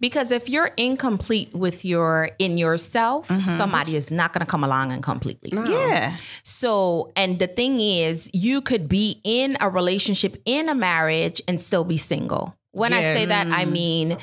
Because 0.00 0.32
if 0.32 0.48
you're 0.48 0.70
incomplete 0.76 1.52
with 1.54 1.84
your 1.84 2.30
in 2.38 2.58
yourself, 2.58 3.28
mm-hmm. 3.28 3.56
somebody 3.56 3.96
is 3.96 4.10
not 4.10 4.32
going 4.32 4.44
to 4.44 4.50
come 4.50 4.64
along 4.64 4.92
and 4.92 5.02
completely. 5.02 5.50
yeah. 5.70 6.16
So, 6.42 7.12
and 7.16 7.38
the 7.38 7.46
thing 7.46 7.80
is, 7.80 8.30
you 8.32 8.60
could 8.60 8.88
be 8.88 9.20
in 9.24 9.56
a 9.60 9.68
relationship, 9.68 10.40
in 10.44 10.68
a 10.68 10.74
marriage, 10.74 11.40
and 11.48 11.60
still 11.60 11.84
be 11.84 11.96
single. 11.96 12.56
When 12.72 12.92
I 12.92 13.02
say 13.02 13.26
that, 13.26 13.48
I 13.48 13.66
mean, 13.66 14.16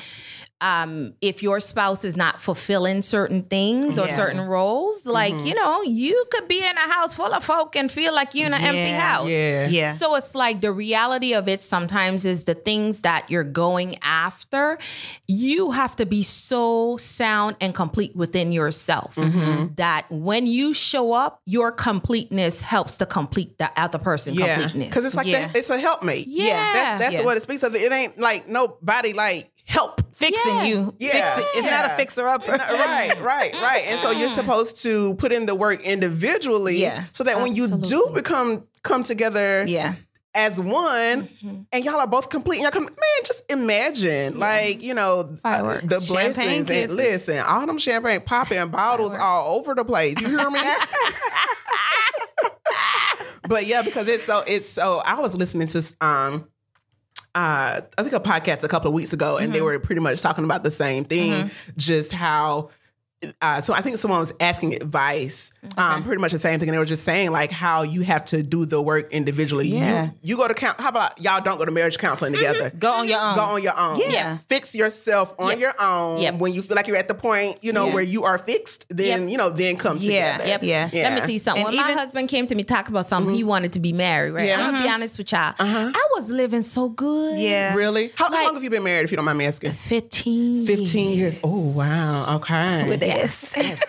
um, 0.60 1.14
if 1.20 1.42
your 1.42 1.60
spouse 1.60 2.04
is 2.04 2.16
not 2.16 2.40
fulfilling 2.40 3.02
certain 3.02 3.42
things 3.44 3.98
or 3.98 4.06
Yeah. 4.06 4.12
certain 4.14 4.40
roles, 4.40 5.06
like, 5.06 5.32
you 5.44 5.54
know, 5.54 5.82
you 5.82 6.24
could 6.30 6.48
be 6.48 6.58
in 6.58 6.76
a 6.76 6.80
house 6.92 7.14
full 7.14 7.32
of 7.32 7.42
folk 7.44 7.76
and 7.76 7.90
feel 7.90 8.14
like 8.14 8.34
you're 8.34 8.46
in 8.46 8.54
an 8.54 8.60
empty 8.62 8.90
house. 8.90 9.28
Yeah. 9.28 9.68
Yeah. 9.68 9.94
So 9.94 10.14
it's 10.16 10.34
like 10.34 10.60
the 10.60 10.72
reality 10.72 11.32
of 11.34 11.48
it 11.48 11.62
sometimes 11.62 12.24
is 12.24 12.44
the 12.44 12.54
things 12.54 13.02
that 13.02 13.30
you're 13.30 13.44
going 13.44 13.96
after, 14.02 14.78
you 15.26 15.70
have 15.70 15.96
to 15.96 16.06
be 16.06 16.22
so 16.22 16.96
sound 16.98 17.56
and 17.60 17.74
complete 17.74 18.14
within 18.14 18.52
yourself 18.52 19.14
that 19.76 20.04
when 20.10 20.46
you 20.46 20.74
show 20.74 21.12
up, 21.12 21.40
your 21.46 21.72
completeness 21.72 22.62
helps 22.62 22.96
to 22.98 23.06
complete 23.06 23.56
the 23.58 23.70
other 23.80 23.98
person 23.98 24.34
Yeah. 24.34 24.56
completeness. 24.58 24.88
Because 24.88 25.04
it's 25.04 25.14
like 25.14 25.26
Yeah. 25.26 25.46
that, 25.46 25.56
it's 25.56 25.70
a 25.70 25.78
helpmate. 25.78 26.26
Yeah. 26.26 26.56
That's 26.72 26.98
that's 27.00 27.14
Yeah. 27.14 27.22
what 27.22 27.36
it 27.36 27.42
speaks 27.42 27.62
of. 27.62 27.74
It 27.74 27.90
ain't 27.92 28.18
like 28.18 28.48
nobody 28.48 29.12
like 29.12 29.50
help. 29.70 30.02
Fixing 30.16 30.56
Yeah. 30.56 30.64
you. 30.64 30.94
Yeah. 30.98 31.34
Fix 31.36 31.38
it. 31.38 31.58
It's 31.58 31.70
not 31.70 31.84
a 31.86 31.88
fixer 31.94 32.26
upper. 32.28 32.50
right, 32.52 33.14
right, 33.22 33.52
right. 33.54 33.84
And 33.86 34.00
so 34.00 34.10
you're 34.10 34.28
supposed 34.28 34.82
to 34.82 35.14
put 35.14 35.32
in 35.32 35.46
the 35.46 35.54
work 35.54 35.80
individually 35.82 36.78
Yeah. 36.82 37.04
so 37.12 37.24
that 37.24 37.40
when 37.40 37.54
you 37.54 37.68
do 37.78 38.10
become 38.12 38.66
come 38.82 39.02
together 39.02 39.64
Yeah. 39.66 39.94
as 40.34 40.60
one, 40.60 41.28
and 41.72 41.84
y'all 41.84 41.96
are 42.00 42.06
both 42.06 42.28
complete. 42.28 42.56
And 42.56 42.62
y'all 42.64 42.70
come, 42.72 42.84
man, 42.84 43.20
just 43.24 43.42
imagine, 43.48 44.38
like 44.38 44.82
you 44.82 44.92
know, 44.94 45.20
uh, 45.20 45.36
Fireworks. 45.52 45.84
the 45.86 46.00
Champagne 46.00 46.64
blessings. 46.64 46.68
kisses. 46.68 46.88
And 46.88 46.96
listen, 46.96 47.38
all 47.46 47.66
them 47.66 47.78
champagne 47.78 48.20
popping 48.20 48.68
bottles 48.68 49.14
all 49.14 49.56
over 49.58 49.74
the 49.74 49.84
place. 49.84 50.20
You 50.20 50.28
hear 50.36 50.50
me? 50.50 50.60
but 53.48 53.66
yeah, 53.66 53.82
because 53.82 54.08
it's 54.08 54.24
so 54.24 54.42
it's 54.46 54.68
so. 54.68 54.98
I 54.98 55.18
was 55.20 55.36
listening 55.36 55.68
to 55.68 55.94
um. 56.00 56.46
Uh, 57.34 57.80
I 57.96 58.02
think 58.02 58.12
a 58.14 58.20
podcast 58.20 58.64
a 58.64 58.68
couple 58.68 58.88
of 58.88 58.94
weeks 58.94 59.12
ago, 59.12 59.36
and 59.36 59.46
Mm-hmm. 59.46 59.52
they 59.54 59.60
were 59.62 59.78
pretty 59.78 60.00
much 60.00 60.20
talking 60.20 60.44
about 60.44 60.62
the 60.64 60.70
same 60.70 61.04
thing. 61.04 61.50
Just 61.76 62.12
how 62.12 62.70
uh, 63.42 63.60
so 63.60 63.74
I 63.74 63.82
think 63.82 63.98
someone 63.98 64.18
was 64.20 64.32
asking 64.40 64.74
advice, 64.74 65.52
um, 65.76 66.02
pretty 66.02 66.20
much 66.20 66.32
the 66.32 66.38
same 66.38 66.58
thing, 66.58 66.68
and 66.68 66.74
they 66.74 66.78
were 66.78 66.84
just 66.84 67.04
saying 67.04 67.30
like 67.30 67.50
how 67.50 67.82
you 67.82 68.00
have 68.02 68.24
to 68.26 68.42
do 68.42 68.64
the 68.64 68.80
work 68.80 69.12
individually. 69.12 69.68
Yeah. 69.68 70.10
You 70.22 70.30
you 70.30 70.36
go 70.36 70.46
to 70.46 70.54
count. 70.54 70.80
How 70.80 70.88
about 70.88 71.20
y'all 71.20 71.40
don't 71.40 71.58
go 71.58 71.64
to 71.64 71.70
marriage 71.70 71.98
counseling 71.98 72.32
mm-hmm. 72.32 72.52
together? 72.52 72.70
Go 72.78 72.92
on 72.92 73.08
your 73.08 73.20
own. 73.20 73.34
Go 73.34 73.42
on 73.42 73.62
your 73.62 73.78
own. 73.78 73.98
Yeah. 73.98 74.38
Fix 74.48 74.74
yourself 74.76 75.34
on 75.38 75.50
Yep. 75.50 75.58
your 75.58 75.74
own. 75.80 76.20
Yep. 76.20 76.34
When 76.36 76.52
you 76.52 76.62
feel 76.62 76.76
like 76.76 76.86
you're 76.86 76.96
at 76.96 77.08
the 77.08 77.14
point, 77.14 77.58
you 77.62 77.72
know, 77.72 77.88
Yeah. 77.88 77.94
where 77.94 78.02
you 78.02 78.24
are 78.24 78.38
fixed, 78.38 78.86
then 78.88 79.22
Yep. 79.22 79.30
you 79.30 79.36
know, 79.36 79.50
then 79.50 79.76
come 79.76 79.98
Yeah. 79.98 80.32
together. 80.32 80.48
Yep. 80.48 80.62
Yeah. 80.62 80.90
Yeah. 80.92 81.02
Let 81.02 81.14
me 81.14 81.20
tell 81.20 81.30
you 81.30 81.38
something. 81.40 81.66
And 81.66 81.76
when 81.76 81.84
my 81.84 81.92
husband 81.92 82.28
came 82.28 82.46
to 82.46 82.54
me 82.54 82.62
talk 82.62 82.88
about 82.88 83.06
something, 83.08 83.34
he 83.34 83.40
mm-hmm. 83.40 83.48
wanted 83.48 83.72
to 83.72 83.80
be 83.80 83.92
married, 83.92 84.30
right? 84.30 84.46
Yeah. 84.46 84.54
I'm 84.54 84.60
gonna 84.60 84.78
be 84.78 84.84
uh-huh. 84.84 84.94
honest 84.94 85.18
with 85.18 85.32
y'all. 85.32 85.54
Uh-huh. 85.58 85.92
I 85.94 86.08
was 86.12 86.30
living 86.30 86.62
so 86.62 86.88
good. 86.88 87.38
Yeah. 87.38 87.74
Really? 87.74 88.12
How, 88.14 88.30
how 88.30 88.44
long 88.44 88.54
have 88.54 88.62
you 88.62 88.70
been 88.70 88.84
married, 88.84 89.04
if 89.04 89.10
you 89.10 89.16
don't 89.16 89.24
mind 89.24 89.38
me 89.38 89.46
asking? 89.46 89.72
15. 89.72 90.66
15 90.66 91.18
years. 91.18 91.40
Oh, 91.42 91.76
wow. 91.76 92.36
Okay. 92.36 92.88
With 92.88 93.02
S. 93.02 93.54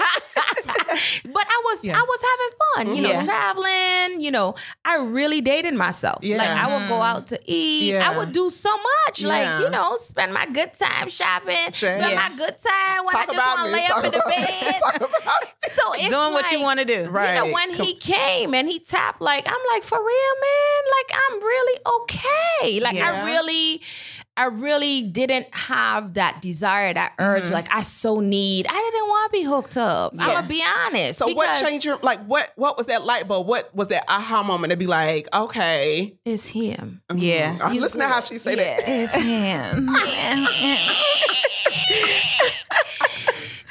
but 1.25 1.45
I 1.47 1.60
was 1.63 1.83
Yeah. 1.83 1.97
I 1.97 2.01
was 2.01 2.21
having 2.31 2.51
fun, 2.87 2.95
you 2.97 3.01
know, 3.03 3.21
traveling, 3.25 4.21
you 4.21 4.31
know. 4.31 4.55
I 4.85 4.97
really 4.97 5.41
dated 5.41 5.73
myself. 5.73 6.23
Yeah. 6.23 6.37
Like 6.37 6.49
I 6.49 6.77
would 6.79 6.87
go 6.87 7.01
out 7.01 7.27
to 7.27 7.39
eat. 7.45 7.91
Yeah. 7.93 8.09
I 8.09 8.17
would 8.17 8.31
do 8.31 8.49
so 8.49 8.69
much. 8.75 9.21
Yeah. 9.21 9.27
Like, 9.29 9.63
you 9.63 9.69
know, 9.69 9.95
spend 9.97 10.33
my 10.33 10.45
good 10.45 10.73
time 10.73 11.09
shopping. 11.09 11.55
Sure. 11.73 11.95
Spend 11.95 12.11
Yeah. 12.11 12.29
my 12.29 12.35
good 12.35 12.55
time 12.57 13.05
when 13.05 13.13
Talk 13.15 13.29
I 13.29 13.33
just 13.33 13.47
want 13.47 13.59
to 13.67 13.71
lay 13.73 13.85
Talk 13.87 13.97
up 13.97 14.05
in 14.05 14.11
the 14.11 14.99
bed. 14.99 15.09
So 15.71 15.93
it's 15.93 16.09
Doing 16.09 16.33
what 16.33 16.51
you 16.51 16.61
want 16.61 16.79
to 16.79 16.85
do. 16.85 17.09
Right. 17.09 17.35
you 17.35 17.45
know, 17.45 17.53
when 17.53 17.71
he 17.71 17.95
came 17.95 18.53
and 18.53 18.67
he 18.67 18.79
tapped, 18.79 19.21
like, 19.21 19.47
I'm 19.47 19.61
like, 19.71 19.83
for 19.83 19.97
real, 19.97 20.33
man, 20.41 20.83
like, 20.97 21.19
I'm 21.31 21.39
really 21.39 21.79
okay. 21.97 22.79
Like, 22.81 22.95
Yeah. 22.95 23.23
I 23.23 23.25
really, 23.25 23.81
I 24.37 24.45
really 24.45 25.01
didn't 25.01 25.53
have 25.53 26.13
that 26.13 26.41
desire, 26.41 26.93
that 26.93 27.13
urge. 27.19 27.45
Mm-hmm. 27.45 27.53
Like, 27.53 27.67
I 27.69 27.81
so 27.81 28.21
need, 28.21 28.65
I 28.69 28.71
didn't 28.71 29.07
want 29.07 29.31
to 29.31 29.39
be 29.39 29.43
hooked 29.43 29.77
up. 29.77 30.13
I'm 30.17 30.25
going 30.25 30.43
to 30.43 30.49
be 30.49 30.63
honest. 30.85 31.19
So 31.19 31.27
what 31.27 31.35
because 31.35 31.61
changed 31.61 31.85
your 31.85 31.97
like 31.97 32.23
what 32.25 32.51
what 32.55 32.77
was 32.77 32.87
that 32.87 33.05
light 33.05 33.27
bulb? 33.27 33.47
What 33.47 33.73
was 33.75 33.87
that 33.87 34.05
aha 34.07 34.43
moment 34.43 34.71
to 34.71 34.77
be 34.77 34.87
like, 34.87 35.27
okay. 35.33 36.17
It's 36.25 36.47
him. 36.47 37.01
Yeah. 37.13 37.57
Uh, 37.61 37.73
listen 37.73 37.99
to 37.99 38.07
how 38.07 38.21
she 38.21 38.37
say 38.37 38.55
that. 38.55 38.83
It's 38.85 39.13
him. 39.13 39.89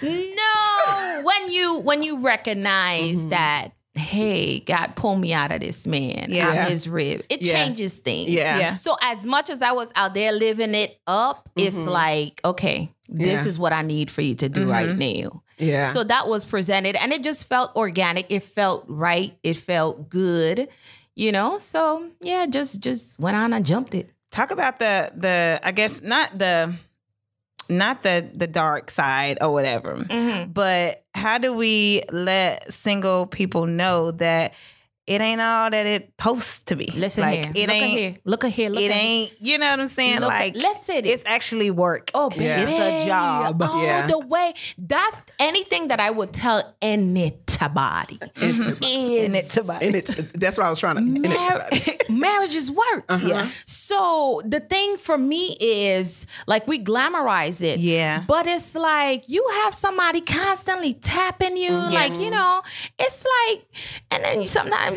No, 0.03 1.21
when 1.25 1.53
you 1.53 1.79
when 1.81 2.03
you 2.03 2.21
recognize 2.21 3.27
that, 3.27 3.73
hey, 4.11 4.59
God 4.59 4.97
pull 4.97 5.15
me 5.15 5.33
out 5.33 5.53
of 5.53 5.61
this 5.61 5.87
man, 5.87 6.27
Yeah. 6.31 6.49
out 6.49 6.57
of 6.57 6.69
his 6.69 6.89
rib, 6.89 7.23
it 7.29 7.43
Yeah. 7.43 7.53
changes 7.53 7.95
things. 7.95 8.31
Yeah. 8.31 8.59
Yeah. 8.59 8.75
So 8.75 8.97
as 9.01 9.25
much 9.25 9.51
as 9.51 9.63
I 9.63 9.71
was 9.71 9.93
out 9.95 10.15
there 10.15 10.33
living 10.33 10.75
it 10.75 10.99
up, 11.07 11.49
it's 11.57 11.77
mm-hmm. 11.77 11.89
like, 11.89 12.41
okay, 12.45 12.91
this 13.09 13.45
Yeah. 13.45 13.47
is 13.47 13.57
what 13.57 13.73
I 13.73 13.83
need 13.83 14.11
for 14.11 14.23
you 14.23 14.35
to 14.35 14.49
do 14.49 14.69
right 14.69 14.89
mm-hmm. 14.89 15.29
now. 15.29 15.43
Yeah. 15.59 15.93
So 15.93 16.03
that 16.03 16.27
was 16.27 16.45
presented 16.45 16.97
and 16.97 17.13
it 17.13 17.23
just 17.23 17.49
felt 17.49 17.75
organic. 17.77 18.27
It 18.31 18.43
felt 18.43 18.85
right. 18.89 19.39
It 19.45 19.57
felt 19.57 20.09
good. 20.09 20.69
You 21.15 21.31
know? 21.31 21.59
So 21.59 22.09
yeah, 22.21 22.47
just 22.47 22.81
just 22.81 23.21
went 23.21 23.37
on 23.37 23.53
and 23.53 23.65
jumped 23.65 23.95
it. 23.95 24.11
Talk 24.33 24.51
about 24.51 24.81
the 24.81 25.13
the 25.17 25.61
I 25.63 25.71
guess 25.71 26.03
not 26.03 26.37
the 26.37 26.75
not 27.71 28.03
the 28.03 28.29
the 28.35 28.47
dark 28.47 28.91
side 28.91 29.39
or 29.41 29.53
whatever. 29.53 29.97
Mm-hmm. 29.97 30.53
But 30.53 31.05
how 31.15 31.39
do 31.39 31.53
we 31.53 32.03
let 32.13 32.73
single 32.73 33.27
people 33.27 33.67
know 33.67 34.11
that 34.13 34.55
it 35.11 35.21
ain't 35.21 35.41
all 35.41 35.71
that 35.71 35.87
it 35.87 36.13
supposed 36.19 36.67
to 36.69 36.77
be? 36.77 36.87
Listen 36.95 37.23
like 37.23 37.45
here. 37.47 37.53
it 37.55 37.69
look 37.69 37.77
ain't 37.77 37.99
here. 38.01 38.15
Look 38.25 38.45
at 38.45 38.53
here. 38.53 38.71
Look 38.71 38.83
it 38.83 38.91
at 38.91 38.97
ain't 38.97 39.35
you 39.41 39.59
know 39.59 39.71
what 39.71 39.81
I'm 39.81 39.89
saying? 39.89 40.21
Look 40.21 40.31
at- 40.33 40.41
like 40.41 40.55
listen, 40.55 41.05
it's 41.05 41.25
actually 41.27 41.71
work. 41.71 42.11
Oh, 42.15 42.31
baby. 42.31 42.45
Yeah. 42.45 42.69
It's 42.69 43.05
a 43.05 43.07
job. 43.07 43.63
All 43.63 43.83
Yeah. 43.83 44.07
the 44.07 44.19
way. 44.19 44.55
That's 44.79 45.21
anything 45.39 45.89
that 45.89 46.01
I 46.01 46.11
would 46.11 46.33
tell 46.33 46.75
anybody. 46.81 48.19
Is 48.37 48.67
and 48.67 49.95
it's 49.95 50.15
that's 50.33 50.57
what 50.57 50.67
I 50.67 50.71
was 50.71 50.79
trying 50.79 50.97
to 50.97 51.03
and 51.03 51.23
Mar- 51.23 51.69
marriage 52.09 52.55
is 52.55 52.71
work. 52.71 53.05
Uh-huh. 53.09 53.27
Yeah. 53.27 53.51
So 53.67 54.43
the 54.45 54.61
thing 54.61 54.97
for 54.99 55.19
me 55.19 55.57
is 55.61 56.27
like 56.47 56.67
we 56.67 56.79
glamorize 56.83 57.63
it. 57.63 57.81
Yeah. 57.81 58.25
But 58.27 58.47
it's 58.47 58.75
like 58.75 59.29
you 59.29 59.47
have 59.65 59.75
somebody 59.75 60.21
constantly 60.21 60.95
tapping 60.95 61.57
you. 61.57 61.71
Mm-hmm. 61.71 61.95
Like, 61.95 62.15
you 62.15 62.31
know, 62.31 62.63
it's 62.99 63.25
like, 63.49 63.65
and 64.11 64.25
then 64.25 64.43
you, 64.43 64.49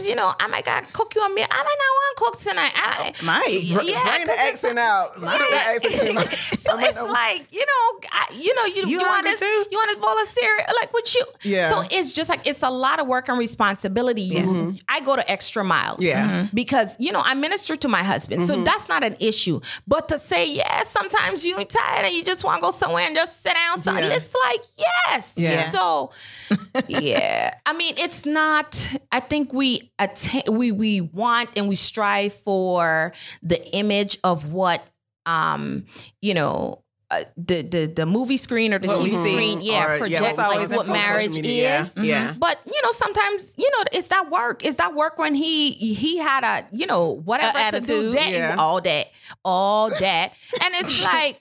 sometimes, 0.04 0.10
you 0.10 0.16
know, 0.16 0.34
I 0.40 0.48
might 0.48 0.66
got 0.66 0.92
cook 0.94 1.16
you 1.16 1.22
a 1.24 1.30
meal. 1.30 1.46
I 1.50 1.58
might 1.58 1.80
not 1.84 1.94
want 1.94 2.18
to 2.18 2.24
cook 2.24 2.40
tonight. 2.50 2.72
I, 2.76 3.14
Might. 3.24 3.74
Br- 3.74 3.84
Yeah, 3.84 4.04
bring 4.16 4.28
the 4.28 4.40
accent 4.40 4.80
out. 4.80 5.16
Bring 5.20 5.30
the 5.32 5.56
accent 5.56 6.18
out. 6.18 6.34
so 6.60 6.78
it's 6.80 7.02
like 7.02 7.48
you 7.52 7.60
know, 7.66 8.00
I, 8.12 8.26
you 8.38 8.54
know, 8.56 8.66
you, 8.66 8.82
You 8.88 8.88
you, 8.88 8.98
want 9.00 9.26
this, 9.26 9.40
too? 9.40 9.46
you 9.46 9.78
want 9.78 9.90
this 9.90 9.98
bowl 9.98 10.18
of 10.22 10.28
cereal, 10.30 10.66
like 10.80 10.94
what 10.94 11.14
you. 11.16 11.26
Yeah. 11.44 11.70
So 11.72 11.84
it's 11.92 12.14
just 12.14 12.30
like 12.30 12.46
it's 12.48 12.64
a 12.64 12.70
lot 12.70 13.00
of 13.00 13.08
work 13.08 13.30
and 13.30 13.38
responsibility. 13.38 14.22
You, 14.22 14.76
I 14.88 15.02
go 15.02 15.16
to 15.16 15.32
extra 15.32 15.64
mile. 15.64 15.98
Yeah. 16.00 16.30
Mhm. 16.30 16.54
Because 16.54 16.96
you 17.00 17.12
know 17.12 17.22
I 17.24 17.34
minister 17.34 17.76
to 17.76 17.88
my 17.88 18.04
husband, 18.04 18.44
so 18.44 18.64
that's 18.64 18.90
not 18.90 19.04
an 19.04 19.16
issue. 19.20 19.60
But 19.88 20.10
to 20.10 20.18
say 20.18 20.48
yes, 20.54 20.90
sometimes 20.90 21.46
you 21.46 21.58
ain't 21.58 21.70
tired 21.70 22.06
and 22.06 22.14
you 22.14 22.24
just 22.24 22.44
want 22.44 22.58
to 22.58 22.62
go 22.62 22.72
somewhere 22.72 23.06
and 23.06 23.16
just 23.16 23.42
sit 23.44 23.54
down. 23.54 23.98
Yeah. 24.04 24.10
It's 24.16 24.36
like 24.46 24.62
yes. 24.78 25.34
Yeah. 25.38 25.70
So 25.72 26.12
yeah, 26.88 27.56
I 27.66 27.74
mean, 27.74 27.94
it's 27.98 28.26
not. 28.26 28.98
I 29.12 29.20
think 29.20 29.54
we 29.54 29.92
attain, 30.00 30.44
we 30.52 30.72
we 30.72 31.02
want 31.02 31.50
and 31.58 31.68
we 31.68 31.76
strive 31.76 32.34
for 32.34 33.14
the 33.42 33.64
image 33.76 34.18
of 34.24 34.52
what 34.52 34.84
um 35.26 35.86
you 36.22 36.34
know. 36.34 36.80
Uh, 37.12 37.24
the, 37.38 37.62
the 37.62 37.86
the 37.86 38.06
movie 38.08 38.38
screen 38.38 38.74
or 38.74 38.80
the 38.80 38.88
What 38.88 39.04
we 39.04 39.12
TV 39.12 39.18
screen, 39.20 39.62
yeah, 39.62 39.86
Or, 39.86 39.98
projects 40.00 40.36
what 40.36 40.58
like 40.58 40.70
what 40.72 40.88
marriage 40.88 41.30
media. 41.30 41.82
is. 41.82 41.96
Yeah. 41.98 42.04
yeah. 42.04 42.34
But 42.40 42.60
you 42.66 42.82
know, 42.82 42.90
sometimes 42.92 43.54
you 43.56 43.70
know 43.70 43.84
it's 43.92 44.08
that 44.08 44.32
work. 44.32 44.66
It's 44.66 44.78
that 44.78 44.96
work 44.96 45.20
when 45.20 45.36
he 45.36 45.74
he 45.74 46.18
had 46.18 46.44
a 46.44 46.66
you 46.76 46.88
know 46.88 47.10
whatever 47.24 47.56
A 47.60 47.70
to 47.72 47.80
do 47.82 48.10
attitude. 48.10 48.14
that 48.14 48.32
Yeah. 48.32 48.56
all 48.58 48.82
that 48.82 49.12
all 49.46 49.90
that, 49.92 50.34
and 50.64 50.74
it's 50.76 51.04
like, 51.04 51.40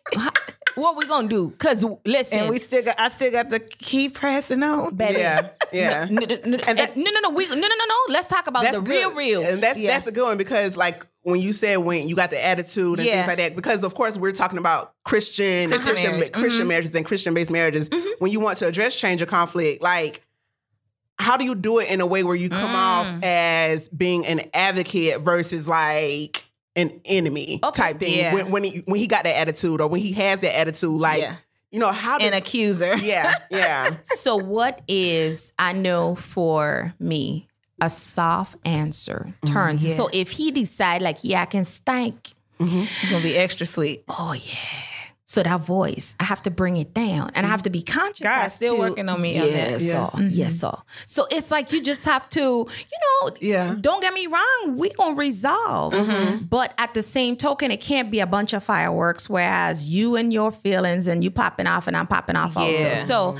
what 0.74 0.96
we 0.96 1.06
gonna 1.06 1.28
do? 1.28 1.50
Because 1.50 1.84
listen, 2.04 2.38
And 2.38 2.48
we 2.50 2.58
still 2.58 2.82
got 2.82 2.98
I 2.98 3.08
still 3.10 3.30
got 3.30 3.50
to 3.50 3.58
keep 3.58 4.14
pressing 4.14 4.62
on. 4.62 4.94
baby, 4.94 5.18
Yeah. 5.18 5.48
Yeah. 5.72 6.06
no, 6.10 6.24
no, 6.24 6.36
no, 6.46 6.58
And 6.66 6.78
that- 6.78 6.96
no, 6.96 7.10
no, 7.10 7.20
no, 7.20 7.30
we, 7.30 7.46
no, 7.48 7.54
no, 7.54 7.60
no, 7.60 7.68
no. 7.68 7.94
Let's 8.08 8.26
talk 8.26 8.46
about 8.46 8.62
That's 8.64 8.76
the 8.78 8.82
good. 8.82 8.90
real, 8.92 9.14
real. 9.14 9.42
And 9.42 9.62
that's 9.62 9.78
Yeah. 9.78 9.90
that's 9.90 10.06
a 10.06 10.12
good 10.12 10.24
one 10.24 10.38
because 10.38 10.76
like 10.76 11.06
when 11.22 11.40
you 11.40 11.52
said 11.52 11.76
when 11.76 12.08
you 12.08 12.16
got 12.16 12.30
the 12.30 12.44
attitude 12.44 12.98
and 12.98 13.06
Yeah. 13.06 13.16
things 13.16 13.28
like 13.28 13.38
that, 13.38 13.56
because 13.56 13.84
of 13.84 13.94
course 13.94 14.16
we're 14.18 14.32
talking 14.32 14.58
about 14.58 14.94
Christian 15.04 15.68
Christian 15.70 15.92
Christian 15.92 16.12
marriage. 16.12 16.30
Mm-hmm. 16.32 16.40
Christian 16.40 16.66
marriages 16.68 16.94
and 16.94 17.06
Christian 17.06 17.34
based 17.34 17.50
marriages. 17.50 17.88
When 18.18 18.30
you 18.30 18.40
want 18.40 18.58
to 18.58 18.66
address 18.66 18.96
change 18.96 19.22
or 19.22 19.26
conflict, 19.26 19.82
like 19.82 20.22
how 21.18 21.36
do 21.36 21.44
you 21.44 21.54
do 21.54 21.78
it 21.78 21.88
in 21.90 22.00
a 22.00 22.06
way 22.06 22.24
where 22.24 22.34
you 22.34 22.48
come 22.48 22.70
Mm. 22.72 22.74
off 22.74 23.14
as 23.22 23.88
being 23.90 24.26
an 24.26 24.40
advocate 24.54 25.20
versus 25.20 25.68
like 25.68 26.44
an 26.76 27.00
enemy 27.04 27.60
Okay. 27.62 27.82
type 27.82 28.00
thing 28.00 28.18
Yeah. 28.18 28.34
when 28.34 28.50
when 28.50 28.64
he 28.64 28.82
when 28.86 28.98
he 28.98 29.06
got 29.06 29.24
that 29.24 29.36
attitude 29.36 29.80
or 29.80 29.88
when 29.88 30.00
he 30.00 30.12
has 30.12 30.40
that 30.40 30.58
attitude 30.58 30.90
like 30.90 31.20
Yeah. 31.20 31.36
you 31.70 31.78
know 31.78 31.92
how 31.92 32.18
does 32.18 32.28
An 32.28 32.34
accuser. 32.34 32.96
yeah 33.02 33.34
yeah 33.50 33.90
so, 34.04 34.36
what 34.36 34.80
is 34.88 35.52
I 35.58 35.72
know 35.72 36.14
for 36.14 36.94
me 36.98 37.48
a 37.80 37.90
soft 37.90 38.56
answer 38.64 39.34
mm-hmm. 39.42 39.52
turns. 39.52 39.86
Yeah. 39.86 39.94
So 39.96 40.08
if 40.12 40.30
he 40.30 40.52
decide 40.52 41.02
like, 41.02 41.18
yeah, 41.22 41.42
I 41.42 41.46
can 41.46 41.64
stank. 41.64 42.32
Mm-hmm. 42.60 42.82
It's 42.82 43.10
gonna 43.10 43.22
be 43.24 43.36
extra 43.36 43.66
sweet. 43.66 44.04
Oh 44.08 44.32
yeah. 44.32 44.54
So 45.32 45.42
that 45.42 45.60
voice, 45.62 46.14
I 46.20 46.24
have 46.24 46.42
to 46.42 46.50
bring 46.50 46.76
it 46.76 46.92
down, 46.92 47.30
and 47.34 47.46
I 47.46 47.48
have 47.48 47.62
to 47.62 47.70
be 47.70 47.80
conscious. 47.82 48.20
God's 48.22 48.52
still 48.52 48.74
to- 48.74 48.80
working 48.80 49.08
on 49.08 49.18
me 49.22 49.40
on 49.40 49.46
that. 49.46 49.70
Yes, 49.70 49.82
Yeah. 49.86 50.10
sir. 50.10 50.22
yes, 50.28 50.54
sir. 50.60 50.72
So 51.06 51.26
it's 51.30 51.50
like 51.50 51.72
you 51.72 51.80
just 51.82 52.04
have 52.04 52.28
to, 52.30 52.40
you 52.40 52.98
know, 53.04 53.30
Yeah. 53.40 53.74
Don't 53.80 54.02
get 54.02 54.12
me 54.12 54.26
wrong, 54.26 54.76
we 54.76 54.90
gonna 54.90 55.14
resolve, 55.14 55.94
but 56.50 56.74
at 56.76 56.92
the 56.92 57.00
same 57.02 57.36
token, 57.36 57.70
it 57.70 57.80
can't 57.80 58.10
be 58.10 58.20
a 58.20 58.26
bunch 58.26 58.52
of 58.52 58.62
fireworks. 58.62 59.30
Whereas 59.30 59.88
you 59.88 60.16
and 60.16 60.32
your 60.34 60.50
feelings, 60.52 61.06
and 61.08 61.24
you 61.24 61.30
popping 61.30 61.66
off, 61.66 61.86
and 61.86 61.96
I'm 61.96 62.06
popping 62.06 62.36
off 62.36 62.52
Yeah. 62.54 62.62
also. 62.62 63.06
So, 63.06 63.36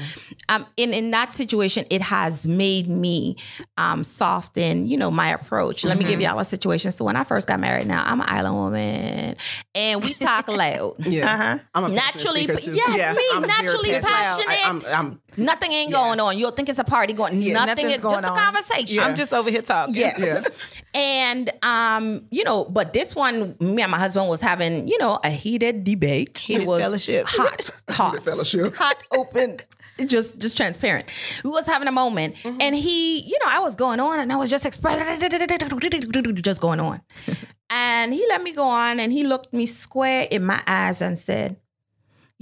um, 0.48 0.66
in 0.78 0.94
in 0.94 1.10
that 1.10 1.32
situation, 1.34 1.84
it 1.90 2.00
has 2.00 2.46
made 2.46 2.88
me 2.88 3.36
um 3.76 4.02
soften, 4.02 4.86
you 4.86 4.96
know, 4.96 5.10
my 5.10 5.28
approach. 5.28 5.84
Let 5.84 5.98
me 5.98 6.04
give 6.04 6.20
y'all 6.22 6.38
a 6.38 6.44
situation. 6.44 6.90
So 6.92 7.04
when 7.04 7.16
I 7.16 7.24
first 7.24 7.46
got 7.48 7.60
married, 7.60 7.86
now 7.86 8.02
I'm 8.06 8.20
an 8.22 8.26
island 8.30 8.54
woman, 8.54 9.36
and 9.74 10.02
we 10.02 10.14
talk 10.14 10.48
loud. 10.48 10.94
yeah 11.04 11.34
Uh-huh. 11.34 11.58
I'm 11.84 11.92
I'm 11.92 11.92
a 11.92 11.94
Naturally- 11.94 12.42
speaker, 12.44 12.60
too. 12.60 12.74
yes, 12.74 13.16
me, 13.16 13.22
I'm 13.34 13.42
naturally 13.42 13.90
passionate. 13.90 14.48
I, 14.48 14.68
I'm. 14.68 14.82
I'm 14.86 15.20
Nothing 15.36 15.72
ain't 15.72 15.90
Yeah. 15.90 15.96
going 15.96 16.20
on. 16.20 16.38
You'll 16.38 16.50
think 16.50 16.68
it's 16.68 16.78
a 16.78 16.84
party 16.84 17.14
going. 17.14 17.38
nothing 17.52 17.88
is 17.88 18.00
going 18.00 18.20
just 18.20 18.32
a 18.32 18.36
conversation. 18.36 18.96
Yeah. 18.96 19.04
I'm 19.06 19.16
just 19.16 19.32
over 19.32 19.48
here 19.50 19.62
talking. 19.62 19.94
Yes. 19.94 20.18
Yeah. 20.20 21.00
And 21.00 21.50
um, 21.62 22.26
you 22.30 22.44
know, 22.44 22.64
but 22.66 22.92
this 22.92 23.16
one, 23.16 23.56
me 23.58 23.80
and 23.80 23.90
my 23.90 23.98
husband 23.98 24.28
was 24.28 24.42
having, 24.42 24.88
you 24.88 24.98
know, 24.98 25.18
a 25.24 25.30
heated 25.30 25.84
debate. 25.84 26.38
Heated 26.38 26.62
it 26.64 26.66
was 26.66 26.82
fellowship. 26.82 27.24
hot, 27.28 27.70
hot, 27.88 28.22
fellowship. 28.24 28.76
hot, 28.76 28.96
open, 29.10 29.56
just 30.04 30.38
just 30.38 30.54
transparent. 30.54 31.08
We 31.42 31.48
was 31.50 31.64
having 31.64 31.88
a 31.88 31.92
moment, 31.92 32.34
Mm-hmm. 32.42 32.60
and 32.60 32.76
he, 32.76 33.20
you 33.20 33.38
know, 33.42 33.50
I 33.50 33.60
was 33.60 33.74
going 33.74 34.00
on, 34.00 34.20
and 34.20 34.30
I 34.32 34.36
was 34.36 34.50
just 34.50 34.66
expressing, 34.66 35.18
just 36.42 36.60
going 36.60 36.80
on, 36.80 37.00
and 37.70 38.12
he 38.12 38.26
let 38.28 38.42
me 38.42 38.52
go 38.52 38.64
on, 38.64 39.00
and 39.00 39.12
he 39.12 39.24
looked 39.24 39.52
me 39.54 39.64
square 39.64 40.28
in 40.30 40.44
my 40.44 40.62
eyes 40.66 41.00
and 41.00 41.18
said. 41.18 41.56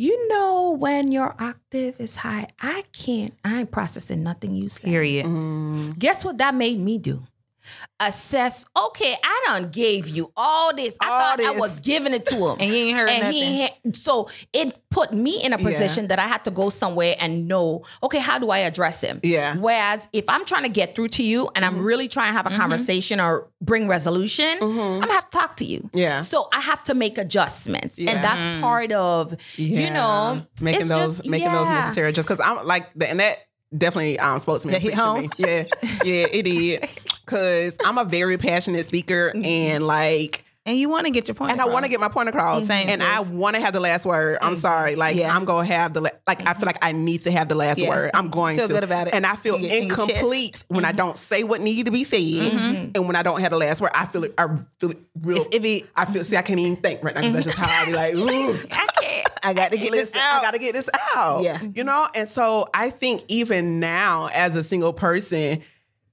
You 0.00 0.28
know 0.28 0.70
when 0.78 1.12
your 1.12 1.34
octave 1.38 2.00
is 2.00 2.16
high, 2.16 2.46
I 2.58 2.84
can't. 2.90 3.34
I 3.44 3.60
ain't 3.60 3.70
processing 3.70 4.22
nothing 4.22 4.54
you 4.54 4.70
say. 4.70 4.88
Period. 4.88 5.26
Mm-hmm. 5.26 5.90
Guess 5.98 6.24
what 6.24 6.38
that 6.38 6.54
made 6.54 6.80
me 6.80 6.96
do? 6.96 7.22
Assess. 8.02 8.64
Okay, 8.76 9.14
I 9.22 9.44
done 9.46 9.70
gave 9.70 10.08
you 10.08 10.32
all 10.36 10.74
this. 10.74 10.96
I 11.00 11.10
All 11.10 11.20
thought 11.20 11.40
I 11.40 11.58
was 11.58 11.80
giving 11.80 12.14
it 12.14 12.24
to 12.26 12.36
him, 12.36 12.56
And 12.58 12.70
you 12.70 12.76
ain't 12.76 12.96
heard 12.96 13.10
and 13.10 13.22
nothing. 13.24 13.34
he 13.34 13.60
had, 13.60 13.96
so 13.96 14.30
it 14.54 14.74
put 14.90 15.12
me 15.12 15.42
in 15.44 15.52
a 15.52 15.58
position 15.58 16.08
that 16.08 16.18
I 16.18 16.26
had 16.26 16.44
to 16.44 16.50
go 16.50 16.70
somewhere 16.70 17.14
and 17.20 17.46
know. 17.46 17.84
Okay, 18.02 18.18
how 18.18 18.38
do 18.38 18.50
I 18.50 18.60
address 18.60 19.02
him? 19.02 19.20
Yeah. 19.22 19.56
Whereas 19.56 20.08
if 20.12 20.24
I'm 20.28 20.44
trying 20.46 20.62
to 20.62 20.68
get 20.70 20.94
through 20.94 21.08
to 21.08 21.22
you 21.22 21.50
and 21.54 21.64
I'm 21.64 21.74
mm-hmm. 21.74 21.84
really 21.84 22.08
trying 22.08 22.30
to 22.30 22.32
have 22.32 22.46
a 22.46 22.50
mm-hmm. 22.50 22.58
conversation 22.58 23.20
or 23.20 23.48
bring 23.60 23.86
resolution, 23.86 24.58
mm-hmm. 24.58 24.80
I'm 24.80 25.00
gonna 25.00 25.12
have 25.12 25.28
to 25.30 25.38
talk 25.38 25.56
to 25.56 25.64
you. 25.64 25.90
Yeah. 25.92 26.20
So 26.20 26.48
I 26.52 26.60
have 26.60 26.82
to 26.84 26.94
make 26.94 27.18
adjustments, 27.18 27.98
Yeah. 27.98 28.12
and 28.12 28.24
that's 28.24 28.60
part 28.60 28.92
of 28.92 29.36
you 29.56 29.90
know 29.90 30.46
making 30.60 30.88
those 30.88 31.18
just- 31.18 31.28
making 31.28 31.52
those 31.52 31.68
necessary 31.68 32.12
just 32.12 32.26
because 32.26 32.40
I'm 32.40 32.66
like 32.66 32.88
the, 32.94 33.08
and 33.08 33.20
that 33.20 33.38
definitely 33.76 34.18
um 34.18 34.38
spoke 34.38 34.60
to 34.62 34.66
me 34.68 34.72
That 34.72 34.82
and 34.82 34.84
hit 34.84 34.94
home? 34.94 35.20
me. 35.22 35.30
Yeah, 35.38 35.64
yeah, 36.04 36.26
it 36.32 36.42
did. 36.44 36.88
Cause 37.26 37.74
I'm 37.84 37.98
a 37.98 38.04
very 38.04 38.38
passionate 38.38 38.86
speaker 38.86 39.32
Mm-hmm. 39.34 39.44
and 39.44 39.86
like 39.86 40.44
and 40.66 40.76
you 40.78 40.90
want 40.90 41.06
to 41.06 41.10
get 41.10 41.26
your 41.26 41.34
point. 41.34 41.52
and 41.52 41.60
I 41.60 41.64
want 41.66 41.86
to 41.86 41.90
get 41.90 42.00
my 42.00 42.08
point 42.10 42.28
across, 42.28 42.66
Same, 42.66 42.90
and 42.90 43.00
sis. 43.00 43.10
I 43.10 43.20
want 43.20 43.56
to 43.56 43.62
have 43.62 43.72
the 43.72 43.80
last 43.80 44.04
word. 44.04 44.36
I'm 44.42 44.54
sorry, 44.54 44.94
like 44.94 45.16
Yeah. 45.16 45.34
I'm 45.34 45.46
gonna 45.46 45.66
have 45.66 45.94
the 45.94 46.02
la- 46.02 46.10
like. 46.26 46.46
I 46.46 46.52
feel 46.52 46.66
like 46.66 46.76
I 46.82 46.92
need 46.92 47.22
to 47.22 47.30
have 47.32 47.48
the 47.48 47.54
last 47.54 47.78
Yeah. 47.78 47.88
word. 47.88 48.10
I'm 48.12 48.28
going 48.28 48.56
to 48.58 48.62
Feel 48.62 48.68
to, 48.68 48.74
good 48.74 48.84
about 48.84 49.06
it. 49.08 49.14
and 49.14 49.24
I 49.24 49.36
feel 49.36 49.54
In 49.54 49.62
your- 49.62 49.72
in 49.74 49.86
your 49.88 49.96
chest. 49.96 50.10
incomplete 50.10 50.64
when 50.68 50.84
I 50.84 50.92
don't 50.92 51.16
say 51.16 51.44
what 51.44 51.62
needed 51.62 51.86
to 51.86 51.92
be 51.92 52.04
said, 52.04 52.52
and 52.94 53.06
when 53.06 53.16
I 53.16 53.22
don't 53.22 53.40
have 53.40 53.50
the 53.52 53.56
last 53.56 53.80
word. 53.80 53.90
I 53.94 54.04
feel 54.04 54.24
it. 54.24 54.34
I 54.36 54.48
feel 54.78 54.90
it 54.90 54.98
real. 55.22 55.38
It's- 55.38 55.48
it 55.56 55.62
be- 55.62 55.84
I 55.96 56.04
feel. 56.04 56.24
See, 56.24 56.36
I 56.36 56.42
can't 56.42 56.60
even 56.60 56.76
think 56.76 57.02
right 57.02 57.14
now 57.14 57.22
because 57.22 57.34
that's 57.46 57.46
just 57.46 57.58
how 57.58 57.82
I 57.82 57.86
be 57.86 57.92
like. 57.94 58.14
I 59.42 59.54
got 59.54 59.70
to 59.72 59.78
get 59.78 59.92
this 59.92 60.10
out. 60.14 60.38
I 60.38 60.42
got 60.42 60.52
to 60.52 60.58
get 60.58 60.74
this 60.74 60.88
out. 61.16 61.42
Yeah. 61.42 61.60
You 61.74 61.84
know? 61.84 62.06
And 62.14 62.28
so 62.28 62.68
I 62.74 62.90
think 62.90 63.22
even 63.28 63.80
now, 63.80 64.28
as 64.34 64.56
a 64.56 64.62
single 64.62 64.92
person, 64.92 65.62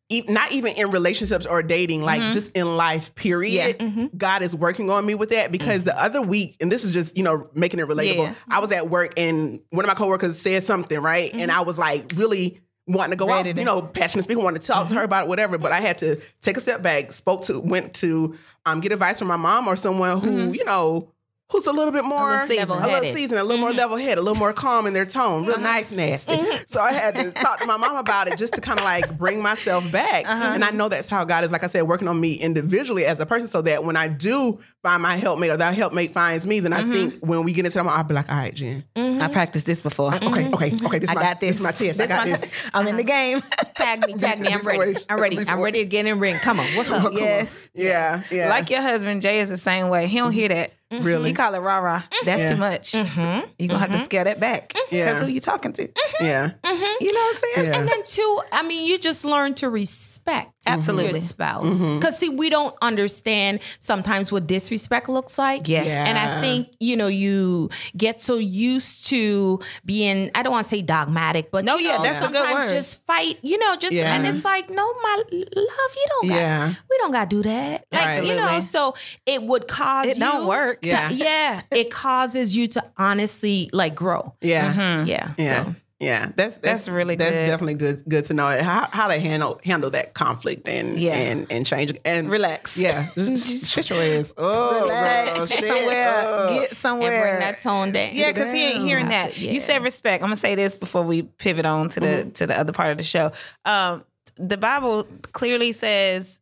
e- 0.10 0.24
not 0.28 0.52
even 0.52 0.74
in 0.76 0.92
relationships 0.92 1.46
or 1.46 1.62
dating, 1.62 2.02
like 2.02 2.22
Mm-hmm. 2.22 2.32
just 2.32 2.52
in 2.56 2.78
life, 2.78 3.14
period, 3.16 4.10
God 4.18 4.42
is 4.42 4.56
working 4.56 4.90
on 4.90 5.06
me 5.06 5.16
with 5.16 5.30
that 5.30 5.52
because 5.52 5.84
the 5.84 6.02
other 6.02 6.22
week, 6.22 6.56
and 6.62 6.72
this 6.72 6.84
is 6.84 6.92
just, 6.94 7.18
you 7.18 7.24
know, 7.24 7.50
making 7.54 7.80
it 7.80 7.88
relatable. 7.88 8.16
Yeah. 8.28 8.34
I 8.50 8.60
was 8.60 8.72
at 8.72 8.90
work 8.90 9.14
and 9.18 9.62
one 9.70 9.84
of 9.86 9.88
my 9.88 9.96
coworkers 9.96 10.40
said 10.42 10.64
something, 10.64 11.00
right? 11.00 11.34
And 11.34 11.52
I 11.52 11.62
was 11.62 11.78
like, 11.78 12.14
really 12.16 12.60
wanting 12.90 13.12
to 13.12 13.18
go 13.18 13.28
Ready 13.28 13.52
off, 13.52 13.58
you 13.58 13.66
know, 13.66 13.82
passionate 13.82 14.24
speaker, 14.24 14.40
wanted 14.42 14.62
to 14.62 14.68
talk 14.70 14.88
to 14.88 14.94
her 14.94 15.04
about 15.04 15.26
it, 15.26 15.28
whatever. 15.28 15.58
But 15.58 15.74
I 15.74 15.82
had 15.82 15.98
to 15.98 16.16
take 16.42 16.56
a 16.56 16.62
step 16.62 16.82
back, 16.82 17.12
spoke 17.12 17.44
to, 17.44 17.60
went 17.60 17.94
to 17.96 18.38
um, 18.66 18.80
get 18.80 18.94
advice 18.94 19.20
from 19.20 19.28
my 19.28 19.36
mom 19.36 19.68
or 19.68 19.76
someone 19.76 20.22
who, 20.22 20.54
you 20.54 20.64
know, 20.64 21.12
who's 21.50 21.66
a 21.66 21.72
little 21.72 21.92
bit 21.92 22.04
more 22.04 22.32
little 22.32 22.48
seasoned. 22.48 22.70
a 22.72 22.88
little 22.88 23.14
seasoned, 23.14 23.40
a 23.40 23.44
little 23.44 23.58
more 23.58 23.70
mm-hmm. 23.70 23.78
level 23.78 23.98
headed, 23.98 24.18
a 24.18 24.22
little 24.22 24.38
more 24.38 24.54
calm 24.54 24.86
in 24.86 24.94
their 24.94 25.06
tone, 25.06 25.46
real 25.46 25.56
uh-huh. 25.56 25.64
nice, 25.64 25.92
nasty. 25.92 26.34
Mm-hmm. 26.34 26.64
So 26.68 26.82
I 26.82 26.92
had 26.92 27.16
to 27.16 27.32
talk 27.32 27.60
to 27.60 27.66
my 27.66 27.78
mom 27.78 27.98
about 27.98 28.28
it 28.28 28.38
just 28.38 28.54
to 28.56 28.62
kind 28.62 28.80
of 28.80 28.86
like 28.86 29.18
bring 29.18 29.42
myself 29.42 29.90
back. 29.92 30.30
Uh-huh. 30.30 30.52
And 30.54 30.64
I 30.64 30.72
know 30.72 30.90
that's 30.90 31.10
how 31.10 31.24
God 31.24 31.46
is, 31.46 31.52
like 31.52 31.64
I 31.64 31.68
said, 31.68 31.84
working 31.84 32.08
on 32.08 32.20
me 32.20 32.34
individually 32.34 33.06
as 33.06 33.20
a 33.20 33.26
person, 33.26 33.48
so 33.48 33.62
that 33.62 33.84
when 33.84 33.96
I 33.96 34.08
do 34.08 34.60
find 34.84 35.02
my 35.02 35.16
helpmate 35.16 35.52
or 35.52 35.58
that 35.58 35.74
helpmate 35.74 36.12
finds 36.12 36.46
me, 36.46 36.60
then 36.60 36.74
I 36.74 36.82
mm-hmm. 36.82 36.92
think 36.92 37.20
when 37.22 37.44
we 37.44 37.54
get 37.54 37.66
into 37.66 37.78
them, 37.78 37.88
I'll 37.88 38.04
be 38.04 38.14
like, 38.14 38.30
all 38.30 38.38
right, 38.38 38.54
Jen. 38.54 38.84
I 39.22 39.28
practiced 39.28 39.66
this 39.66 39.82
before. 39.82 40.14
Uh, 40.14 40.20
okay, 40.24 40.48
okay, 40.50 40.76
okay. 40.86 41.00
This 41.00 41.10
I 41.10 41.14
my, 41.14 41.22
got 41.22 41.40
this. 41.40 41.50
This 41.50 41.58
is 41.58 41.64
my 41.64 41.72
test. 41.72 42.02
I 42.02 42.08
got 42.08 42.28
my- 42.28 42.38
this. 42.38 42.70
I'm 42.74 42.88
in 42.88 42.98
the 42.98 43.04
game. 43.04 43.42
Tag 43.76 44.06
me, 44.08 44.14
tag 44.16 44.40
me. 44.40 44.48
I'm 44.48 44.66
ready. 44.66 44.80
way. 44.80 44.94
I'm 45.08 45.20
ready. 45.20 45.38
I'm 45.48 45.62
ready 45.62 45.80
to 45.80 45.86
get 45.86 46.06
in 46.08 46.20
ring. 46.20 46.36
Come 46.38 46.60
on, 46.60 46.66
what's 46.76 46.90
up? 46.90 47.14
yes. 47.14 47.70
Yeah, 47.74 48.24
yeah. 48.32 48.50
Like 48.50 48.70
your 48.70 48.82
husband, 48.82 49.22
Jay 49.22 49.40
is 49.40 49.50
the 49.50 49.58
same 49.58 49.90
way. 49.90 50.08
He 50.08 50.18
don't 50.18 50.32
hear 50.32 50.48
that. 50.50 50.72
Mm-hmm. 50.92 51.04
Really? 51.04 51.30
He 51.30 51.34
call 51.36 51.54
it 51.54 51.60
rah 51.60 51.80
rah. 51.80 52.04
That's 52.24 52.44
Yeah. 52.44 52.48
too 52.50 52.58
much. 52.58 52.92
Mm-hmm. 52.94 53.50
You're 53.60 53.68
gonna 53.68 53.80
have 53.80 53.90
to 53.90 53.96
mm-hmm. 53.98 54.06
scale 54.06 54.24
that 54.24 54.40
back. 54.40 54.70
Because 54.70 54.92
Yeah. 54.92 55.20
who 55.20 55.28
you 55.28 55.42
talking 55.42 55.74
to? 55.74 55.88
yeah. 56.22 56.52
You 57.00 57.14
know 57.14 57.20
what 57.20 57.36
I'm 57.36 57.42
saying? 57.56 57.68
Yeah. 57.72 57.78
And 57.80 57.88
then 57.90 58.06
two, 58.06 58.42
I 58.52 58.64
mean, 58.64 58.88
you 58.88 58.98
just 58.98 59.26
learn 59.26 59.54
to 59.56 59.70
respect 59.70 60.52
Absolutely. 60.66 61.20
your 61.20 61.28
spouse. 61.28 61.76
Because 61.76 62.18
see, 62.18 62.30
we 62.30 62.50
don't 62.50 62.74
understand 62.82 63.60
sometimes 63.80 64.32
what 64.32 64.48
disrespect 64.48 65.10
looks 65.10 65.38
like. 65.38 65.68
Yes. 65.68 65.86
Yeah. 65.88 66.06
And 66.06 66.18
I 66.18 66.42
think, 66.42 66.70
you 66.80 66.96
know, 66.96 67.08
you 67.08 67.70
get 67.96 68.22
so 68.22 68.38
used 68.38 69.08
to 69.08 69.60
being, 69.86 70.32
I 70.36 70.42
don't 70.44 70.52
want 70.54 70.66
to 70.66 70.70
say 70.70 70.82
dogmatic, 70.82 71.52
but 71.52 71.66
No, 71.66 71.78
you 71.78 71.88
yeah, 71.88 71.98
know, 71.98 72.04
that's 72.04 72.26
a 72.26 72.30
good 72.30 72.36
sometimes 72.38 72.66
word. 72.66 72.72
just 72.72 73.06
fight, 73.06 73.40
you 73.42 73.58
know, 73.60 73.76
just 73.76 73.94
Yeah. 73.94 74.16
and 74.16 74.26
it's 74.26 74.44
like, 74.46 74.70
no, 74.70 74.94
my 75.04 75.16
love, 75.18 75.32
you 75.34 76.06
don't 76.10 76.28
got 76.30 76.36
Yeah. 76.36 76.74
we 76.90 76.98
don't 76.98 77.12
gotta 77.12 77.30
do 77.30 77.44
that. 77.44 77.86
Like, 77.92 78.24
you 78.26 78.36
know, 78.36 78.60
so 78.60 78.96
it 79.26 79.44
would 79.44 79.68
cause 79.68 80.08
It 80.08 80.18
don't 80.20 80.42
you 80.44 80.48
work. 80.78 80.82
to- 80.82 80.88
Yeah. 80.88 81.10
yeah. 81.12 81.62
It 81.72 81.92
causes 81.92 82.56
you 82.56 82.68
to 82.70 82.84
honestly 82.98 83.70
like 83.74 83.96
grow. 83.96 84.34
Yeah. 84.42 85.04
Yeah. 85.06 85.34
Yeah. 85.38 85.64
So 85.66 85.76
Yeah, 86.00 86.26
that's, 86.36 86.60
that's 86.60 86.86
That's 86.86 86.90
really 86.90 87.16
that's 87.16 87.32
good. 87.32 87.46
definitely 87.48 87.74
good 87.74 88.04
good 88.08 88.26
to 88.26 88.34
know 88.36 88.62
how 88.62 88.88
how 88.92 89.08
to 89.08 89.18
handle 89.20 89.60
handle 89.66 89.90
that 89.90 90.14
conflict 90.14 90.68
and 90.68 91.00
Yeah. 91.00 91.16
and 91.16 91.48
and 91.52 91.66
change 91.66 91.92
and 92.06 92.30
Relax. 92.30 92.78
Yeah, 92.78 93.08
just 93.16 93.66
shut 93.74 93.90
your 93.90 94.04
ass. 94.04 94.32
Oh, 94.38 94.82
Relax. 94.84 95.34
girl, 95.38 95.46
shit. 95.48 95.66
somewhere. 95.68 96.24
Oh. 96.28 96.60
Get 96.60 96.76
somewhere. 96.78 97.12
and 97.12 97.22
bring 97.24 97.40
that 97.40 97.62
tone 97.64 97.92
down. 97.94 98.10
Yeah, 98.14 98.32
because 98.32 98.52
he 98.54 98.62
ain't 98.64 98.84
hearing 98.86 99.10
that. 99.10 99.40
Yeah. 99.40 99.54
You 99.54 99.60
said 99.60 99.82
respect. 99.82 100.22
I'm 100.22 100.28
gonna 100.30 100.36
say 100.36 100.54
this 100.54 100.78
before 100.78 101.02
we 101.02 101.24
pivot 101.24 101.66
on 101.66 101.90
to 101.90 102.00
the 102.00 102.06
Mm-hmm. 102.08 102.30
to 102.32 102.46
the 102.46 102.60
other 102.60 102.74
part 102.74 102.92
of 102.92 102.98
the 103.00 103.04
show. 103.04 103.32
Um, 103.66 104.04
the 104.36 104.58
Bible 104.58 105.08
clearly 105.32 105.72
says 105.72 106.38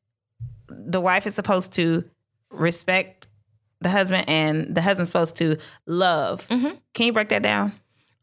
the 0.68 1.00
wife 1.00 1.26
is 1.28 1.34
supposed 1.36 1.72
to 1.74 2.04
respect 2.52 3.28
the 3.86 3.90
husband, 3.92 4.26
and 4.28 4.74
the 4.76 4.82
husband's 4.82 5.12
supposed 5.12 5.36
to 5.38 5.58
love. 5.86 6.48
Mhm. 6.50 6.78
Can 6.94 7.06
you 7.06 7.14
break 7.14 7.30
that 7.30 7.44
down? 7.44 7.72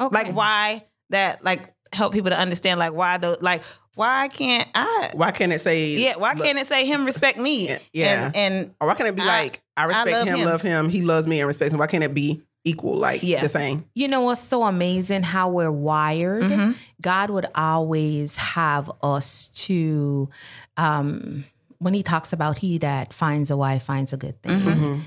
Okay. 0.00 0.12
Like 0.24 0.34
why 0.34 0.84
that? 1.10 1.44
Like 1.44 1.72
help 1.92 2.12
people 2.12 2.30
to 2.30 2.38
understand. 2.38 2.78
Like 2.80 2.92
why 2.92 3.16
the 3.18 3.38
like 3.40 3.62
why 3.94 4.28
can't 4.28 4.68
I? 4.74 5.10
Why 5.14 5.30
can't 5.30 5.52
it 5.52 5.60
say? 5.60 5.90
Yeah, 5.90 6.16
why 6.16 6.34
can't 6.34 6.58
it 6.58 6.66
say 6.66 6.84
him 6.86 7.04
respect 7.04 7.38
me? 7.38 7.68
Yeah, 7.68 7.78
yeah. 7.92 8.24
and, 8.26 8.36
and 8.36 8.74
Or 8.80 8.88
why 8.88 8.94
can't 8.94 9.08
it 9.08 9.16
be 9.16 9.22
I- 9.22 9.26
like 9.42 9.62
I 9.76 9.84
respect 9.84 10.10
love 10.10 10.26
him, 10.26 10.38
him. 10.38 10.44
love 10.46 10.62
him, 10.62 10.88
he 10.88 11.02
loves 11.02 11.26
me 11.28 11.38
and 11.40 11.46
respects 11.46 11.72
me? 11.72 11.78
Why 11.78 11.86
can't 11.86 12.02
it 12.04 12.12
be 12.14 12.42
equal, 12.64 12.96
like 12.96 13.22
Yeah. 13.22 13.40
the 13.42 13.48
same? 13.48 13.84
You 13.94 14.08
know 14.08 14.22
what's 14.22 14.40
so 14.40 14.64
amazing 14.64 15.22
how 15.22 15.48
we're 15.50 15.70
wired? 15.70 16.42
Mhm. 16.44 16.74
God 17.00 17.30
would 17.30 17.46
always 17.54 18.36
have 18.36 18.90
us 19.02 19.48
to 19.66 20.28
um 20.76 21.44
when 21.78 21.94
he 21.94 22.02
talks 22.02 22.32
about 22.32 22.58
he 22.58 22.78
that 22.78 23.12
finds 23.12 23.50
a 23.50 23.56
wife 23.56 23.82
finds 23.82 24.12
a 24.12 24.16
good 24.16 24.40
thing. 24.42 24.60
Mhm. 24.60 25.00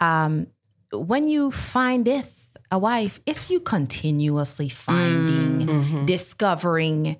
Um 0.00 0.46
when 0.92 1.28
you 1.28 1.50
findeth 1.50 2.36
a 2.72 2.78
wife, 2.78 3.20
it's 3.26 3.50
you 3.50 3.60
continuously 3.60 4.68
finding, 4.68 5.66
Mm-hmm. 5.66 6.06
discovering 6.06 7.16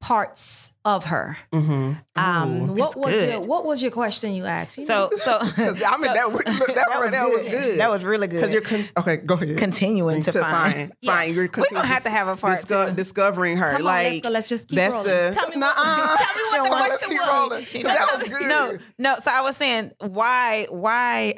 parts 0.00 0.72
of 0.84 1.04
her. 1.04 1.36
Mm-hmm. 1.52 1.92
Um 2.16 2.74
what 2.74 2.96
was 2.96 3.14
good. 3.14 3.28
your 3.30 3.40
what 3.40 3.64
was 3.64 3.80
your 3.80 3.92
question 3.92 4.32
you 4.34 4.44
asked? 4.44 4.76
You 4.78 4.84
so 4.86 5.08
so 5.16 5.38
I 5.40 5.46
mean, 5.98 6.12
that, 6.12 6.32
was- 6.32 6.44
look, 6.58 6.74
that, 6.74 6.86
right 6.90 7.10
there 7.12 7.28
was 7.28 7.46
good. 7.46 7.78
That 7.78 7.88
was 7.90 8.04
really 8.04 8.26
good. 8.26 8.40
because 8.40 8.52
you're 8.52 8.62
con- 8.62 8.82
okay. 8.98 9.18
Go 9.18 9.34
ahead. 9.36 9.58
continuing 9.58 10.22
to, 10.22 10.32
to 10.32 10.40
find. 10.40 10.72
find, 10.74 10.92
find. 11.04 11.34
You're 11.34 11.44
We're 11.44 11.48
gonna 11.48 11.66
continuing 11.68 11.86
have 11.86 12.02
to 12.02 12.10
have 12.10 12.26
a 12.26 12.36
part 12.36 12.60
disco- 12.62 12.88
two. 12.90 12.94
discovering 12.96 13.56
her. 13.58 13.70
Come 13.72 13.82
on, 13.82 13.84
like 13.84 14.04
let's 14.12 14.20
go. 14.22 14.30
Let's 14.30 14.48
just 14.48 14.68
keep 14.68 14.76
that's 14.76 14.92
rolling. 14.92 15.06
the 15.08 15.32
Tell 15.38 15.48
me 15.50 15.56
Nuh-uh. 15.56 15.76
what- 16.16 16.18
tell 16.18 16.34
me 16.34 16.42
what 16.42 16.56
Come 16.56 16.66
the 16.66 16.74
on, 16.74 16.80
let's 16.80 16.98
question 16.98 17.72
keep 17.72 17.86
was. 17.86 17.96
That 17.96 18.18
was 18.18 18.28
good. 18.28 18.48
No, 18.48 18.78
no. 18.98 19.18
So 19.20 19.30
I 19.30 19.40
was 19.42 19.56
saying, 19.56 19.92
why, 20.00 20.66
why, 20.70 21.34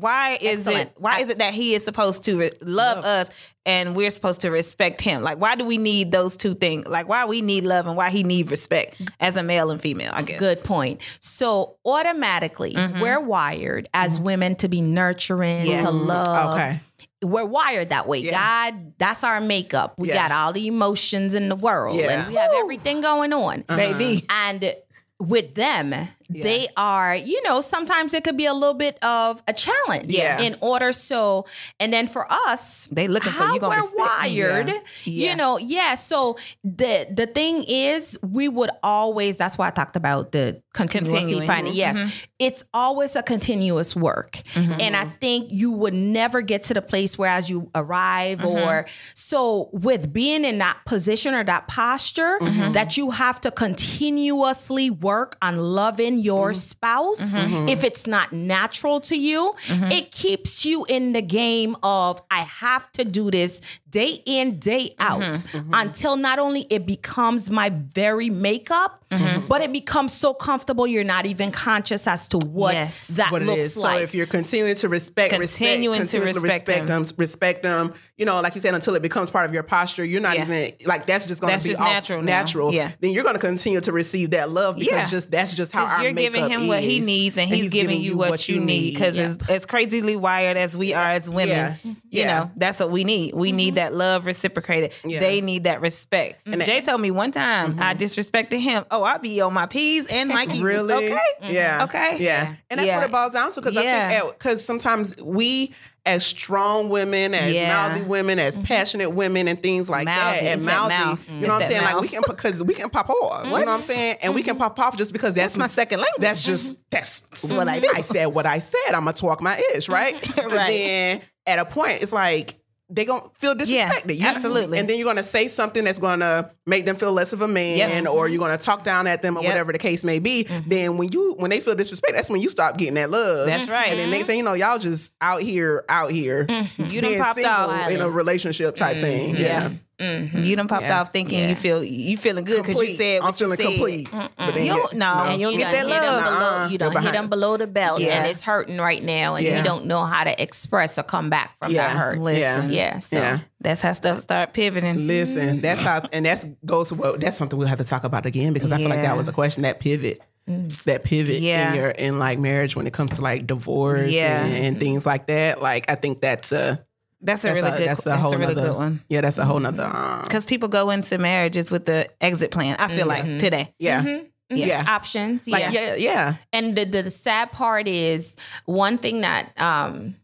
why 0.00 0.34
is 0.40 0.66
Excellent. 0.66 0.90
it? 0.90 0.92
Why 0.96 1.20
is 1.20 1.28
it 1.28 1.38
that 1.38 1.54
he 1.54 1.74
is 1.74 1.84
supposed 1.84 2.24
to 2.24 2.36
re- 2.38 2.50
love, 2.60 3.04
us 3.04 3.30
and 3.66 3.94
we're 3.96 4.10
supposed 4.10 4.40
to 4.42 4.50
respect 4.50 5.00
him? 5.00 5.22
Like, 5.22 5.38
why 5.38 5.54
do 5.56 5.64
we 5.64 5.78
need 5.78 6.12
those 6.12 6.36
two 6.36 6.54
things? 6.54 6.86
Like, 6.86 7.08
why 7.08 7.24
we 7.26 7.40
need 7.42 7.64
love 7.64 7.86
and 7.86 7.96
why 7.96 8.10
he 8.10 8.22
need 8.22 8.50
respect 8.50 9.00
as 9.20 9.36
a 9.36 9.42
male 9.42 9.70
and 9.70 9.80
female? 9.80 10.10
I 10.14 10.22
guess. 10.22 10.38
Good 10.38 10.62
point. 10.64 11.00
So 11.20 11.76
automatically, 11.84 12.74
Mm-hmm. 12.74 13.00
we're 13.00 13.20
wired 13.20 13.88
as 13.94 14.18
women 14.20 14.54
to 14.56 14.68
be 14.68 14.80
nurturing, 14.80 15.66
Yeah. 15.66 15.82
to 15.82 15.90
love. 15.90 16.54
Okay. 16.54 16.80
We're 17.22 17.44
wired 17.44 17.90
that 17.90 18.06
way. 18.06 18.18
Yeah. 18.20 18.70
God, 18.70 18.92
that's 18.98 19.24
our 19.24 19.40
makeup. 19.40 19.94
We 19.98 20.08
Yeah. 20.08 20.28
got 20.28 20.32
all 20.32 20.52
the 20.52 20.66
emotions 20.68 21.34
in 21.34 21.48
the 21.48 21.56
world, 21.56 21.98
and 21.98 22.28
we 22.28 22.34
have 22.36 22.50
everything 22.56 23.00
going 23.00 23.32
on, 23.32 23.64
baby. 23.68 24.24
And 24.30 24.72
with 25.18 25.54
them, 25.54 25.92
they 26.28 26.68
are, 26.76 27.14
you 27.14 27.42
know, 27.42 27.60
sometimes 27.60 28.12
it 28.12 28.24
could 28.24 28.36
be 28.36 28.46
a 28.46 28.52
little 28.52 28.74
bit 28.74 29.02
of 29.02 29.42
a 29.48 29.52
challenge. 29.52 30.10
Yeah. 30.10 30.40
In 30.40 30.56
order 30.60 30.92
so, 30.92 31.46
and 31.80 31.92
then 31.92 32.06
for 32.06 32.30
us, 32.30 32.86
They 32.88 33.08
looking 33.08 33.32
for 33.32 33.44
you 33.44 33.60
we're 33.60 33.82
wired, 33.96 34.68
Yeah. 34.68 34.80
Yeah. 35.04 35.30
you 35.30 35.36
know, 35.36 35.58
yeah. 35.58 35.94
So 35.94 36.36
the 36.62 37.06
the 37.10 37.26
thing 37.26 37.64
is, 37.66 38.18
we 38.22 38.48
would 38.48 38.70
always. 38.82 39.36
That's 39.36 39.56
why 39.56 39.68
I 39.68 39.70
talked 39.70 39.96
about 39.96 40.32
the 40.32 40.62
continuously 40.72 41.46
finding. 41.46 41.74
Yes, 41.74 41.96
mm-hmm. 41.96 42.08
it's 42.38 42.64
always 42.74 43.16
a 43.16 43.22
continuous 43.22 43.96
work, 43.96 44.42
mm-hmm. 44.54 44.80
and 44.80 44.96
I 44.96 45.06
think 45.20 45.50
you 45.50 45.72
would 45.72 45.94
never 45.94 46.42
get 46.42 46.64
to 46.64 46.74
the 46.74 46.82
place 46.82 47.16
where 47.16 47.30
as 47.30 47.48
you 47.48 47.70
arrive 47.74 48.38
mm-hmm. 48.38 48.68
or 48.68 48.86
so 49.14 49.70
with 49.72 50.12
being 50.12 50.44
in 50.44 50.58
that 50.58 50.78
position 50.84 51.34
or 51.34 51.44
that 51.44 51.68
posture 51.68 52.38
that 52.72 52.96
you 52.96 53.10
have 53.10 53.40
to 53.40 53.50
continuously 53.50 54.90
work 54.90 55.36
on 55.42 55.56
loving 55.58 56.17
your 56.18 56.50
mm-hmm. 56.50 56.58
spouse 56.58 57.32
mm-hmm. 57.32 57.68
if 57.68 57.84
it's 57.84 58.06
not 58.06 58.32
natural 58.32 59.00
to 59.00 59.18
you 59.18 59.54
mm-hmm. 59.66 59.84
it 59.92 60.10
keeps 60.10 60.64
you 60.64 60.84
in 60.86 61.12
the 61.12 61.22
game 61.22 61.76
of 61.82 62.20
i 62.30 62.40
have 62.40 62.90
to 62.92 63.04
do 63.04 63.30
this 63.30 63.60
day 63.90 64.20
in 64.26 64.58
day 64.58 64.94
out 64.98 65.20
mm-hmm. 65.20 65.58
Mm-hmm. 65.58 65.70
until 65.74 66.16
not 66.16 66.38
only 66.38 66.66
it 66.70 66.86
becomes 66.86 67.50
my 67.50 67.70
very 67.70 68.28
makeup 68.30 69.04
mm-hmm. 69.10 69.46
but 69.46 69.62
it 69.62 69.72
becomes 69.72 70.12
so 70.12 70.34
comfortable 70.34 70.86
you're 70.86 71.04
not 71.04 71.26
even 71.26 71.50
conscious 71.50 72.06
as 72.06 72.28
to 72.28 72.38
what 72.38 72.74
Yes. 72.74 73.06
that 73.08 73.32
what 73.32 73.42
looks 73.42 73.64
is. 73.64 73.76
like 73.76 73.98
So 73.98 74.02
if 74.02 74.14
you're 74.14 74.26
continuing 74.26 74.74
to 74.76 74.88
respect, 74.88 75.30
Continuing 75.30 76.00
respect, 76.00 76.10
to 76.10 76.16
continuously 76.18 76.42
respect 76.42 76.68
respect 76.68 76.86
them. 76.88 77.02
them, 77.04 77.14
respect 77.16 77.62
them, 77.62 77.94
you 78.16 78.26
know, 78.26 78.40
like 78.40 78.54
you 78.54 78.60
said, 78.60 78.74
until 78.74 78.94
it 78.94 79.02
becomes 79.02 79.30
part 79.30 79.46
of 79.46 79.54
your 79.54 79.62
posture, 79.62 80.04
you're 80.04 80.20
not 80.20 80.36
Yeah. 80.36 80.42
even 80.44 80.72
like 80.86 81.06
that's 81.06 81.26
just 81.26 81.40
going 81.40 81.58
to 81.58 81.62
be 81.62 81.70
just 81.70 81.80
off- 81.80 81.88
natural. 81.88 82.22
Natural, 82.22 82.74
Yeah. 82.74 82.90
Then 83.00 83.12
you're 83.12 83.22
going 83.24 83.36
to 83.36 83.40
continue 83.40 83.80
to 83.80 83.92
receive 83.92 84.30
that 84.30 84.50
love 84.50 84.76
because 84.76 84.92
Yeah. 84.94 85.08
just 85.08 85.30
that's 85.30 85.54
just 85.54 85.72
how 85.72 85.86
our 85.86 86.02
you're 86.02 86.12
giving 86.12 86.42
makeup 86.42 86.60
him 86.60 86.68
what 86.68 86.82
he 86.82 87.00
needs, 87.00 87.38
and, 87.38 87.48
he's, 87.48 87.70
giving 87.70 88.00
you 88.00 88.16
what, 88.18 88.48
you 88.48 88.60
need. 88.60 88.94
Because 88.94 89.16
Yeah. 89.16 89.24
as, 89.24 89.38
as 89.48 89.66
crazily 89.66 90.16
wired 90.16 90.56
as 90.56 90.76
we 90.76 90.92
are 90.94 91.10
as 91.10 91.30
women, 91.30 91.76
Yeah. 91.82 91.92
you 92.10 92.24
know, 92.26 92.50
that's 92.56 92.80
what 92.80 92.90
we 92.90 93.04
need. 93.04 93.34
We 93.34 93.52
need 93.52 93.76
that 93.78 93.94
love 93.94 94.26
reciprocated. 94.26 94.92
Yeah. 95.04 95.20
They 95.20 95.40
need 95.40 95.64
that 95.64 95.80
respect. 95.80 96.46
And 96.46 96.62
Jay 96.64 96.80
told 96.80 97.00
me 97.00 97.10
one 97.10 97.32
time 97.32 97.72
mm-hmm. 97.72 97.82
I 97.82 97.94
disrespected 97.94 98.60
him. 98.60 98.84
Oh, 98.90 99.02
I'll 99.02 99.18
be 99.18 99.40
on 99.40 99.54
my 99.54 99.66
P's 99.66 100.06
and 100.06 100.28
my 100.28 100.46
Q's. 100.46 100.60
Really? 100.60 100.94
Okay. 100.94 101.18
Mm-hmm. 101.42 101.54
Yeah. 101.54 101.84
Okay. 101.84 102.16
Yeah. 102.20 102.54
And 102.70 102.78
that's 102.78 102.86
Yeah. 102.86 102.96
what 102.96 103.06
it 103.06 103.12
boils 103.12 103.32
down 103.32 103.52
to 103.52 103.60
because 103.60 103.74
Yeah. 103.74 104.08
I 104.10 104.20
think 104.20 104.32
because 104.38 104.64
sometimes 104.64 105.16
we 105.22 105.74
as 106.06 106.24
strong 106.24 106.88
women, 106.88 107.34
as 107.34 107.52
Yeah. 107.52 107.68
Mm-hmm. 107.68 107.92
mouthy 107.92 108.04
women, 108.08 108.38
as 108.38 108.54
mm-hmm. 108.54 108.64
passionate 108.64 109.10
women, 109.10 109.46
and 109.46 109.62
things 109.62 109.88
like 109.90 110.06
Mouthy. 110.06 110.20
that, 110.20 110.42
and 110.42 110.62
It's 110.62 110.64
that 110.64 110.88
mouthy, 110.88 111.04
mouth. 111.04 111.28
you 111.28 111.34
know 111.34 111.40
what 111.40 111.54
I'm 111.54 111.60
that 111.60 111.70
saying? 111.70 111.84
Like 111.84 111.94
we 111.94 112.00
mouth. 112.00 112.10
can 112.10 112.22
because 112.26 112.64
we 112.64 112.74
can 112.74 112.90
pop 112.90 113.10
off. 113.10 113.44
You 113.44 113.50
know 113.50 113.58
what 113.58 113.68
I'm 113.68 113.80
saying? 113.80 114.16
And 114.22 114.34
we 114.34 114.42
can 114.42 114.56
pop 114.56 114.78
off 114.80 114.96
just 114.96 115.12
because 115.12 115.34
that's, 115.34 115.52
That's 115.52 115.58
my 115.58 115.66
second 115.66 116.00
language. 116.00 116.20
That's 116.20 116.44
just 116.44 116.90
that's, 116.90 117.26
what 117.50 117.68
I 117.68 117.80
do. 117.80 117.92
I 117.94 118.00
said 118.00 118.26
what 118.26 118.46
I 118.46 118.58
said. 118.58 118.94
I'm 118.94 119.04
gonna 119.04 119.12
talk 119.12 119.42
my 119.42 119.62
ish, 119.76 119.88
right? 119.90 120.14
But 120.34 120.50
then 120.50 121.20
at 121.46 121.58
a 121.58 121.64
point, 121.64 122.02
it's 122.02 122.12
like. 122.12 122.54
They 122.90 123.04
gonna 123.04 123.24
feel 123.38 123.54
Yeah, 123.64 123.90
disrespected. 123.90 124.18
You- 124.18 124.26
absolutely. 124.26 124.78
And 124.78 124.88
then 124.88 124.96
you're 124.96 125.06
gonna 125.06 125.22
say 125.22 125.48
something 125.48 125.84
that's 125.84 125.98
gonna 125.98 126.50
make 126.66 126.86
them 126.86 126.96
feel 126.96 127.12
less 127.12 127.34
of 127.34 127.42
a 127.42 127.48
man, 127.48 127.76
Yep. 128.04 128.08
or 128.12 128.28
you're 128.28 128.38
gonna 128.38 128.56
talk 128.56 128.82
down 128.82 129.06
at 129.06 129.20
them, 129.20 129.36
or 129.36 129.42
Yep. 129.42 129.50
whatever 129.50 129.72
the 129.72 129.78
case 129.78 130.04
may 130.04 130.18
be. 130.18 130.44
Mm-hmm. 130.44 130.68
Then 130.70 130.96
when 130.96 131.12
you 131.12 131.34
when 131.38 131.50
they 131.50 131.60
feel 131.60 131.74
disrespect, 131.74 132.14
that's 132.16 132.30
when 132.30 132.40
you 132.40 132.48
stop 132.48 132.78
getting 132.78 132.94
that 132.94 133.10
love. 133.10 133.46
That's 133.46 133.68
right. 133.68 133.90
And 133.90 133.98
then 133.98 134.10
they 134.10 134.22
say, 134.22 134.38
you 134.38 134.42
know, 134.42 134.54
y'all 134.54 134.78
just 134.78 135.14
out 135.20 135.42
here, 135.42 135.84
out 135.90 136.10
here, 136.10 136.46
mm-hmm. 136.46 136.84
You 136.86 137.02
done 137.02 137.18
popped 137.18 137.44
off. 137.44 137.90
in 137.90 138.00
a 138.00 138.08
relationship 138.08 138.74
type 138.74 138.96
mm-hmm. 138.96 139.04
thing. 139.04 139.36
Yeah, 139.36 139.70
Mm-hmm. 139.98 140.44
You 140.44 140.54
done 140.56 140.68
popped 140.68 140.84
Yeah. 140.84 141.00
off 141.00 141.12
thinking 141.12 141.48
you 141.48 141.54
feel 141.56 141.82
you 141.82 142.16
feeling 142.16 142.44
good 142.44 142.62
because 142.62 142.76
you 142.76 142.86
complete. 142.86 142.96
said 142.96 143.18
I'm 143.20 143.24
what 143.26 143.40
you 143.40 143.46
feeling 143.56 143.56
said. 143.58 143.66
complete. 143.66 144.08
But 144.36 144.54
then 144.54 144.64
You 144.64 144.72
don't- 144.76 144.92
no. 144.94 145.12
And 145.24 145.40
You 145.40 145.48
don't 145.50 145.58
get 145.58 145.72
done 145.72 145.88
that 145.88 146.02
hit 146.02 146.08
'em 146.08 146.14
love. 146.14 146.24
Below, 146.24 146.38
Nuh-uh. 146.60 146.68
you 146.68 146.78
don't 146.78 146.92
They're 146.94 147.02
hit 147.02 147.12
them 147.14 147.28
below 147.28 147.56
the 147.56 147.66
belt, 147.66 148.00
Yeah. 148.00 148.18
and 148.18 148.26
it's 148.28 148.42
hurting 148.42 148.78
right 148.78 149.02
now, 149.02 149.34
and 149.34 149.44
Yeah. 149.44 149.58
you 149.58 149.64
don't 149.64 149.86
know 149.86 150.04
how 150.04 150.22
to 150.24 150.40
express 150.42 150.98
or 150.98 151.02
come 151.02 151.30
back 151.30 151.50
from 151.58 151.72
Yeah. 151.72 151.88
that 151.88 151.96
hurt. 151.96 152.18
Listen. 152.20 152.72
Yeah, 152.72 152.98
so 153.00 153.18
yeah. 153.18 153.38
That's 153.60 153.82
how 153.82 153.92
stuff 153.92 154.20
start 154.20 154.52
pivoting. 154.52 155.08
Listen, 155.08 155.58
mm. 155.58 155.62
that's 155.62 155.80
how, 155.80 156.02
and 156.12 156.24
that's 156.24 156.46
goes 156.64 156.90
to 156.90 156.94
what 156.94 157.20
that's 157.20 157.36
something 157.36 157.58
we'll 157.58 157.66
have 157.66 157.78
to 157.78 157.84
talk 157.84 158.04
about 158.04 158.24
again 158.24 158.52
because 158.52 158.70
I 158.70 158.76
feel 158.78 158.88
like 158.88 159.02
that 159.02 159.16
was 159.16 159.26
a 159.26 159.32
question 159.32 159.64
that 159.64 159.80
pivot, 159.80 160.20
mm. 160.48 160.68
that 160.84 161.02
pivot 161.02 161.40
Yeah. 161.40 161.70
in 161.70 161.74
your 161.74 161.88
in 161.90 162.18
like 162.20 162.38
marriage 162.38 162.76
when 162.76 162.86
it 162.86 162.92
comes 162.92 163.16
to 163.16 163.20
like 163.22 163.48
divorce 163.48 164.10
Yeah. 164.12 164.44
and, 164.44 164.64
and 164.66 164.78
things 164.80 165.04
like 165.04 165.26
that. 165.26 165.60
Like 165.60 165.90
I 165.90 165.96
think 165.96 166.20
that's 166.20 166.52
a 166.52 166.84
That's 167.20 167.44
a 167.44 167.48
that's 167.48 167.56
really 167.56 167.68
a, 167.74 167.78
good. 167.78 167.88
that's 167.88 168.06
a 168.06 168.08
That's 168.10 168.22
whole 168.22 168.34
a 168.34 168.38
really 168.38 168.54
nother, 168.54 168.68
good 168.68 168.76
one. 168.76 169.00
Yeah, 169.08 169.20
that's 169.22 169.38
a 169.38 169.44
whole 169.44 169.58
nother. 169.58 169.84
Um, 169.84 170.22
Because 170.22 170.44
people 170.44 170.68
go 170.68 170.90
into 170.90 171.18
marriages 171.18 171.70
with 171.70 171.84
the 171.86 172.08
exit 172.20 172.50
plan. 172.52 172.76
I 172.78 172.94
feel 172.94 173.06
like 173.06 173.38
today. 173.38 173.74
yeah, 173.78 174.02
Mm-hmm. 174.02 174.56
yeah, 174.56 174.84
options. 174.86 175.46
like 175.48 175.72
yeah. 175.72 175.94
yeah, 175.94 175.94
yeah. 175.96 176.34
And 176.52 176.76
the, 176.76 176.84
the 176.84 177.10
sad 177.10 177.52
part 177.52 177.86
is 177.88 178.36
one 178.66 178.96
thing 178.98 179.20
that 179.22 179.50
um, 179.60 180.14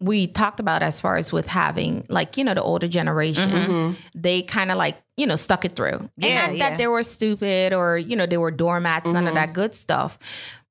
we 0.00 0.26
talked 0.26 0.60
about 0.60 0.82
as 0.82 1.00
far 1.00 1.16
as 1.16 1.32
with 1.32 1.46
having 1.46 2.06
like 2.08 2.36
you 2.36 2.44
know 2.44 2.54
the 2.54 2.62
older 2.62 2.88
generation, 2.88 3.50
Mhm. 3.50 3.96
they 4.14 4.42
kind 4.42 4.70
of 4.70 4.78
like 4.78 4.96
you 5.16 5.26
know 5.26 5.36
stuck 5.36 5.64
it 5.64 5.74
through. 5.76 6.08
Yeah, 6.16 6.46
and 6.46 6.52
not 6.52 6.56
yeah. 6.58 6.70
that 6.70 6.78
they 6.78 6.86
were 6.86 7.02
stupid 7.02 7.72
or 7.72 7.98
you 7.98 8.14
know 8.16 8.26
they 8.26 8.38
were 8.38 8.50
doormats, 8.52 9.06
none 9.08 9.26
of 9.26 9.34
that 9.34 9.52
good 9.52 9.74
stuff. 9.74 10.18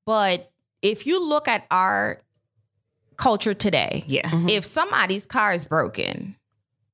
But 0.06 0.50
if 0.82 1.06
you 1.06 1.24
look 1.24 1.48
at 1.48 1.66
our 1.72 2.20
culture 3.24 3.53
today, 3.53 4.03
Yeah. 4.07 4.30
Mhm. 4.30 4.49
if 4.49 4.65
somebody's 4.65 5.26
car 5.26 5.53
is 5.53 5.65
broken 5.65 6.36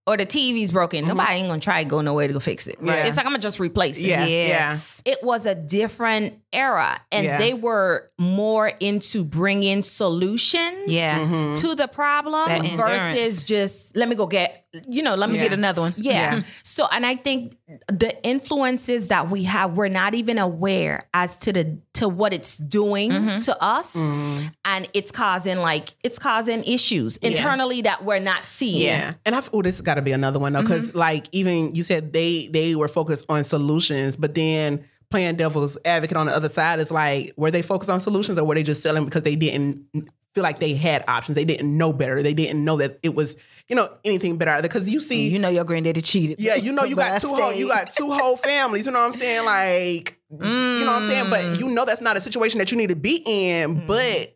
or 0.05 0.15
the 0.17 0.25
TV's 0.25 0.71
broken, 0.71 1.07
nobody 1.07 1.33
ain't 1.39 1.47
gonna 1.47 1.59
try 1.59 1.83
to 1.83 1.89
go 1.89 2.01
nowhere 2.01 2.27
to 2.27 2.33
go 2.33 2.39
fix 2.39 2.67
it. 2.67 2.77
Yeah. 2.81 3.05
It's 3.05 3.17
like 3.17 3.25
I'm 3.25 3.31
gonna 3.31 3.41
just 3.41 3.59
replace 3.59 3.97
it 3.97 4.05
Yeah, 4.07 4.25
Yes. 4.25 5.01
it 5.05 5.23
was 5.23 5.45
a 5.45 5.55
different 5.55 6.35
era 6.51 6.99
and 7.11 7.25
Yeah. 7.25 7.37
they 7.37 7.53
were 7.53 8.09
more 8.17 8.71
into 8.79 9.23
bringing 9.23 9.81
solutions 9.83 10.87
Yeah. 10.87 11.19
Mhm. 11.19 11.59
to 11.61 11.75
the 11.75 11.87
problem 11.87 12.75
versus 12.77 13.43
just 13.43 13.95
let 13.95 14.09
me 14.09 14.15
go 14.15 14.25
get 14.25 14.65
you 14.87 15.01
know 15.01 15.15
let 15.15 15.29
me 15.29 15.35
Yeah. 15.35 15.41
get 15.41 15.49
Get 15.49 15.57
another 15.59 15.81
one. 15.81 15.93
yeah. 15.97 16.11
Yeah. 16.35 16.41
So, 16.63 16.85
and 16.91 17.03
I 17.05 17.15
think 17.15 17.55
the 17.87 18.13
influences 18.23 19.07
that 19.07 19.29
we 19.31 19.43
have, 19.43 19.77
we're 19.77 19.87
not 19.89 20.13
even 20.13 20.37
aware 20.37 21.07
as 21.13 21.37
to 21.37 21.53
the 21.53 21.77
to 21.93 22.07
what 22.07 22.33
it's 22.33 22.57
doing 22.57 23.11
Mm-hmm. 23.11 23.39
to 23.39 23.63
us, 23.63 23.95
Mhm. 23.95 24.51
and 24.65 24.87
it's 24.93 25.11
causing 25.11 25.57
like 25.57 25.89
it's 26.03 26.19
causing 26.19 26.63
issues 26.65 27.17
internally 27.17 27.81
that 27.81 28.05
we're 28.05 28.19
not 28.19 28.47
seeing. 28.47 28.85
Yeah, 28.85 29.13
and 29.25 29.35
I 29.35 29.41
oh, 29.53 29.61
this 29.63 29.81
got 29.81 29.95
to 29.95 30.01
be 30.03 30.11
another 30.11 30.37
one 30.39 30.53
though, 30.53 30.61
because 30.61 30.93
like 30.93 31.27
even 31.31 31.73
you 31.75 31.81
said 31.83 32.13
they 32.13 32.49
they 32.51 32.75
were 32.75 32.87
focused 32.87 33.25
on 33.27 33.43
solutions, 33.43 34.15
but 34.15 34.35
then 34.35 34.83
playing 35.11 35.35
devil's 35.35 35.77
advocate 35.85 36.17
on 36.17 36.27
the 36.27 36.35
other 36.35 36.49
side 36.49 36.79
is 36.79 36.91
like 36.91 37.33
were 37.35 37.51
they 37.51 37.61
focused 37.61 37.89
on 37.89 37.99
solutions 37.99 38.37
or 38.37 38.43
were 38.45 38.55
they 38.55 38.63
just 38.63 38.81
selling 38.83 39.05
because 39.05 39.23
they 39.23 39.35
didn't 39.35 39.85
feel 40.33 40.43
like 40.43 40.59
they 40.59 40.73
had 40.75 41.03
options? 41.07 41.35
They 41.35 41.45
didn't 41.45 41.75
know 41.77 41.91
better. 41.93 42.21
They 42.21 42.33
didn't 42.33 42.63
know 42.63 42.77
that 42.77 42.99
it 43.03 43.15
was 43.15 43.35
you 43.67 43.75
know 43.75 43.89
anything 44.03 44.37
better 44.37 44.51
either. 44.51 44.67
because 44.67 44.91
you 44.91 44.99
see. 44.99 45.29
You 45.29 45.39
know 45.39 45.49
your 45.49 45.63
granddaddy 45.63 46.01
cheated. 46.01 46.39
yeah, 46.39 46.55
you 46.55 46.71
know 46.71 46.83
you 46.83 46.95
got 46.95 47.21
two 47.21 47.33
whole 47.33 47.53
you 47.53 47.67
got 47.67 47.91
two 47.93 48.11
whole 48.11 48.37
families. 48.37 48.85
You 48.85 48.91
know 48.91 48.99
what 48.99 49.13
I'm 49.13 49.19
saying? 49.19 49.45
Like 49.45 50.19
you 50.31 50.37
know 50.37 50.85
what 50.85 51.03
I'm 51.03 51.09
saying? 51.09 51.25
Mm. 51.25 51.29
But 51.29 51.59
you 51.59 51.69
know 51.69 51.85
that's 51.85 52.01
not 52.01 52.17
a 52.17 52.21
situation 52.21 52.59
that 52.59 52.71
you 52.71 52.77
need 52.77 52.89
to 52.89 52.95
be 52.95 53.21
in. 53.25 53.85
But 53.87 54.35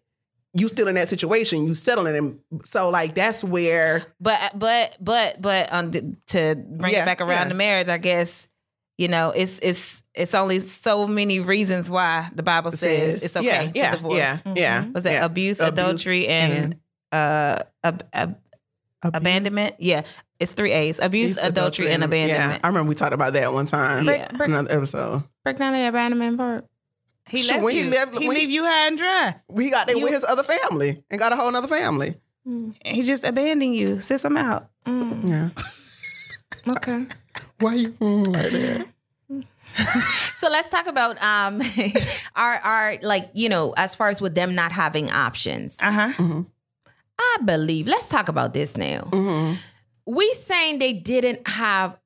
you 0.56 0.68
still 0.70 0.88
in 0.88 0.94
that 0.96 1.08
situation. 1.10 1.66
You 1.66 1.74
settling 1.74 2.16
and 2.16 2.40
so 2.64 2.90
like 2.90 3.16
that's 3.16 3.44
where 3.44 4.06
But 4.22 4.52
but 4.58 4.98
but 5.00 5.42
but 5.42 5.74
um, 5.74 5.90
to 5.92 6.56
bring 6.56 6.94
Yeah, 6.94 7.02
it 7.02 7.06
back 7.06 7.22
around 7.22 7.30
yeah. 7.30 7.48
to 7.50 7.54
marriage, 7.56 7.90
I 7.90 7.98
guess 7.98 8.48
you 9.00 9.08
know 9.08 9.32
it's 9.32 9.58
it's 9.64 10.03
it's 10.16 10.34
only 10.36 10.60
so 10.60 11.08
many 11.08 11.40
reasons 11.40 11.90
why 11.90 12.30
the 12.36 12.44
Bible 12.44 12.72
says, 12.72 13.24
it's 13.24 13.36
okay 13.36 13.46
yeah, 13.48 13.62
to 13.72 13.72
yeah, 13.80 13.92
divorce. 13.96 14.16
Yeah, 14.16 14.40
yeah. 14.56 14.86
Was 14.94 15.06
it 15.06 15.12
yeah. 15.14 15.26
abuse, 15.26 15.60
Abuse 15.60 15.72
adultery, 15.72 16.28
and, 16.28 16.76
uh 17.12 17.60
ab- 17.84 18.08
ab- 18.14 18.40
abandonment? 19.02 19.76
Yeah, 19.80 20.04
it's 20.40 20.54
three 20.54 20.72
A's: 20.72 21.00
abuse, 21.00 21.38
Abuse, 21.38 21.38
adultery, 21.38 21.92
and 21.92 22.04
abandonment. 22.04 22.30
Yeah, 22.30 22.36
abandonment. 22.36 22.66
I 22.66 22.68
remember 22.68 22.90
we 22.90 22.96
talked 22.96 23.14
about 23.14 23.34
that 23.34 23.54
one 23.54 23.66
time. 23.66 24.06
Yeah. 24.06 24.28
Break- 24.32 24.50
Another 24.50 24.72
episode. 24.78 25.24
break 25.44 25.58
down 25.58 25.74
the 25.74 25.88
abandonment 25.88 26.38
part. 26.38 26.66
He 27.30 27.38
Sure, 27.42 27.56
left 27.56 27.64
when 27.64 27.74
he 27.76 27.82
you. 27.84 27.90
left- 27.90 28.18
he 28.20 28.28
when 28.28 28.36
he- 28.38 28.42
leave 28.44 28.52
you 28.52 28.64
high 28.66 28.88
and 28.88 28.98
dry. 28.98 29.36
We 29.48 29.70
got 29.70 29.88
there 29.88 29.96
You- 29.96 30.04
with 30.04 30.14
his 30.14 30.24
other 30.26 30.44
family 30.44 31.02
and 31.10 31.20
got 31.20 31.32
a 31.32 31.36
whole 31.36 31.56
other 31.56 31.68
family. 31.68 32.16
He 32.84 33.04
just 33.04 33.24
abandoned 33.24 33.74
you. 33.76 34.02
Sis, 34.02 34.26
I'm 34.26 34.36
out. 34.36 34.68
Mm, 34.86 35.28
Yeah. 35.30 35.50
okay. 36.76 37.06
Why 37.60 37.74
you 37.76 37.90
mm, 37.92 38.28
like 38.28 38.52
that? 38.52 38.88
So 40.34 40.50
let's 40.50 40.68
talk 40.70 40.88
about 40.88 41.22
um 41.24 41.62
our 42.36 42.56
our 42.56 42.98
like 43.02 43.30
you 43.34 43.48
know 43.50 43.74
as 43.78 43.96
far 43.96 44.10
as 44.10 44.22
with 44.22 44.36
them 44.36 44.56
not 44.56 44.72
having 44.74 45.10
options. 45.10 45.78
Uh 45.82 45.92
huh. 46.12 46.44
I 47.20 47.38
believe. 47.46 47.88
Let's 47.88 48.08
talk 48.10 48.28
about 48.28 48.54
this 48.54 48.76
now. 48.76 49.08
Mm-hmm. 49.12 49.54
We 50.06 50.34
saying 50.34 50.80
they 50.80 50.92
didn't 50.94 51.48
have 51.48 51.98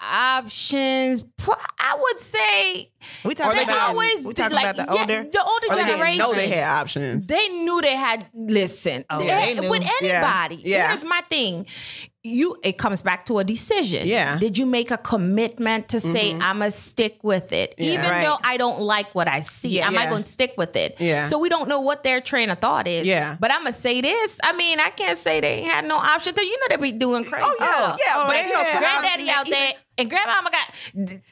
options. 0.00 1.24
I 1.78 1.96
would 2.00 2.18
say 2.20 2.90
We 3.24 3.32
Or 3.32 3.34
talking 3.34 3.58
they 3.58 3.64
they 3.64 3.72
about 3.72 3.90
always 3.90 4.26
we 4.26 4.34
talking 4.34 4.54
like 4.56 4.74
about 4.74 4.88
the 4.88 4.94
yeah, 4.94 5.00
older. 5.00 5.30
the 5.30 5.42
older 5.44 5.66
Or 5.70 5.76
they 5.76 5.90
generation. 5.92 6.18
didn't 6.18 6.18
know 6.18 6.34
they 6.34 6.48
had 6.50 6.80
options. 6.80 7.26
They 7.26 7.48
knew 7.48 7.80
they 7.80 7.96
had. 7.96 8.26
Listen, 8.34 9.04
Oh, 9.10 9.20
they- 9.20 9.26
they 9.54 9.60
knew. 9.60 9.70
with 9.70 9.82
Yeah, 9.82 9.90
anybody. 10.48 10.68
yeah. 10.68 10.88
Here's 10.90 11.04
my 11.04 11.20
thing. 11.28 11.66
You 12.26 12.56
it 12.62 12.78
comes 12.78 13.02
back 13.02 13.26
to 13.26 13.38
a 13.38 13.44
decision. 13.44 14.06
Yeah. 14.08 14.38
Did 14.38 14.56
you 14.56 14.64
make 14.64 14.90
a 14.90 14.96
commitment 14.96 15.88
to 15.90 16.00
say 16.00 16.30
mm-hmm. 16.32 16.40
I'm 16.42 16.58
gonna 16.60 16.70
stick 16.70 17.18
with 17.22 17.52
it, 17.52 17.74
Yeah. 17.76 17.92
even 17.92 18.10
Right. 18.10 18.24
though 18.24 18.38
I 18.42 18.56
don't 18.56 18.80
like 18.80 19.14
what 19.14 19.28
I 19.28 19.40
see? 19.40 19.80
Am 19.82 19.96
I 19.98 20.06
going 20.06 20.22
to 20.22 20.28
stick 20.30 20.54
with 20.56 20.74
it? 20.74 20.96
Yeah. 20.98 21.24
So 21.24 21.38
we 21.38 21.50
don't 21.50 21.68
know 21.68 21.80
what 21.80 22.02
their 22.02 22.22
train 22.22 22.48
of 22.48 22.58
thought 22.58 22.88
is. 22.88 23.06
Yeah. 23.06 23.36
But 23.38 23.52
I'm 23.52 23.60
gonna 23.60 23.72
say 23.72 24.00
this. 24.00 24.40
I 24.42 24.54
mean, 24.54 24.80
I 24.80 24.88
can't 24.90 25.18
say 25.18 25.40
they 25.40 25.58
ain't 25.58 25.70
had 25.70 25.84
no 25.86 25.96
option. 25.96 26.32
You 26.36 26.58
know 26.60 26.66
they 26.70 26.76
be 26.76 26.92
doing 26.92 27.24
crazy. 27.24 27.44
Oh, 27.46 27.56
yeah, 27.60 27.72
stuff. 27.76 27.98
yeah, 28.04 28.12
Oh, 28.16 28.26
but 28.26 28.32
they 28.32 28.42
you 28.48 28.48
know, 28.48 28.56
have. 28.64 28.72
sometimes 28.72 29.00
Granddaddy 29.00 29.30
out 29.30 29.46
even- 29.46 29.58
there 29.58 29.72
and 29.96 30.10
grandmama 30.10 30.50
got. 30.50 30.70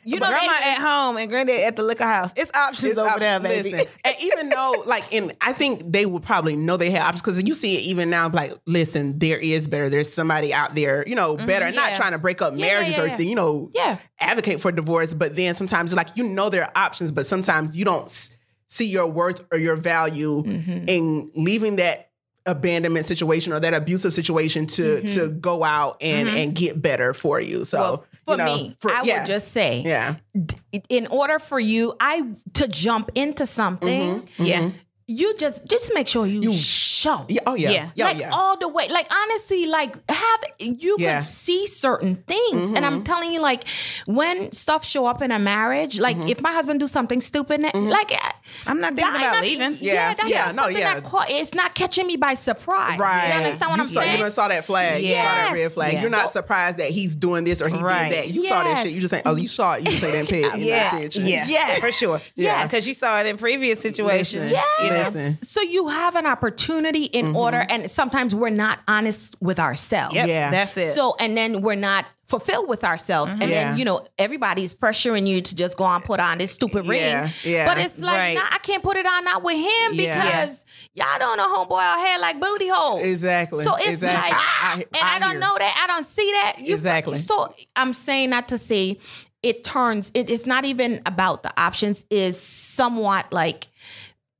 You 0.05 0.21
know 0.21 0.21
But 0.21 0.29
grandma 0.29 0.53
they, 0.61 0.71
at 0.71 0.79
home 0.81 1.17
and 1.17 1.29
granddad 1.29 1.65
at 1.65 1.77
the 1.77 1.83
liquor 1.83 2.05
house. 2.05 2.31
It's 2.37 2.51
options 2.57 2.93
It's 2.93 2.99
over 2.99 3.09
options. 3.09 3.21
there, 3.21 3.41
baby. 3.41 3.71
Listen, 3.73 3.87
and 4.05 4.15
even 4.21 4.49
though, 4.51 4.85
like, 4.87 5.13
and 5.13 5.33
I 5.41 5.53
think 5.53 5.83
they 5.85 6.07
would 6.07 6.23
probably 6.23 6.55
know 6.55 6.77
they 6.77 6.91
have 6.91 7.03
options 7.03 7.23
because 7.23 7.43
you 7.43 7.55
see 7.55 7.77
it 7.77 7.81
even 7.83 8.09
now. 8.11 8.29
Like, 8.29 8.53
listen, 8.67 9.19
there 9.19 9.39
is 9.39 9.67
better. 9.67 9.89
There's 9.89 10.13
somebody 10.13 10.55
out 10.55 10.75
there, 10.77 10.82
you 11.07 11.15
know, 11.15 11.37
better. 11.37 11.71
Not 11.73 11.91
yeah. 11.91 11.97
trying 11.97 12.13
to 12.13 12.19
break 12.19 12.43
up 12.43 12.55
Yeah, 12.57 12.67
marriages 12.67 12.97
yeah, 12.97 13.17
or 13.17 13.23
you 13.23 13.35
know, 13.35 13.69
Yeah. 13.75 13.99
advocate 14.21 14.61
for 14.61 14.73
divorce. 14.73 15.15
But 15.15 15.37
then 15.37 15.55
sometimes, 15.55 15.93
like, 15.95 16.09
you 16.15 16.25
know, 16.25 16.49
there 16.51 16.65
are 16.65 16.73
options, 16.75 17.13
but 17.13 17.27
sometimes 17.27 17.77
you 17.77 17.85
don't 17.85 18.05
s- 18.05 18.31
see 18.69 18.87
your 18.87 19.07
worth 19.07 19.41
or 19.53 19.59
your 19.59 19.77
value 19.77 20.43
Mm-hmm. 20.43 20.85
in 20.89 21.31
leaving 21.35 21.77
that 21.77 22.09
abandonment 22.45 23.07
situation 23.07 23.53
or 23.53 23.61
that 23.61 23.73
abusive 23.73 24.13
situation 24.13 24.67
to 24.67 25.01
to 25.07 25.29
go 25.29 25.63
out 25.63 25.97
and 26.01 26.29
and 26.29 26.55
get 26.57 26.83
better 26.83 27.15
for 27.15 27.41
you. 27.41 27.65
So 27.65 27.79
Mm-hmm. 27.79 27.91
Well, 27.91 28.05
for 28.25 28.31
you 28.33 28.37
know, 28.39 28.57
me, 28.57 28.77
for- 28.81 28.91
I 28.93 29.03
yeah, 29.05 29.19
would 29.21 29.27
just 29.27 29.49
say, 29.53 29.83
yeah, 29.85 30.15
in 30.89 31.07
order 31.09 31.39
for 31.39 31.59
you, 31.61 31.95
I 32.01 32.23
to 32.55 32.69
jump 32.69 33.11
into 33.17 33.47
something, 33.47 34.29
Yeah. 34.39 34.71
You 35.13 35.37
just 35.37 35.67
just 35.67 35.93
make 35.95 36.09
sure 36.09 36.27
you, 36.27 36.53
show. 36.53 37.25
yeah, 37.29 37.41
oh 37.47 37.55
yeah, 37.55 37.71
Yeah. 37.71 37.91
yeah, 37.95 38.05
like 38.05 38.19
yeah. 38.19 38.31
all 38.31 38.57
the 38.57 38.69
way. 38.69 38.89
Like 38.89 39.09
honestly, 39.13 39.67
like 39.67 39.95
have 40.11 40.41
you 40.59 40.97
Yeah. 40.99 41.15
can 41.15 41.23
see 41.23 41.67
certain 41.67 42.17
things, 42.27 42.69
and 42.69 42.85
I'm 42.85 42.95
mm-hmm. 42.95 43.03
telling 43.05 43.33
you, 43.33 43.41
like 43.41 43.65
when 44.07 44.53
stuff 44.53 44.85
show 44.85 45.07
up 45.07 45.23
in 45.23 45.31
a 45.31 45.39
marriage, 45.39 45.99
like 45.99 46.17
mm-hmm. 46.17 46.29
if 46.29 46.41
my 46.41 46.53
husband 46.53 46.81
do 46.81 46.87
something 46.87 47.21
stupid, 47.21 47.61
mm-hmm. 47.63 47.89
like 47.89 48.13
I'm 48.67 48.81
not 48.81 48.95
thinking 48.95 49.13
that 49.13 49.21
about 49.21 49.35
not- 49.35 49.43
leaving. 49.43 49.73
Yeah, 49.81 49.93
Yeah, 49.93 50.15
that's 50.15 50.31
yeah, 50.31 50.53
no, 50.53 50.69
yeah. 50.69 50.95
that 50.95 51.05
caught, 51.05 51.27
it's 51.31 51.55
not 51.55 51.75
catching 51.75 52.07
me 52.07 52.17
by 52.17 52.35
surprise. 52.35 52.99
Right. 52.99 53.29
You 53.29 53.35
understand 53.35 53.71
what 53.71 53.77
you 53.77 53.83
I'm 53.83 53.89
saw, 53.89 54.01
saying? 54.01 54.13
You 54.13 54.23
done 54.23 54.31
saw 54.33 54.49
that 54.49 54.65
flag. 54.65 55.03
You 55.03 55.09
saw 55.11 55.23
that 55.23 55.51
red 55.53 55.73
flag. 55.73 55.93
Yeah. 55.95 56.01
You're 56.03 56.11
not 56.11 56.27
So- 56.27 56.41
surprised 56.41 56.79
that 56.79 56.91
he's 56.91 57.15
doing 57.15 57.45
this 57.45 57.61
or 57.63 57.69
he 57.69 57.81
Right. 57.81 58.09
did 58.09 58.19
that. 58.19 58.29
You 58.31 58.45
saw 58.45 58.63
that 58.65 58.83
shit. 58.83 58.93
You 58.93 59.01
just 59.01 59.11
saying, 59.11 59.23
oh, 59.27 59.37
you 59.37 59.49
saw 59.49 59.75
it. 59.75 59.81
You 59.81 59.87
just 59.87 60.01
say 60.01 60.11
that 60.13 60.29
pay 60.29 60.45
any 60.45 60.69
Yeah, 60.69 60.97
attention. 60.97 61.27
yeah, 61.27 61.75
for 61.81 61.93
sure. 61.93 62.21
Yeah. 62.35 62.65
because 62.65 62.87
you 62.87 62.95
saw 62.95 63.21
it 63.21 63.27
in 63.27 63.37
previous 63.37 63.81
situations. 63.81 64.51
Listen, 64.51 64.85
you 64.85 64.91
know? 64.91 65.02
Listen. 65.05 65.43
So 65.43 65.61
you 65.61 65.89
have 65.89 66.17
an 66.17 66.27
opportunity 66.27 67.05
in 67.05 67.27
mm-hmm. 67.27 67.37
order, 67.37 67.65
and 67.69 67.91
sometimes 67.91 68.35
we're 68.35 68.51
not 68.51 68.81
honest 68.89 69.37
with 69.41 69.59
ourselves. 69.59 70.15
Yep, 70.15 70.29
Yeah. 70.29 70.51
that's 70.51 70.77
it. 70.77 70.95
So 70.95 71.17
and 71.19 71.37
then 71.37 71.63
we're 71.63 71.75
not 71.75 72.07
fulfilled 72.27 72.69
with 72.69 72.83
ourselves, 72.85 73.33
and 73.33 73.43
Yeah. 73.43 73.49
then 73.49 73.67
mm-hmm. 73.69 73.79
you 73.79 73.85
know 73.85 74.07
everybody's 74.19 74.75
pressuring 74.75 75.27
you 75.27 75.43
to 75.43 75.55
just 75.55 75.77
go 75.77 75.85
on 75.85 76.03
put 76.03 76.19
on 76.21 76.39
this 76.39 76.53
stupid 76.53 76.85
Yeah, 76.87 77.23
ring. 77.23 77.33
yeah. 77.45 77.67
But 77.67 77.79
it's 77.85 77.99
like 77.99 78.21
Right. 78.21 78.35
nah, 78.35 78.47
I 78.51 78.59
can't 78.59 78.83
put 78.83 78.97
it 78.97 79.07
on 79.07 79.25
not 79.25 79.43
with 79.43 79.57
him 79.57 79.95
Yeah. 80.01 80.23
because 80.23 80.65
y'all 80.95 81.19
don't 81.19 81.37
know 81.37 81.47
homeboy 81.55 81.81
out 81.83 82.07
here 82.07 82.19
like 82.21 82.41
booty 82.41 82.69
holes. 82.69 83.03
Exactly. 83.03 83.65
So 83.65 83.75
it's 83.77 83.89
Exactly. 83.89 84.31
like, 84.31 84.41
I- 84.41 84.75
and 84.75 84.87
I 85.03 85.17
I, 85.17 85.19
don't 85.19 85.41
know 85.41 85.55
that. 85.59 85.85
I 85.85 85.93
don't 85.93 86.07
see 86.07 86.31
that. 86.33 86.57
You- 86.59 86.75
Exactly. 86.75 87.17
So 87.17 87.55
I'm 87.77 87.93
saying 87.93 88.31
not 88.31 88.49
to 88.49 88.59
say 88.59 88.99
it 89.43 89.65
turns. 89.65 90.11
It, 90.15 90.31
it's 90.31 90.47
not 90.47 90.65
even 90.65 91.03
about 91.05 91.43
the 91.43 91.53
options. 91.61 92.05
Is 92.11 92.41
somewhat 92.41 93.33
like 93.33 93.67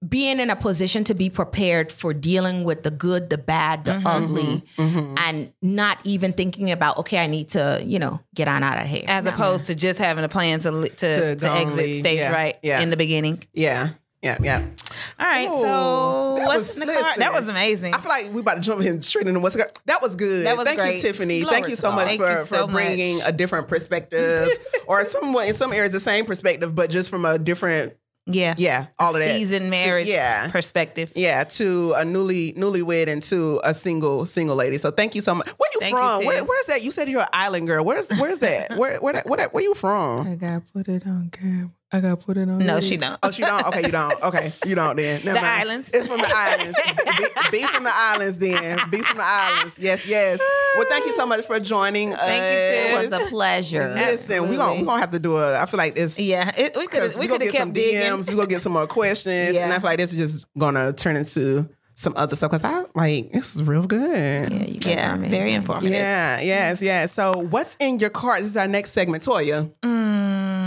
being 0.09 0.41
in 0.41 0.51
a 0.51 0.57
position 0.57 1.05
to 1.05 1.15
be 1.15 1.31
prepared 1.31 1.93
for 1.93 2.13
dealing 2.13 2.65
with 2.65 2.83
the 2.83 2.91
good, 2.91 3.31
the 3.31 3.39
bad, 3.39 3.85
the 3.85 4.03
ugly, 4.05 4.65
Mm-hmm. 4.77 5.15
and 5.19 5.53
not 5.63 5.99
even 6.05 6.33
thinking 6.33 6.71
about 6.71 6.99
okay, 6.99 7.19
I 7.19 7.27
need 7.27 7.51
to 7.51 7.81
you 7.85 7.99
know 7.99 8.21
get 8.35 8.49
on 8.49 8.63
out 8.63 8.81
of 8.81 8.87
here. 8.89 9.05
As 9.07 9.25
No. 9.25 9.31
opposed 9.31 9.67
to 9.67 9.75
just 9.75 9.99
having 9.99 10.25
a 10.25 10.29
plan 10.29 10.59
to 10.61 10.71
to, 10.71 10.89
To 10.89 11.37
to, 11.37 11.51
exit 11.51 11.77
leave. 11.77 11.97
stage 11.97 12.19
Yeah, 12.19 12.33
right 12.33 12.57
yeah. 12.63 12.81
in 12.81 12.91
the 12.91 12.97
beginning. 12.97 13.43
Yeah. 13.53 13.91
Yeah. 14.23 14.39
Yeah. 14.41 14.65
All 15.19 15.27
right, 15.27 15.49
Ooh, 15.49 15.63
so 15.63 16.35
that 16.39 16.47
what's 16.47 16.59
was- 16.61 16.75
in 16.79 16.87
the 16.87 16.93
card? 16.93 17.05
listen, 17.05 17.21
That 17.21 17.33
was 17.33 17.49
amazing. 17.49 17.93
I 17.93 17.99
feel 17.99 18.09
like 18.09 18.33
we 18.33 18.41
about 18.41 18.55
to 18.55 18.61
jump 18.61 18.81
in 18.83 19.03
straight 19.03 19.27
into 19.27 19.41
what's 19.41 19.57
the 19.57 19.65
car. 19.65 19.73
that 19.87 20.01
was 20.01 20.15
good. 20.15 20.47
That 20.47 20.57
was 20.57 20.65
Thank 20.67 20.79
great. 20.79 20.97
you, 20.97 21.03
Tiffany. 21.03 21.41
Glory 21.41 21.55
Thank 21.55 21.69
you 21.71 21.75
so 21.77 21.91
much 21.91 22.17
for, 22.19 22.31
you 22.31 22.45
for 22.45 22.67
bringing 22.69 23.19
much. 23.19 23.29
a 23.29 23.33
different 23.33 23.67
perspective, 23.67 24.51
or 24.87 25.05
somewhat 25.07 25.49
in 25.49 25.55
some 25.55 25.73
areas 25.73 25.91
the 25.93 25.99
same 25.99 26.25
perspective, 26.25 26.73
but 26.73 26.89
just 26.89 27.11
from 27.11 27.25
a 27.25 27.37
different 27.37 27.95
yeah, 28.27 28.55
yeah, 28.57 28.87
all 28.99 29.15
of 29.15 29.23
that 29.23 29.35
seasoned 29.35 29.65
Se- 29.65 29.71
marriage 29.71 30.09
yeah. 30.09 30.49
perspective. 30.51 31.13
Yeah, 31.17 31.45
to 31.45 31.93
a 31.95 32.05
newly 32.05 32.53
newlywed 32.53 33.09
and 33.09 33.23
to 33.25 33.61
a 33.65 33.75
single 33.75 34.27
single 34.27 34.57
lady. 34.57 34.79
So 34.79 34.91
thank 34.91 35.15
you 35.15 35.21
so 35.21 35.35
much. 35.35 35.49
Where 35.49 35.71
you 35.75 35.81
Thank 35.81 35.97
from? 35.97 36.21
Tiff. 36.21 36.27
Where, 36.27 36.45
where's 36.45 36.67
that? 36.67 36.83
You 36.83 36.93
said 36.93 37.09
you're 37.09 37.23
an 37.23 37.29
island 37.33 37.67
girl. 37.67 37.85
Where's 37.85 38.09
where's 38.19 38.39
that? 38.41 38.77
Where 38.77 38.99
where 39.01 39.15
that, 39.15 39.27
where, 39.27 39.39
that, 39.39 39.53
where 39.53 39.63
you 39.63 39.75
from? 39.75 40.27
I 40.27 40.37
gotta 40.37 40.63
put 40.73 40.89
it 40.89 41.07
on 41.07 41.31
cam. 41.31 41.75
I 41.95 42.01
gotta 42.01 42.17
put 42.17 42.37
it 42.39 42.49
on. 42.49 42.59
No, 42.59 42.81
she 42.81 42.97
don't. 42.97 43.19
Oh, 43.23 43.31
she 43.31 43.43
don't. 43.43 43.67
Okay, 43.67 43.83
you 43.83 43.91
don't. 43.93 44.23
Okay, 44.23 44.51
you 44.65 44.75
don't. 44.75 44.97
Then 44.97 45.21
Never 45.25 45.39
The 45.39 45.43
mind. 45.43 45.61
islands. 45.61 45.91
It's 45.93 46.09
from 46.09 46.19
the 46.19 46.31
islands. 46.35 46.73
be, 47.51 47.59
be 47.61 47.67
from 47.67 47.85
the 47.85 47.91
islands. 47.93 48.39
Then 48.39 48.79
be 48.91 49.03
from 49.03 49.19
the 49.19 49.25
islands. 49.25 49.75
Yes, 49.79 50.07
yes. 50.07 50.41
Well, 50.77 50.87
thank 50.89 51.05
you 51.05 51.13
so 51.15 51.27
much 51.27 51.45
for 51.45 51.61
joining 51.61 52.15
us. 52.15 52.21
Thank 52.21 52.43
you, 52.43 52.99
it 52.99 53.11
was 53.11 53.21
a 53.21 53.27
pleasure. 53.29 53.93
Listen, 53.95 54.49
we 54.49 54.57
gonna 54.57 54.81
we 54.81 54.87
gonna 54.87 55.01
have 55.01 55.11
to 55.13 55.19
do 55.19 55.37
a. 55.37 55.61
I 55.61 55.67
feel 55.67 55.79
like 55.79 55.95
this. 55.95 56.19
Yeah, 56.19 56.51
it, 56.57 56.75
we 56.77 56.87
could 56.87 57.13
we 57.15 57.21
we 57.21 57.29
could 57.29 57.43
have 57.43 57.53
get 57.53 57.61
some 57.61 57.73
digging. 57.73 58.01
DMs. 58.01 58.29
We 58.29 58.37
gonna 58.37 58.47
get 58.47 58.63
some 58.63 58.73
more 58.73 58.87
questions, 58.87 59.55
Yeah. 59.55 59.65
and 59.65 59.73
I 59.73 59.79
feel 59.79 59.91
like 59.91 59.99
this 59.99 60.15
is 60.15 60.33
just 60.33 60.47
gonna 60.59 60.95
turn 60.95 61.17
into 61.17 61.69
some 61.95 62.15
other 62.17 62.37
stuff. 62.37 62.53
Cause 62.53 62.65
I 62.65 62.85
like 62.95 63.33
this 63.33 63.55
is 63.55 63.63
real 63.65 63.87
good. 63.87 64.51
Yeah, 64.51 64.65
you 64.65 64.81
guys 64.81 64.87
Yeah, 64.87 65.15
are 65.15 65.19
very 65.19 65.53
informative. 65.53 65.93
Yeah, 65.93 66.41
yes, 66.41 66.81
yes. 66.81 67.13
So, 67.13 67.33
what's 67.51 67.77
in 67.81 67.99
your 67.99 68.09
cart? 68.11 68.41
This 68.41 68.51
is 68.53 68.57
our 68.57 68.67
next 68.67 68.93
segment, 68.93 69.25
Toya. 69.25 69.71
Mm, 69.83 70.62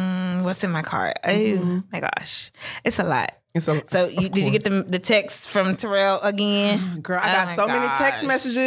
what's 0.45 0.63
in 0.63 0.71
my 0.71 0.81
cart? 0.81 1.17
Oh 1.23 1.29
mm-hmm. 1.29 1.79
my 1.91 1.99
gosh, 1.99 2.51
it's 2.83 2.99
a 2.99 3.03
lot. 3.03 3.31
A, 3.55 3.61
So 3.87 4.07
you, 4.07 4.27
did 4.27 4.45
you 4.45 4.51
get 4.51 4.63
the 4.63 4.83
the 4.83 4.99
text 4.99 5.49
from 5.49 5.77
Terrell 5.77 6.19
again? 6.21 6.99
girl? 7.01 7.21
I 7.21 7.29
Oh 7.29 7.45
got 7.45 7.55
so 7.55 7.67
many 7.67 7.87
text 7.97 8.23
messages. 8.25 8.65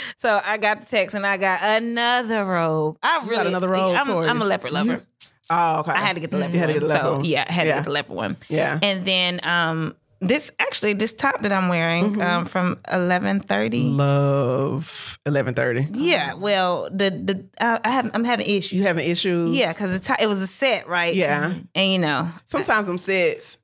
So 0.18 0.40
I 0.44 0.56
got 0.56 0.80
the 0.80 0.86
text 0.86 1.14
and 1.14 1.26
I 1.26 1.36
got 1.36 1.60
another 1.62 2.44
robe. 2.44 2.96
I 3.02 3.18
really 3.24 3.36
got 3.36 3.46
another 3.46 3.68
robe, 3.68 3.96
I'm, 3.96 4.10
I'm 4.10 4.42
a 4.42 4.44
leopard 4.46 4.72
mm-hmm. 4.72 4.88
lover. 4.88 5.06
Oh, 5.50 5.80
okay. 5.80 5.92
I 5.92 5.98
had 5.98 6.14
to 6.14 6.20
get 6.20 6.30
the 6.30 6.38
mm-hmm. 6.38 6.52
leopard 6.52 6.54
You 6.54 6.60
had 6.60 6.66
to 6.66 6.72
get 6.72 6.80
the 6.80 6.86
leopard 6.86 7.04
so 7.04 7.12
one. 7.16 7.24
yeah, 7.24 7.44
I 7.46 7.52
had 7.52 7.64
to 7.64 7.68
get 7.68 7.84
the 7.84 7.90
leopard 7.90 8.16
one. 8.16 8.36
Yeah. 8.48 8.78
And 8.82 9.04
then 9.04 9.40
um 9.44 9.94
this 10.20 10.50
actually 10.58 10.94
this 10.94 11.12
top 11.12 11.42
that 11.42 11.52
I'm 11.52 11.68
wearing 11.68 12.14
Mm-hmm. 12.14 12.20
um 12.22 12.44
from 12.46 12.76
11:30. 12.88 13.96
Love 13.96 15.18
eleven 15.26 15.54
thirty. 15.54 15.86
Yeah, 15.92 16.34
well, 16.34 16.88
the 16.90 17.10
the 17.10 17.46
uh, 17.64 17.78
I 17.84 17.90
have 17.90 18.10
I'm 18.14 18.24
having 18.24 18.46
issues. 18.46 18.72
You 18.72 18.82
having 18.84 19.08
issues? 19.08 19.54
Yeah, 19.56 19.72
because 19.72 19.94
it, 19.94 20.08
it 20.20 20.26
was 20.26 20.40
a 20.40 20.46
set, 20.46 20.88
right? 20.88 21.14
Yeah. 21.14 21.54
and 21.74 21.92
you 21.92 21.98
know 21.98 22.30
Sometimes 22.46 22.86
I, 22.86 22.90
them 22.90 22.98
sets 22.98 23.58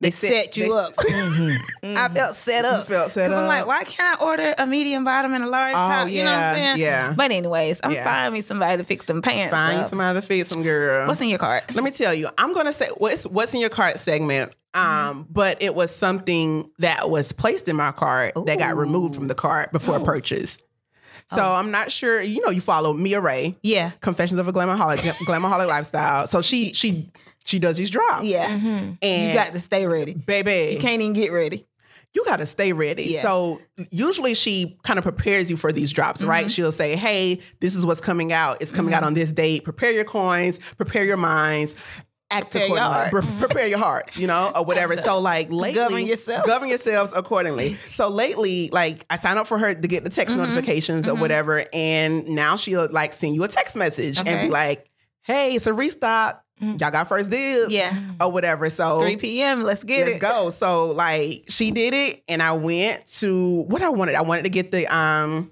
they 0.00 0.12
set 0.12 0.56
you 0.56 0.64
they- 0.66 0.70
up. 0.70 0.92
I 1.82 2.08
felt 2.14 2.36
set 2.36 2.64
You 2.64 2.70
up. 2.70 2.86
felt 2.86 3.10
set 3.10 3.30
'Cause 3.30 3.38
I'm 3.38 3.48
like, 3.48 3.66
why 3.66 3.82
can't 3.82 4.20
I 4.20 4.24
order 4.24 4.54
a 4.56 4.64
medium 4.64 5.02
bottom 5.04 5.34
and 5.34 5.42
a 5.42 5.48
large 5.48 5.74
Oh, 5.74 5.78
top? 5.78 6.08
You 6.08 6.22
know 6.24 6.30
what 6.30 6.38
I'm 6.38 6.54
saying? 6.54 6.78
yeah. 6.78 7.12
But 7.16 7.32
anyways, 7.32 7.80
I'm 7.82 7.90
Yeah. 7.90 8.04
finding 8.04 8.32
me 8.34 8.40
somebody 8.42 8.76
to 8.76 8.84
fix 8.84 9.06
them 9.06 9.22
pants. 9.22 9.50
Find 9.50 9.78
up. 9.80 9.86
somebody 9.88 10.20
to 10.20 10.24
feed 10.26 10.46
some 10.46 10.62
girl. 10.62 11.08
What's 11.08 11.20
in 11.20 11.28
your 11.28 11.40
cart? 11.40 11.74
Let 11.74 11.82
me 11.82 11.90
tell 11.90 12.14
you, 12.14 12.28
I'm 12.38 12.52
gonna 12.54 12.72
say 12.72 12.86
what's 12.98 13.26
what's 13.26 13.54
in 13.54 13.60
your 13.60 13.70
cart 13.70 13.98
segment. 13.98 14.54
Mm-hmm. 14.74 15.10
Um, 15.10 15.26
but 15.30 15.62
it 15.62 15.74
was 15.74 15.94
something 15.94 16.70
that 16.78 17.08
was 17.10 17.32
placed 17.32 17.68
in 17.68 17.76
my 17.76 17.90
cart 17.92 18.32
that 18.46 18.58
got 18.58 18.76
removed 18.76 19.14
from 19.14 19.26
the 19.28 19.34
cart 19.34 19.72
before 19.72 19.98
purchase. 20.00 20.60
So 21.30 21.42
Oh. 21.42 21.54
I'm 21.54 21.70
not 21.70 21.90
sure. 21.92 22.22
You 22.22 22.40
know, 22.42 22.50
you 22.50 22.60
follow 22.60 22.92
Mia 22.92 23.20
Ray, 23.20 23.56
Yeah. 23.62 23.90
Confessions 24.00 24.38
of 24.38 24.48
a 24.48 24.52
Glamaholic, 24.52 24.98
Glamaholic 25.26 25.66
Lifestyle. 25.68 26.26
So 26.26 26.42
she 26.42 26.72
she 26.72 27.10
she 27.44 27.58
does 27.58 27.76
these 27.78 27.90
drops. 27.90 28.24
Yeah. 28.24 28.46
and 28.50 28.96
You 29.02 29.34
got 29.34 29.52
to 29.54 29.60
stay 29.60 29.86
ready. 29.86 30.14
baby, 30.14 30.74
You 30.74 30.80
can't 30.80 31.00
even 31.02 31.14
get 31.14 31.32
ready. 31.32 31.66
you 32.14 32.24
got 32.24 32.36
to 32.38 32.46
stay 32.46 32.72
ready. 32.72 33.04
Yeah. 33.04 33.22
So 33.22 33.58
usually 33.90 34.34
she 34.34 34.78
kind 34.84 34.98
of 34.98 35.02
prepares 35.02 35.50
you 35.50 35.56
for 35.56 35.72
these 35.72 35.92
drops, 35.92 36.20
Mm-hmm. 36.20 36.30
right? 36.30 36.50
She'll 36.50 36.72
say, 36.72 36.94
"Hey, 36.96 37.40
this 37.60 37.74
is 37.74 37.84
what's 37.86 38.00
coming 38.00 38.32
out. 38.32 38.60
It's 38.62 38.72
coming 38.72 38.92
out 38.94 39.02
on 39.02 39.14
this 39.14 39.32
date. 39.32 39.64
Prepare 39.64 39.92
your 39.92 40.04
coins. 40.04 40.58
Prepare 40.76 41.04
your 41.04 41.16
minds." 41.18 41.74
Act 42.30 42.50
Prepare 42.50 42.68
your 42.68 42.76
accordingly. 42.78 43.10
heart. 43.22 43.38
Prepare 43.38 43.66
your 43.66 43.78
hearts, 43.78 44.16
you 44.18 44.26
know, 44.26 44.52
or 44.54 44.64
whatever. 44.64 44.96
So 44.98 45.18
like 45.20 45.48
lately, 45.50 45.74
Govern 45.74 46.06
yourself. 46.06 46.46
govern 46.46 46.68
yourselves 46.68 47.12
accordingly. 47.16 47.74
So 47.90 48.08
lately, 48.10 48.68
like 48.70 49.06
I 49.08 49.16
signed 49.16 49.38
up 49.38 49.46
for 49.46 49.58
her 49.58 49.72
to 49.74 49.88
get 49.88 50.04
the 50.04 50.10
Mm-hmm. 50.10 50.14
text 50.14 50.36
notifications 50.36 51.08
or 51.08 51.14
whatever, 51.14 51.64
and 51.72 52.28
now 52.28 52.56
she'll 52.56 52.88
like 52.90 53.12
send 53.14 53.34
you 53.34 53.44
a 53.44 53.48
text 53.48 53.76
message 53.76 54.18
and 54.26 54.48
be 54.48 54.48
like, 54.50 54.90
"Hey, 55.22 55.54
it's 55.54 55.66
a 55.66 55.72
restock. 55.72 56.44
Y'all 56.60 56.76
got 56.90 57.06
first 57.08 57.30
dibs, 57.30 57.72
Yeah. 57.72 57.96
or 58.20 58.30
whatever." 58.32 58.68
So 58.68 58.98
3 59.00 59.16
p.m. 59.16 59.62
Let's 59.64 59.84
get 59.84 60.06
Let's 60.06 60.18
it. 60.18 60.20
go. 60.20 60.50
So 60.50 60.90
like 60.90 61.44
she 61.48 61.70
did 61.70 61.94
it 61.94 62.22
and 62.28 62.42
I 62.42 62.52
went 62.52 63.06
to 63.20 63.62
what 63.68 63.80
I 63.80 63.88
wanted. 63.90 64.16
I 64.16 64.22
wanted 64.22 64.42
to 64.44 64.50
get 64.50 64.70
the 64.72 64.86
um 64.94 65.50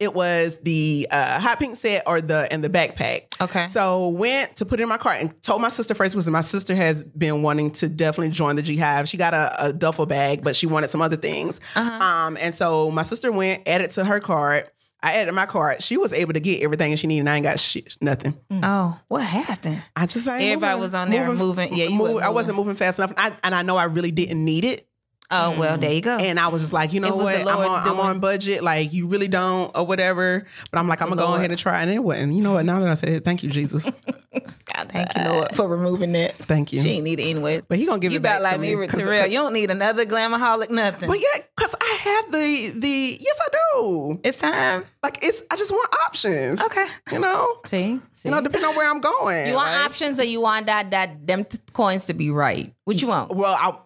it 0.00 0.14
was 0.14 0.58
the 0.62 1.06
uh 1.10 1.38
hot 1.40 1.58
pink 1.58 1.76
set 1.76 2.02
or 2.06 2.20
the 2.20 2.48
and 2.50 2.62
the 2.64 2.70
backpack. 2.70 3.24
Okay. 3.40 3.66
So 3.68 4.08
went 4.08 4.56
to 4.56 4.66
put 4.66 4.80
it 4.80 4.82
in 4.84 4.88
my 4.88 4.96
cart 4.98 5.20
and 5.20 5.42
told 5.42 5.60
my 5.62 5.68
sister 5.68 5.94
first 5.94 6.14
because 6.14 6.28
my 6.30 6.40
sister 6.40 6.74
has 6.74 7.04
been 7.04 7.42
wanting 7.42 7.70
to 7.72 7.88
definitely 7.88 8.30
join 8.30 8.56
the 8.56 8.62
G 8.62 8.76
Hive. 8.76 9.08
She 9.08 9.16
got 9.16 9.34
a, 9.34 9.66
a 9.68 9.72
duffel 9.72 10.06
bag, 10.06 10.42
but 10.42 10.56
she 10.56 10.66
wanted 10.66 10.90
some 10.90 11.02
other 11.02 11.16
things. 11.16 11.60
Uh-huh. 11.76 12.04
Um 12.04 12.36
and 12.40 12.54
so 12.54 12.90
my 12.90 13.02
sister 13.02 13.30
went, 13.32 13.66
added 13.68 13.90
to 13.92 14.04
her 14.04 14.20
cart. 14.20 14.70
I 15.02 15.16
added 15.16 15.32
my 15.32 15.44
card. 15.44 15.82
She 15.82 15.98
was 15.98 16.14
able 16.14 16.32
to 16.32 16.40
get 16.40 16.62
everything 16.62 16.96
she 16.96 17.06
needed. 17.06 17.20
and 17.20 17.28
I 17.28 17.36
ain't 17.36 17.44
got 17.44 17.60
shit, 17.60 17.94
nothing. 18.00 18.38
Oh, 18.50 18.98
what 19.08 19.22
happened? 19.22 19.82
I 19.94 20.06
just 20.06 20.26
ain't 20.26 20.42
Everybody 20.42 20.70
moving- 20.72 20.80
was 20.80 20.94
on 20.94 21.10
there 21.10 21.30
moving. 21.30 21.74
Yeah, 21.76 21.84
you 21.88 21.98
wasn't 21.98 22.22
I 22.22 22.30
wasn't 22.30 22.56
moving 22.56 22.74
fast 22.74 22.98
enough, 22.98 23.12
I, 23.18 23.32
and 23.44 23.54
I 23.54 23.60
know 23.62 23.76
I 23.76 23.84
really 23.84 24.12
didn't 24.12 24.42
need 24.42 24.64
it. 24.64 24.88
Oh 25.30 25.58
well, 25.58 25.72
mm-hmm. 25.72 25.80
there 25.80 25.92
you 25.92 26.00
go. 26.02 26.16
And 26.16 26.38
I 26.38 26.48
was 26.48 26.62
just 26.62 26.72
like, 26.72 26.92
you 26.92 27.00
know 27.00 27.16
what? 27.16 27.34
I'm 27.34 27.48
on, 27.48 27.88
I'm 27.88 28.00
on 28.00 28.20
budget. 28.20 28.62
Like 28.62 28.92
you 28.92 29.06
really 29.06 29.28
don't, 29.28 29.74
or 29.74 29.86
whatever. 29.86 30.46
But 30.70 30.78
I'm 30.78 30.86
like, 30.86 31.00
I'm 31.00 31.08
gonna 31.08 31.20
go 31.20 31.28
Lord. 31.28 31.38
ahead 31.38 31.50
and 31.50 31.58
try. 31.58 31.80
And 31.80 31.90
it 31.90 31.98
wasn't. 31.98 32.34
You 32.34 32.42
know 32.42 32.52
what? 32.52 32.66
Now 32.66 32.78
that 32.80 32.88
I 32.88 32.94
said 32.94 33.08
it, 33.08 33.24
thank 33.24 33.42
you, 33.42 33.48
Jesus. 33.48 33.84
God, 34.74 34.90
thank 34.90 35.16
you, 35.16 35.24
Lord, 35.24 35.54
for 35.54 35.66
removing 35.66 36.12
that. 36.12 36.34
Thank 36.36 36.72
you. 36.72 36.82
She 36.82 36.90
ain't 36.90 37.04
need 37.04 37.20
it 37.20 37.30
anyway. 37.30 37.62
But 37.66 37.78
he 37.78 37.86
gonna 37.86 38.00
give 38.00 38.12
you 38.12 38.18
it 38.18 38.22
back 38.22 38.42
like 38.42 38.56
to 38.56 38.60
me, 38.60 38.74
me, 38.76 38.86
Terrell. 38.86 39.26
You 39.26 39.38
don't 39.38 39.54
need 39.54 39.70
another 39.70 40.04
glamaholic 40.04 40.70
nothing. 40.70 41.08
But 41.08 41.18
yeah, 41.18 41.42
cause 41.56 41.74
I 41.80 41.98
have 42.00 42.32
the 42.32 42.72
the 42.80 43.16
yes, 43.18 43.40
I 43.40 43.48
do. 43.76 44.20
it's 44.24 44.38
time. 44.38 44.84
Like 45.02 45.20
it's, 45.22 45.42
I 45.50 45.56
just 45.56 45.70
want 45.70 45.94
options. 46.06 46.60
Okay. 46.60 46.86
You 47.12 47.18
know, 47.18 47.58
See, 47.64 48.00
see. 48.14 48.28
you 48.28 48.34
know, 48.34 48.40
depending 48.40 48.68
on 48.68 48.76
where 48.76 48.90
I'm 48.90 49.00
going. 49.00 49.48
you 49.48 49.54
want 49.54 49.74
options 49.86 50.20
or 50.20 50.24
you 50.24 50.40
want 50.40 50.66
that 50.66 50.90
that 50.90 51.26
them 51.26 51.44
t- 51.44 51.58
coins 51.74 52.06
to 52.06 52.14
be 52.14 52.30
right? 52.30 52.74
What 52.84 53.02
you 53.02 53.08
want? 53.08 53.34
Well, 53.34 53.54
I, 53.54 53.78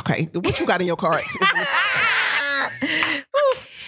okay. 0.00 0.28
What 0.32 0.58
you 0.58 0.66
got 0.66 0.80
in 0.80 0.86
your 0.86 0.96
cart? 0.96 1.22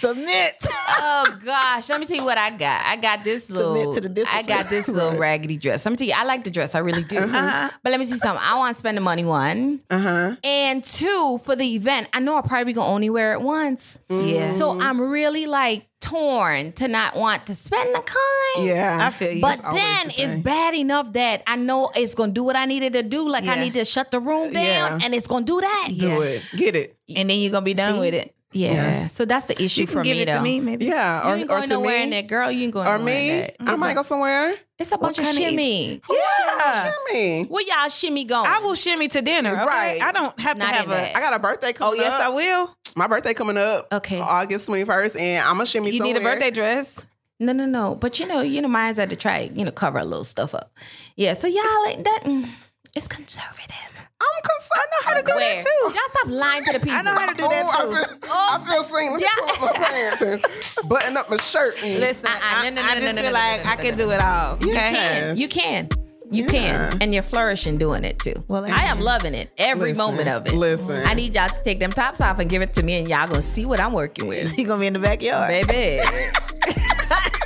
Submit. 0.01 0.65
oh 0.99 1.37
gosh, 1.45 1.89
let 1.89 1.99
me 1.99 2.05
tell 2.07 2.17
you 2.17 2.25
what 2.25 2.37
I 2.37 2.49
got. 2.49 2.81
I 2.85 2.95
got 2.95 3.23
this 3.23 3.45
Submit 3.45 3.65
little. 3.65 3.93
to 3.93 4.01
the 4.01 4.09
discipline. 4.09 4.45
I 4.45 4.47
got 4.47 4.67
this 4.69 4.87
little 4.87 5.19
raggedy 5.19 5.57
dress. 5.57 5.85
Let 5.85 5.91
me 5.91 5.97
tell 5.97 6.07
you, 6.07 6.13
I 6.17 6.23
like 6.23 6.43
the 6.43 6.49
dress. 6.51 6.73
I 6.75 6.79
really 6.79 7.03
do. 7.03 7.17
Uh-huh. 7.19 7.69
But 7.83 7.89
let 7.91 7.99
me 7.99 8.05
see 8.05 8.17
something. 8.17 8.41
I 8.43 8.57
want 8.57 8.73
to 8.75 8.79
spend 8.79 8.97
the 8.97 9.01
money. 9.01 9.23
One 9.23 9.81
uh 9.89 9.99
huh. 9.99 10.35
and 10.43 10.83
two 10.83 11.39
for 11.43 11.55
the 11.55 11.75
event. 11.75 12.09
I 12.13 12.19
know 12.19 12.35
I 12.35 12.41
probably 12.41 12.73
gonna 12.73 12.91
only 12.91 13.09
wear 13.09 13.33
it 13.33 13.41
once. 13.41 13.99
Yeah. 14.09 14.53
So 14.53 14.79
I'm 14.81 14.99
really 14.99 15.45
like 15.45 15.87
torn 16.01 16.71
to 16.73 16.87
not 16.87 17.15
want 17.15 17.45
to 17.45 17.53
spend 17.53 17.93
the 17.93 17.99
coin. 18.01 18.65
Yeah. 18.67 18.97
I 19.01 19.11
feel 19.11 19.33
you. 19.33 19.41
But 19.41 19.63
always 19.63 19.81
then 19.83 20.07
the 20.07 20.13
it's 20.23 20.35
bad 20.41 20.73
enough 20.73 21.13
that 21.13 21.43
I 21.45 21.55
know 21.57 21.91
it's 21.95 22.15
gonna 22.15 22.31
do 22.31 22.43
what 22.43 22.55
I 22.55 22.65
needed 22.65 22.93
to 22.93 23.03
do. 23.03 23.29
Like 23.29 23.45
I 23.45 23.59
need 23.59 23.73
to 23.75 23.85
shut 23.85 24.09
the 24.09 24.19
room 24.19 24.51
down, 24.51 24.99
Yeah. 24.99 24.99
and 25.03 25.13
it's 25.13 25.27
gonna 25.27 25.45
do 25.45 25.61
that. 25.61 25.89
Do 25.95 26.07
Yeah. 26.07 26.19
it. 26.21 26.43
Get 26.55 26.75
it. 26.75 26.97
and 27.15 27.29
then 27.29 27.39
you're 27.39 27.51
gonna 27.51 27.63
be 27.63 27.73
done 27.73 27.95
See? 27.95 27.99
with 27.99 28.13
it. 28.15 28.33
Yeah. 28.53 28.73
Yeah. 28.73 29.07
So 29.07 29.23
that's 29.25 29.45
the 29.45 29.61
issue 29.61 29.81
You 29.81 29.87
can 29.87 29.95
for 29.97 30.03
give 30.03 30.15
me 30.17 30.23
it 30.23 30.25
though. 30.25 30.37
to 30.37 30.41
me, 30.43 30.59
maybe. 30.59 30.85
Yeah. 30.85 31.23
You 31.23 31.29
Or, 31.29 31.35
ain't 31.35 31.43
or 31.45 31.47
going 31.47 31.61
to 31.63 31.67
nowhere 31.69 31.97
me. 31.99 32.03
in 32.03 32.09
that, 32.11 32.27
girl. 32.27 32.51
You 32.51 32.63
ain't 32.65 32.73
going 32.73 32.87
Or 32.87 32.97
nowhere 32.97 33.13
in 33.15 33.27
me. 33.27 33.39
that. 33.41 33.55
I 33.61 33.75
might 33.77 33.93
go 33.95 34.03
somewhere. 34.03 34.55
It's 34.77 34.91
a 34.91 34.97
bunch 34.97 35.19
of 35.19 35.25
kind 35.25 35.37
of- 35.37 35.41
shimmy. 35.43 36.01
Yeah. 36.09 36.91
Shimmy. 37.09 37.43
Where 37.45 37.63
y'all 37.65 37.89
shimmy 37.89 38.25
going? 38.25 38.49
I 38.49 38.59
will 38.59 38.75
shimmy 38.75 39.07
to 39.09 39.21
dinner. 39.21 39.51
Okay? 39.51 39.65
Right. 39.65 40.01
I 40.01 40.11
don't 40.11 40.37
have 40.39 40.57
to 40.59 40.65
have 40.65 40.85
in 40.85 40.91
a. 40.91 40.93
that. 40.95 41.15
I 41.15 41.19
got 41.21 41.33
a 41.33 41.39
birthday 41.39 41.71
coming. 41.73 41.99
Up. 41.99 42.05
Oh 42.05 42.09
yes, 42.09 42.13
up. 42.13 42.21
I 42.21 42.29
will. 42.29 42.75
My 42.95 43.07
birthday 43.07 43.33
coming 43.33 43.57
up. 43.57 43.87
Okay. 43.91 44.19
August 44.19 44.67
21st, 44.67 45.17
and 45.19 45.39
I'm 45.47 45.53
gonna 45.55 45.65
shimmy 45.65 45.91
You 45.91 46.03
need 46.03 46.17
a 46.17 46.21
birthday 46.21 46.51
dress. 46.51 46.99
No, 47.39 47.53
no, 47.53 47.65
no. 47.65 47.95
But 47.95 48.19
you 48.19 48.27
know, 48.27 48.41
you 48.41 48.61
know, 48.61 48.67
mine's 48.67 48.97
had 48.97 49.09
to 49.11 49.15
try, 49.15 49.49
you 49.55 49.63
know, 49.65 49.71
cover 49.71 49.97
a 49.99 50.03
little 50.05 50.23
stuff 50.23 50.53
up. 50.53 50.71
Yeah. 51.15 51.33
So 51.33 51.47
y'all 51.47 51.63
like 51.85 52.03
that. 52.03 52.21
mm, 52.25 52.49
It's 52.95 53.07
conservative. 53.07 54.00
I'm 54.21 54.41
concerned. 54.43 54.81
I 54.81 54.85
know 54.91 55.01
how 55.09 55.13
to 55.17 55.23
do 55.23 55.35
Where? 55.35 55.55
that 55.55 55.65
too. 55.65 55.81
Y'all 55.83 56.09
stop 56.13 56.27
lying 56.29 56.63
to 56.63 56.73
the 56.73 56.79
people. 56.79 56.97
I 56.97 57.01
know 57.01 57.11
how 57.13 57.25
to 57.27 57.33
do 57.33 57.43
that 57.43 57.65
Oh, 57.67 57.91
too. 57.91 57.91
I 57.91 58.05
feel, 58.05 58.17
I 58.31 58.71
feel 58.71 58.83
seen. 58.83 59.11
Let 59.11 59.19
me 59.21 59.25
Yeah. 59.27 59.55
pull 59.57 59.67
up 59.69 59.79
my 59.79 59.85
pants 59.85 60.21
and 60.21 60.89
button 60.89 61.17
up 61.17 61.29
my 61.29 61.37
shirt. 61.37 61.75
And 61.83 61.99
Listen, 61.99 62.27
uh-uh, 62.27 62.39
I, 62.41 62.69
no, 62.69 62.75
no, 62.75 62.81
I 62.81 62.93
no, 62.95 63.01
just 63.01 63.05
no, 63.05 63.11
no, 63.11 63.17
feel 63.17 63.25
no, 63.25 63.31
like 63.31 63.57
no, 63.59 63.63
no, 63.65 63.69
I 63.71 63.75
no, 63.75 63.81
can 63.81 63.91
no. 63.97 64.05
do 64.05 64.11
it 64.11 64.21
all. 64.21 64.53
Okay. 64.55 64.71
can. 64.93 65.37
You 65.37 65.47
can. 65.47 65.89
You 66.33 66.43
Yeah. 66.45 66.49
can. 66.51 66.97
And 67.01 67.13
you're 67.13 67.23
flourishing 67.23 67.77
doing 67.77 68.03
it 68.05 68.19
too. 68.19 68.41
Well, 68.47 68.63
I 68.65 68.85
am 68.85 69.01
loving 69.01 69.33
it. 69.33 69.51
Every 69.57 69.89
Listen, 69.93 69.97
moment 69.97 70.29
of 70.29 70.47
it. 70.47 70.53
listen. 70.53 71.03
I 71.05 71.13
need 71.13 71.35
y'all 71.35 71.49
to 71.49 71.63
take 71.63 71.79
them 71.79 71.91
tops 71.91 72.21
off 72.21 72.39
and 72.39 72.49
give 72.49 72.61
it 72.61 72.73
to 72.75 72.83
me 72.83 72.99
and 72.99 73.07
y'all 73.09 73.27
gonna 73.27 73.41
see 73.41 73.65
what 73.65 73.79
I'm 73.81 73.91
working 73.93 74.27
with. 74.27 74.57
You 74.57 74.65
gonna 74.65 74.79
be 74.79 74.87
in 74.87 74.93
the 74.93 74.99
backyard, 74.99 75.49
Baby. 75.67 76.01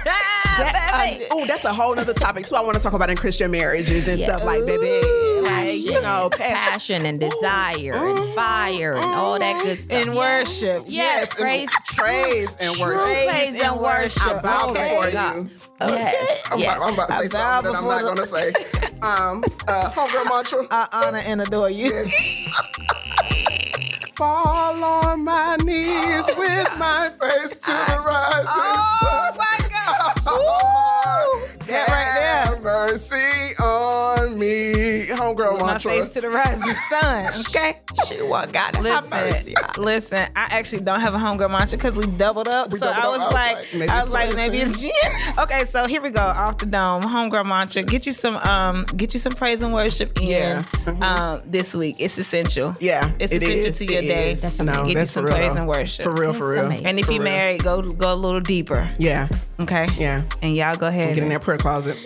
oh, 1.31 1.45
that's 1.47 1.65
a 1.65 1.73
whole 1.73 1.95
nother 1.95 2.13
topic 2.13 2.45
too. 2.47 2.55
I 2.55 2.61
want 2.61 2.77
to 2.77 2.83
talk 2.83 2.93
about 2.93 3.09
in 3.09 3.17
Christian 3.17 3.51
marriages 3.51 4.07
and 4.07 4.19
Yeah. 4.19 4.27
stuff 4.27 4.43
like, 4.43 4.65
baby, 4.65 5.01
like 5.41 5.77
you 5.77 6.01
know, 6.01 6.29
passion. 6.31 6.55
passion 6.55 7.05
and 7.05 7.19
desire 7.19 7.93
and 7.93 8.35
fire 8.35 8.93
and 8.93 9.03
all 9.03 9.37
that 9.39 9.63
good 9.63 9.81
stuff. 9.81 10.05
in 10.07 10.15
worship. 10.15 10.83
Yes, 10.87 11.29
and 11.29 11.39
praise 11.39 11.69
praise 11.97 12.55
and 12.59 12.69
worship. 12.79 13.27
praise 13.27 13.61
and 13.61 13.79
worship. 13.79 14.21
I 14.25 14.39
bow 14.41 14.71
Glory 14.73 14.89
before 14.89 15.05
to 15.07 15.11
God. 15.11 15.35
you. 15.35 15.49
Yes, 15.81 16.47
I'm, 16.51 16.59
yes. 16.59 16.75
about, 16.77 16.87
I'm 16.87 16.93
about 16.93 17.07
to 17.09 17.13
say 17.15 17.19
I 17.25 17.27
something 17.27 17.71
that 17.73 17.77
I'm 17.77 17.87
not 17.87 17.99
before 18.01 18.15
going 18.15 18.17
to 18.17 18.27
say. 18.27 18.51
Um, 19.05 19.43
uh, 19.67 19.91
homegirl 19.91 20.25
mantra. 20.25 20.65
I 20.71 20.87
honor 20.91 21.21
and 21.25 21.41
adore 21.41 21.69
you. 21.69 21.91
Fall 24.15 24.83
on 24.83 25.23
my 25.25 25.57
knees 25.63 26.25
with 26.37 26.69
my 26.79 27.11
face 27.19 27.51
to 27.51 27.71
the 27.71 28.01
rising 28.03 28.47
Oh 28.47 28.99
sun. 29.03 29.24
That 31.75 31.89
right 31.89 32.53
have 32.53 32.63
mercy 32.63 33.53
on 33.61 34.39
me. 34.39 34.74
Homegirl 35.25 35.59
My 35.59 35.65
mantra. 35.67 35.91
face 35.91 36.09
to 36.09 36.21
the 36.21 36.29
rising 36.29 36.73
sun. 36.89 37.33
Okay. 37.49 37.79
She 38.07 38.17
what 38.23 38.51
God 38.53 38.75
have 38.75 39.09
mercy. 39.09 39.53
Listen, 39.77 39.83
listen, 39.83 40.17
I 40.35 40.47
actually 40.51 40.81
don't 40.81 40.99
have 40.99 41.13
a 41.13 41.17
homegirl 41.17 41.49
mantra 41.51 41.77
because 41.77 41.95
we 41.95 42.05
doubled 42.05 42.47
up. 42.47 42.71
We 42.71 42.79
so 42.79 42.87
doubled 42.87 43.03
I 43.03 43.07
was 43.09 43.19
I 43.19 43.25
was 43.25 43.33
like, 43.33 43.73
like, 43.73 43.89
I 43.89 43.97
it's 43.99 44.05
was 44.05 44.13
like, 44.13 44.35
maybe 44.35 44.59
it's 44.59 44.81
Jen. 44.81 44.91
Okay, 45.39 45.65
so 45.65 45.85
here 45.87 46.01
we 46.01 46.09
go. 46.09 46.21
Off 46.21 46.57
the 46.57 46.65
dome, 46.65 47.03
homegirl 47.03 47.45
mantra. 47.45 47.83
Get 47.83 48.05
you 48.05 48.11
some, 48.11 48.35
um, 48.37 48.85
get 48.95 49.13
you 49.13 49.19
some 49.19 49.33
praise 49.33 49.61
and 49.61 49.73
worship 49.73 50.19
in, 50.21 50.27
Yeah. 50.29 50.63
Mhm. 50.85 51.01
um, 51.01 51.41
this 51.45 51.73
week. 51.75 51.95
It's 51.99 52.17
essential. 52.17 52.75
Yeah, 52.79 53.11
it's 53.19 53.33
it 53.33 53.41
essential 53.43 53.69
is, 53.71 53.77
to 53.79 53.85
your 53.85 54.03
it 54.03 54.07
day. 54.07 54.31
is. 54.33 54.41
That's 54.41 54.59
no, 54.59 54.71
amazing. 54.71 54.93
Get 54.93 54.99
you 55.01 55.05
some 55.07 55.25
praise 55.25 55.53
though. 55.53 55.59
and 55.59 55.67
worship. 55.67 56.03
For 56.03 56.11
real, 56.11 56.33
for 56.33 56.51
real. 56.51 56.65
And 56.71 56.99
if 56.99 57.07
you 57.07 57.13
real. 57.13 57.23
married, 57.23 57.63
go 57.63 57.81
go 57.81 58.13
a 58.13 58.15
little 58.15 58.41
deeper. 58.41 58.89
yeah, 58.99 59.27
Okay. 59.59 59.87
yeah. 59.97 60.21
And 60.41 60.55
y'all 60.55 60.75
go 60.75 60.87
ahead. 60.87 61.15
Get 61.15 61.23
in 61.23 61.29
that 61.29 61.41
prayer 61.41 61.57
closet. 61.57 61.97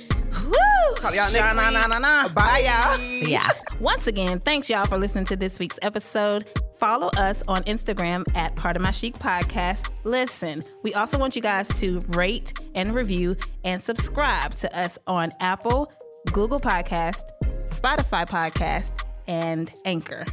Woo! 0.45 0.53
Talk 0.99 1.11
to 1.11 1.17
y'all 1.17 1.31
next 1.31 1.37
Sha-na, 1.37 1.69
na, 1.69 1.79
week. 1.79 1.89
na, 1.89 1.99
na. 1.99 2.27
Bye, 2.29 2.63
y'all. 2.65 3.29
Yeah. 3.29 3.47
Once 3.79 4.07
again, 4.07 4.39
thanks 4.41 4.69
y'all 4.69 4.85
for 4.85 4.97
listening 4.97 5.25
to 5.25 5.35
this 5.35 5.57
week's 5.59 5.79
episode. 5.81 6.45
Follow 6.77 7.09
us 7.17 7.41
on 7.47 7.63
Instagram 7.63 8.23
at 8.35 8.55
Pardon 8.55 8.81
My 8.81 8.91
Chic 8.91 9.17
Podcast. 9.17 9.89
Listen, 10.03 10.61
we 10.83 10.93
also 10.93 11.17
want 11.17 11.35
you 11.35 11.41
guys 11.41 11.67
to 11.79 11.99
rate 12.09 12.53
and 12.75 12.93
review 12.93 13.35
and 13.63 13.81
subscribe 13.81 14.55
to 14.55 14.77
us 14.77 14.97
on 15.07 15.29
Apple, 15.39 15.91
Google 16.31 16.59
Podcast, 16.59 17.23
Spotify 17.69 18.27
Podcast, 18.27 18.91
and 19.27 19.71
Anchor. 19.85 20.25